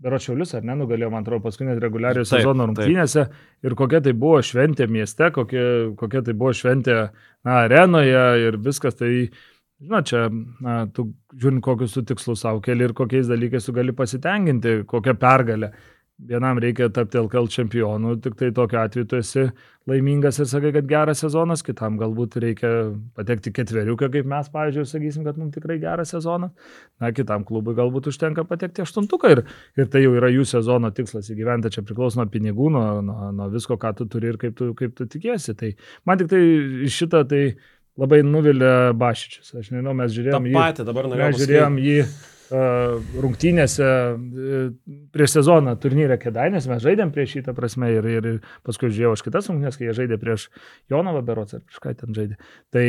[0.00, 3.26] Beročiaulius ar ne, nugalėjo, man atrodo, paskutinės reguliariojo Taip, sezono rungtynėse.
[3.66, 5.64] Ir kokia tai buvo šventė mieste, kokia,
[6.00, 8.96] kokia tai buvo šventė na, arenoje ir viskas.
[8.96, 9.10] Tai,
[9.84, 10.24] žinot, čia,
[10.64, 15.16] na, tu žiūrint, kokius tu tikslus savo keli ir kokiais dalykais tu gali pasitenkinti, kokią
[15.20, 15.74] pergalę.
[16.28, 19.44] Vienam reikia tapti LKL čempionu, tik tai tokiu atveju tu esi
[19.88, 22.70] laimingas ir sakai, kad geras sezonas, kitam galbūt reikia
[23.16, 26.52] patekti ketveriuką, kaip mes, pavyzdžiui, sakysim, kad mums tikrai geras sezonas.
[27.00, 29.42] Na, kitam klubui galbūt užtenka patekti aštuntuką ir,
[29.80, 33.48] ir tai jau yra jų sezono tikslas įgyventi, čia priklauso nuo pinigų, nuo, nuo, nuo
[33.54, 35.56] visko, ką tu turi ir kaip tu, kaip tu tikiesi.
[35.56, 35.72] Tai
[36.04, 36.42] man tik tai
[37.00, 37.44] šitą tai
[38.00, 39.54] labai nuvilia Bašičius.
[39.56, 40.60] Aš nežinau, mes Ta žiūrėjom jį.
[40.90, 41.98] dabar norėjau Mes žiūrėjom jį
[42.50, 44.68] rungtynėse uh,
[45.14, 48.28] prieš sezoną turnyrę Kedainės, mes žaidėm prieš šitą prasme ir, ir
[48.66, 50.48] paskui žiūrėjau aš kitas rungtynės, kai jie žaidė prieš
[50.92, 52.38] Jonavą Berots ar kažką ten žaidė.
[52.74, 52.84] Tai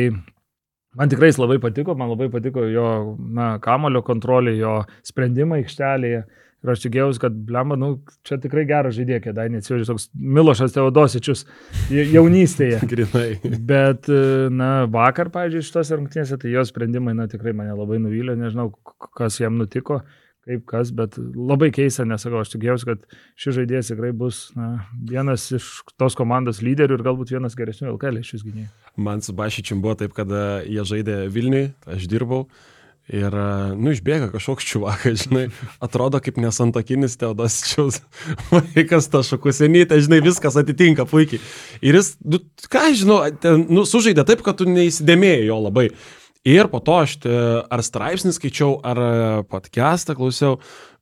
[0.98, 6.26] man tikrai jis labai patiko, man labai patiko jo na, kamulio kontrolė, jo sprendimai aikštelėje.
[6.62, 7.88] Ir aš tikėjausi, kad, blemba, nu,
[8.28, 11.46] čia tikrai geras žaidėjas, Kedainė, atsivežė toks Milošas Teodosičius
[11.96, 12.82] ja- jaunystėje.
[12.92, 13.30] Grinai.
[13.66, 18.36] Bet, e, na, vakar, pavyzdžiui, šitose rungtynėse, tai jo sprendimai, na, tikrai mane labai nuvylė,
[18.38, 18.68] nežinau,
[19.18, 20.04] kas jam nutiko,
[20.46, 24.70] kaip kas, bet labai keista, nesakau, aš tikėjausi, kad šis žaidėjas tikrai bus na,
[25.10, 25.68] vienas iš
[26.02, 28.70] tos komandos lyderių ir galbūt vienas geresnių LKL šis gynėjų.
[29.02, 32.46] Man su Bašičium buvo taip, kad e, jie žaidė Vilniui, aš dirbau.
[33.10, 35.48] Ir, e, nu, išbėga kažkoks čiuvakas, žinai,
[35.84, 38.00] atrodo kaip nesantokinis Teodosičiaus
[38.54, 41.42] vaikas, ta šakusenytė, žinai, viskas atitinka puikiai.
[41.82, 42.40] Ir jis, nu,
[42.72, 45.90] ką žinau, ten, nu, sužaidė taip, kad tu neįsidėmėjai jo labai.
[46.48, 47.34] Ir po to aš te,
[47.70, 49.10] ar straipsnį skaičiau, ar e,
[49.50, 50.56] podcastą klausiau,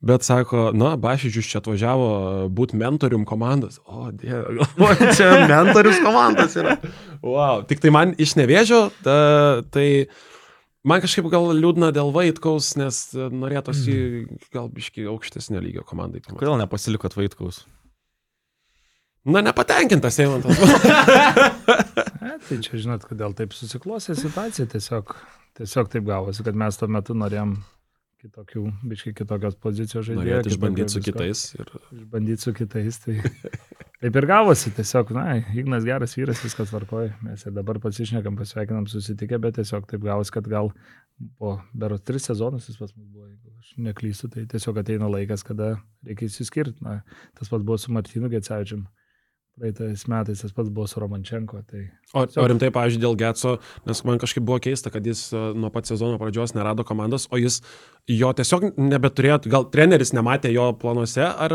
[0.04, 2.10] bet sako, na, Bašičius čia atvažiavo
[2.56, 3.78] būti mentorium komandos.
[3.88, 4.66] O, dieve,
[5.20, 6.76] čia mentorius komandos yra.
[7.24, 9.20] Wow, tik tai man iš nevėžio, ta,
[9.72, 9.88] tai
[10.88, 13.98] man kažkaip gal liūdna dėl Vaitkaus, nes e, norėtųsi
[14.54, 16.22] gal biški aukštesnio lygio komandai.
[16.24, 16.40] pamatyti.
[16.40, 17.64] Kodėl nepasilikot Vaitkaus?
[19.30, 20.58] Na, nepatenkintas Eimantas.
[22.50, 25.12] Tai čia žinot, kodėl taip susiklosė situacija tiesiog.
[25.60, 27.58] tiesiog taip gavosi, kad mes tuo metu norėjom
[28.20, 30.26] kitokių, biškai kitokios pozicijos žaidėjų.
[30.26, 31.44] Norėjote išbandyti su kitais.
[31.56, 31.72] Ir...
[31.96, 33.00] Išbandyti su kitais.
[33.04, 33.16] Tai
[34.04, 35.26] taip ir gavosi, tiesiog, na,
[35.58, 37.14] Ignas geras vyras, viskas tvarkoja.
[37.26, 40.74] Mes ir dabar pasišnekam, pasveikinam susitikę, bet tiesiog taip gavosi, kad gal
[41.40, 45.44] po beros tris sezonus jis pas mus buvo, jeigu aš neklystu, tai tiesiog ateina laikas,
[45.48, 45.74] kada
[46.08, 46.80] reikia įsiskirti.
[46.86, 47.02] Na,
[47.40, 48.88] tas pats buvo su Martinu Gecevičiam.
[49.60, 51.62] Praeitais metais tas pats buvo su Romančenko.
[51.68, 51.82] Tai
[52.14, 55.70] O, o rimtai, pavyzdžiui, dėl Getso, nes man kažkaip buvo keista, kad jis e, nuo
[55.74, 57.60] pat sezono pradžios nerado komandos, o jis
[58.10, 61.54] jo tiesiog nebeturėjo, gal treneris nematė jo planuose, ar,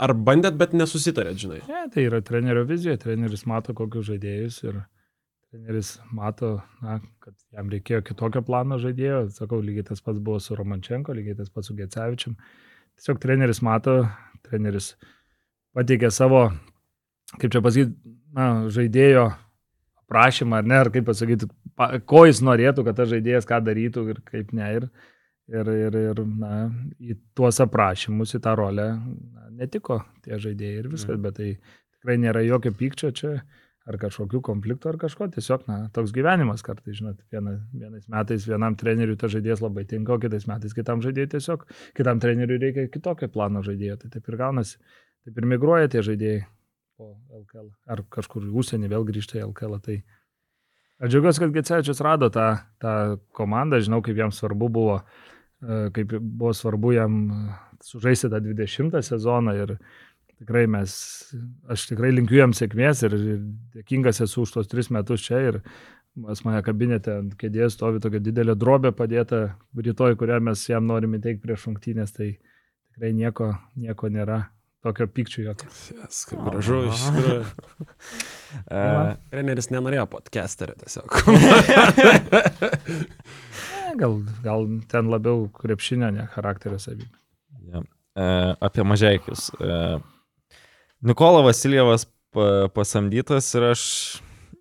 [0.00, 1.60] ar bandėt, bet nesusitarėt, žinai.
[1.68, 4.80] Ne, tai yra trenerio vizija, treneris mato kokius žaidėjus ir
[5.50, 9.24] treneris mato, na, kad jam reikėjo kitokio plano žaidėjo.
[9.34, 12.36] Sakau, lygiai tas pats buvo su Romančenko, lygiai tas pats su Gecevičiam.
[12.96, 13.98] Tiesiog treneris mato,
[14.46, 14.94] treneris
[15.76, 16.46] pateikė savo,
[17.38, 19.28] kaip čia pasakyti, na, žaidėjo
[20.10, 21.48] prašymą, ar ne, ar kaip pasakyti,
[21.78, 24.72] pa, ko jis norėtų, kad tas žaidėjas ką darytų ir kaip ne.
[24.80, 24.90] Ir,
[25.50, 26.54] ir, ir, ir na,
[26.98, 31.50] į tuos aprašymus, į tą rolę na, netiko tie žaidėjai ir viskas, bet tai
[31.98, 33.34] tikrai nėra jokio pykčio čia,
[33.90, 38.76] ar kažkokių konfliktų, ar kažko, tiesiog, na, toks gyvenimas kartais, žinot, viena, vienais metais vienam
[38.78, 41.64] treneriui tas žaidėjas labai tinka, o kitais metais kitam žaidėjui tiesiog,
[41.98, 44.78] kitam treneriui reikia kitokio plano žaidėjo, tai taip ir gaunasi,
[45.26, 46.44] taip ir migruoja tie žaidėjai
[47.00, 49.96] po LKL, ar kažkur į užsienį vėl grįžta į LKL, tai
[51.00, 52.50] aš džiaugiuosi, kad Gecevičius rado tą,
[52.82, 52.94] tą
[53.36, 55.00] komandą, žinau, kaip jam svarbu buvo,
[55.64, 57.40] e, kaip buvo svarbu jam e,
[57.88, 59.78] sužaisti tą 20 sezoną ir
[60.40, 60.92] tikrai mes,
[61.72, 63.40] aš tikrai linkiu jam sėkmės ir, ir
[63.78, 65.60] dėkingas esu už tos tris metus čia ir
[66.20, 69.42] pas mane kabinete ant kėdės stovi tokia didelė drobė padėta
[69.76, 72.32] rytoj, kurią mes jam norim įteikti prieš šimtinės, tai
[72.90, 74.42] tikrai nieko, nieko nėra.
[74.80, 75.68] Tokio pykčio jokio.
[75.92, 77.42] Yes, kaip gražu, iš tikrųjų.
[78.50, 78.78] E,
[79.30, 81.12] Treneris nenorėjo podcasterio tiesiog.
[84.00, 87.18] Gal, gal ten labiau krepšinio, ne charakterio savybė.
[87.70, 87.82] ja.
[88.18, 88.26] e,
[88.62, 89.48] apie mažiekius.
[89.54, 89.98] E,
[91.06, 93.82] Nikola Vasiljevas pa, pasamdytas ir aš,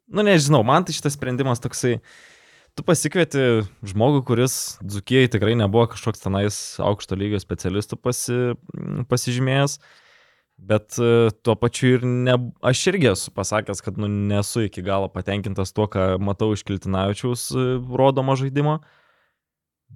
[0.10, 1.96] nu nežinau, man tai šitas sprendimas toksai,
[2.78, 4.54] tu pasikvieti žmogų, kuris
[4.86, 8.40] Dzukijai tikrai nebuvo kažkoks tenais aukšto lygio specialistų pasi,
[9.10, 9.80] pasižymėjęs.
[10.60, 15.08] Bet e, tuo pačiu ir ne, aš irgi esu pasakęs, kad nu, nesu iki galo
[15.12, 17.68] patenkintas tuo, ką matau iš Kiltinavičiaus e,
[18.02, 18.80] rodomo žaidimo.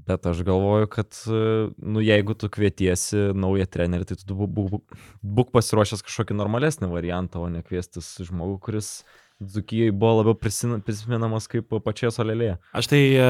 [0.07, 1.41] Bet aš galvoju, kad, e,
[1.77, 7.43] nu, jeigu tu kvietiesi naują trenerį, tai tu būk, būk, būk pasiruošęs kažkokį normalesnį variantą,
[7.43, 8.93] o ne kviestis žmogų, kuris
[9.41, 12.53] Dzukijai buvo labiau prisimenamas kaip pačioje solelėje.
[12.77, 13.25] Aš tai e,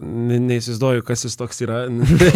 [0.00, 1.80] ne- neįsivaizduoju, kas jis toks yra.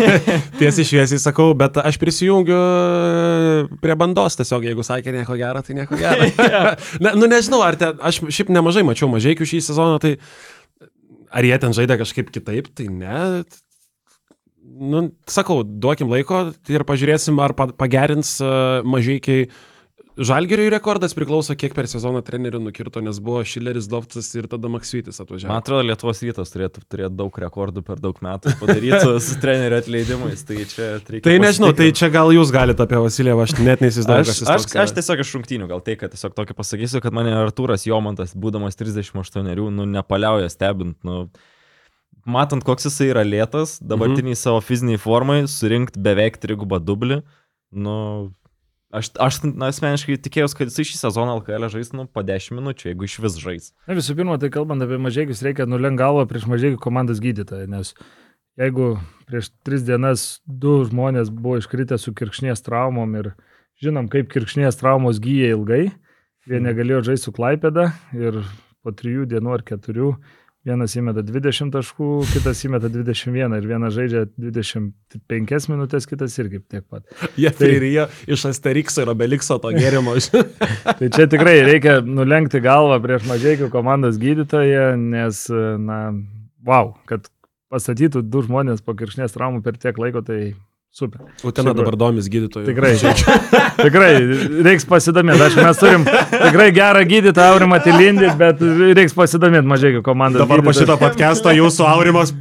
[0.59, 5.79] Tiesiai šviesiai sakau, bet aš prisijungiu e, prie bandos tiesiog, jeigu sakė nieko gero, tai
[5.79, 6.29] nieko gero.
[7.05, 10.17] ne, nu nežinau, ar ten, aš šiaip nemažai mačiau mažiekių šį sezoną, tai
[11.33, 13.45] ar jie ten žaidė kažkaip kitaip, tai ne.
[14.83, 18.83] Nu, sakau, duokim laiko ir pažiūrėsim, ar pa- pagerins uh,
[20.13, 25.23] Žalgeriui rekordas priklauso, kiek per sezoną trenerių nukirto, nes buvo Šileris Dovcas ir tada Maksytis
[25.23, 25.49] atvažiavo.
[25.49, 30.43] Man atrodo, Lietuvos rytas turėtų turėti daug rekordų per daug metų padarytų su trenerių atleidimais.
[30.49, 31.23] Tai čia reikia.
[31.25, 34.77] Tai nežinau, tai čia gal jūs galite apie Vasilievą, aš net neįsivaizduoju, Aš, aš, toks
[34.85, 38.77] aš tiesiog iš šimtinių, gal tai, kad tiesiog tokį pasakysiu, kad mane Artūras Jomantas, būdamas
[38.77, 41.25] 38, nu, nepaliauja stebint, nu,
[42.29, 44.43] matant, koks jisai yra lėtas, dabartiniai mhm.
[44.45, 47.23] savo fiziniai formai, surinkti beveik trigubą dublį,
[47.73, 47.97] nu,
[48.93, 52.91] aš, aš na, asmeniškai tikėjausi, kad jisai šį sezoną LKL žais, nu, po 10 minučių,
[52.91, 53.71] jeigu iš vis žais.
[53.89, 57.95] Na visų pirma, tai kalbant apie mažiekius, reikia nulenk galvą prieš mažiekių komandos gydytoją, nes
[58.61, 58.95] jeigu
[59.31, 63.33] prieš tris dienas du žmonės buvo iškritę su kirkšnies traumom ir
[63.83, 65.87] žinom, kaip kirkšnies traumos gyja ilgai,
[66.49, 68.43] jie negalėjo žaisti su Klaipėda ir
[68.83, 70.13] po trijų dienų ar keturių
[70.67, 76.85] vienas įmeta 20 taškų, kitas įmeta 21 ir vienas žaidžia 25 minutės, kitas irgi tiek
[76.87, 77.07] pat.
[77.41, 78.07] Jie tai ir jie
[78.37, 80.15] iš Asterixo ir Obelikso to gėrimo.
[80.99, 85.45] Tai čia tikrai reikia nulenkti galvą prieš mažiekių komandos gydytoją, nes,
[85.83, 86.01] na,
[86.67, 87.27] wow, kad
[87.73, 90.53] pastatytų du žmonės po kiršnės traumų per tiek laiko, tai
[90.93, 91.25] super.
[91.49, 92.67] Utena dabar domis gydytojų.
[92.69, 92.93] Tikrai,
[93.87, 94.11] tikrai,
[94.69, 95.47] reiks pasidomėti.
[95.49, 98.63] Aišku, mes turim tikrai gerą gydytoją Aurimą Tilindį, bet
[98.99, 100.45] reiks pasidomėti mažiekių komandos.
[100.45, 102.37] Dabar po šito podcast'o jūsų aurimas.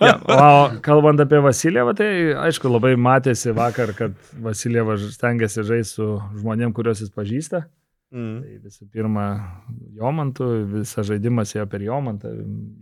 [0.00, 2.06] Ja, o kalbant apie Vasilievą, tai
[2.46, 6.06] aišku, labai matėsi vakar, kad Vasilievas stengiasi žaisti su
[6.38, 7.66] žmonėm, kuriuos jis pažįsta.
[8.16, 8.36] Mm.
[8.40, 9.24] Tai visų pirma,
[9.98, 12.30] Jomantų, visas žaidimas ėjo per Jomantą.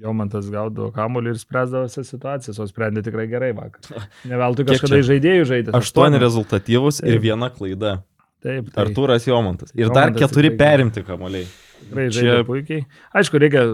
[0.05, 4.05] Jomantas gaudavo kamuolį ir spręsdavo visas situacijas, o sprendė tikrai gerai vakar.
[4.31, 5.09] Neveltui Kiek kažkada čia?
[5.11, 5.75] žaidėjų žaidė.
[5.81, 7.25] Aštuoni rezultatyvus ir Taip.
[7.27, 7.97] viena klaida.
[8.45, 9.73] Taip, tai Artūras Jomantas.
[9.75, 11.47] Ir dar Jomantas keturi tikrai- perimti kamuoliai.
[11.83, 12.87] tikrai čia- žaidė puikiai.
[13.17, 13.65] Aišku, reikia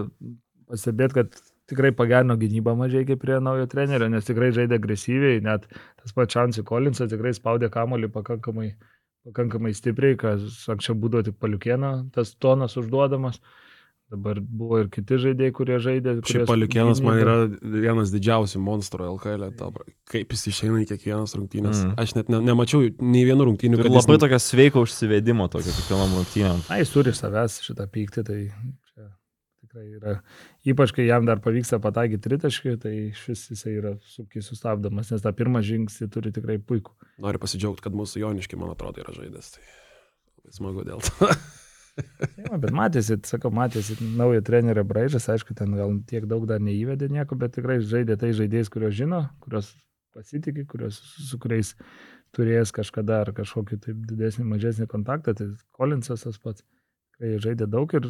[0.71, 5.67] pastebėti, kad tikrai pagerino gynybą mažai kaip prie naujo trenerio, nes tikrai žaidė agresyviai, net
[6.01, 8.73] tas pats Čansi Kolinsas tikrai spaudė kamolį pakankamai,
[9.27, 13.41] pakankamai stipriai, kas anksčiau būdavo tik paliukėno, tas tonas užduodamas.
[14.11, 16.17] Dabar buvo ir kiti žaidėjai, kurie žaidė.
[16.19, 19.45] kurie Šiaip Paliukėnas man yra vienas didžiausių monstrų LKL.
[19.55, 19.85] Dabar.
[20.11, 21.85] Kaip jis išeina į kiekvienas rungtynės.
[21.85, 21.93] Mm.
[22.03, 23.79] Aš net ne, nemačiau nei vienų rungtynių.
[23.79, 26.59] Ir kad jis labai ne- tokio sveiko užsivedimo, tokio kiekvienam rungtynėm.
[26.67, 28.39] Na, jis turi savęs šitą pyktį, tai
[29.71, 30.15] tikrai yra.
[30.67, 35.31] Ypač, kai jam dar pavyksta pataikyti tritaškį, tai šis jisai yra sunkiai sustabdomas, nes tą
[35.35, 36.93] pirmą žingsnį turi tikrai puikų.
[37.23, 39.53] Noriu pasidžiaugti, kad mūsų Joniški, man atrodo, yra žaidęs.
[40.41, 41.29] Tai smagu dėl to.
[42.39, 47.09] Ja, bet matėsi, sakau, matėsi naują trenerio braižas, aišku, ten gal tiek daug dar neįvedė
[47.11, 49.73] nieko, bet tikrai žaidė tai žaidėjais, kuriuos žino, kuriuos
[50.15, 51.73] pasitikė, kuriuos, su kuriais
[52.35, 56.63] turėjęs kažkada ar kažkokį taip didesnį, mažesnį kontaktą, tai Kolinsas tas pats.
[57.21, 58.05] Tikrai žaidė daug ir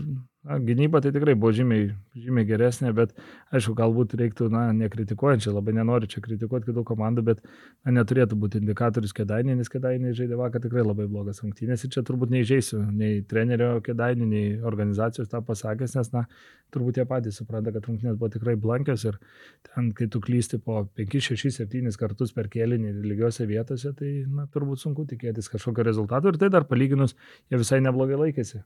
[0.47, 3.11] na, gynyba tai tikrai buvo žymiai, žymiai geresnė, bet
[3.51, 8.61] aišku, galbūt reiktų, na, nekritikuojančiai, labai nenoriu čia kritikuoti kitų komandų, bet na, neturėtų būti
[8.61, 13.19] indikatorius kėdainiai, nes kėdainiai žaidė vakar tikrai labai blogas rungtynės ir čia turbūt neižeisiu nei
[13.27, 16.23] trenerio kėdainių, nei organizacijos tą pasakęs, nes, na,
[16.71, 19.19] turbūt jie patys supranta, kad rungtynės buvo tikrai blankios ir
[19.67, 24.47] ten, kai tu klysti po 5, 6, 7 kartus per kėlinį lygiose vietose, tai, na,
[24.47, 27.19] turbūt sunku tikėtis kažkokio rezultato ir tai dar palyginus,
[27.51, 28.63] jie visai neblogai laikėsi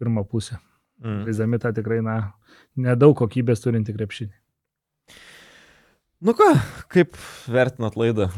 [0.00, 0.58] pirmą pusę.
[1.04, 1.24] Mm.
[1.26, 2.18] Žaisdami tą tikrai, na,
[2.78, 4.32] nedaug kokybės turinti krepšinį.
[6.24, 6.50] Nu ką,
[6.88, 7.16] kaip
[7.52, 8.30] vertinat laidą?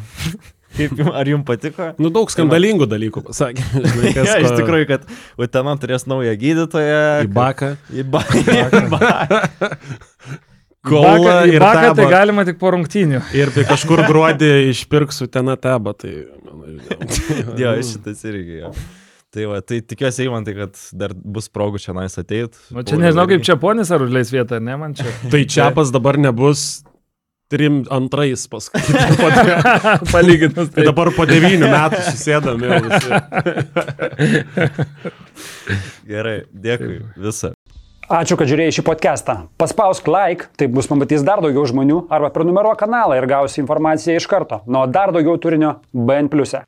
[0.77, 1.93] Kaip jum, ar jums patiko?
[2.03, 3.63] Nu, daug skandalingų dalykų pasakė.
[3.93, 5.07] Žinai, kas, Ja, iš tikrųjų, kad
[5.39, 6.99] Utena turės naują gydytoją.
[7.29, 7.71] Į baką.
[7.95, 8.43] Į baką.
[8.43, 9.71] Į baką.
[10.87, 12.11] Kaulą Baką- į ir baką tai tabą.
[12.13, 13.21] galima tik po rungtynių.
[13.35, 17.57] Ir tai kažkur gruodį išpirksiu ten atebą, tai žinoma.
[17.59, 18.61] Jo, šitas irgi.
[18.65, 18.71] Jo.
[19.37, 22.55] Tai, va, tai tikiuosi, Eimantai, kad dar bus progų čia nais ateit.
[22.73, 25.11] Nu, čia nežinau, kaip čia ponis ar užleis vietą, ne man čia.
[25.33, 26.63] Tai čiapas dabar nebus
[27.53, 28.81] trim antrais paskui.
[30.15, 30.71] Palyginus.
[30.73, 32.71] Tai dabar po devynių metų susėdame.
[32.71, 33.11] jau visi.
[36.15, 36.97] Gerai, dėkui.
[37.21, 37.53] Visą.
[38.07, 39.35] Ačiū, kad žiūrėjai šį podcastą.
[39.61, 44.31] Paspausk like, taip bus pamatys dar daugiau žmonių, arba prenumeruok kanalą ir gausi informaciją iš
[44.33, 44.63] karto.
[44.65, 46.33] Nuo dar daugiau turinio BN⁇.
[46.63, 46.65] e.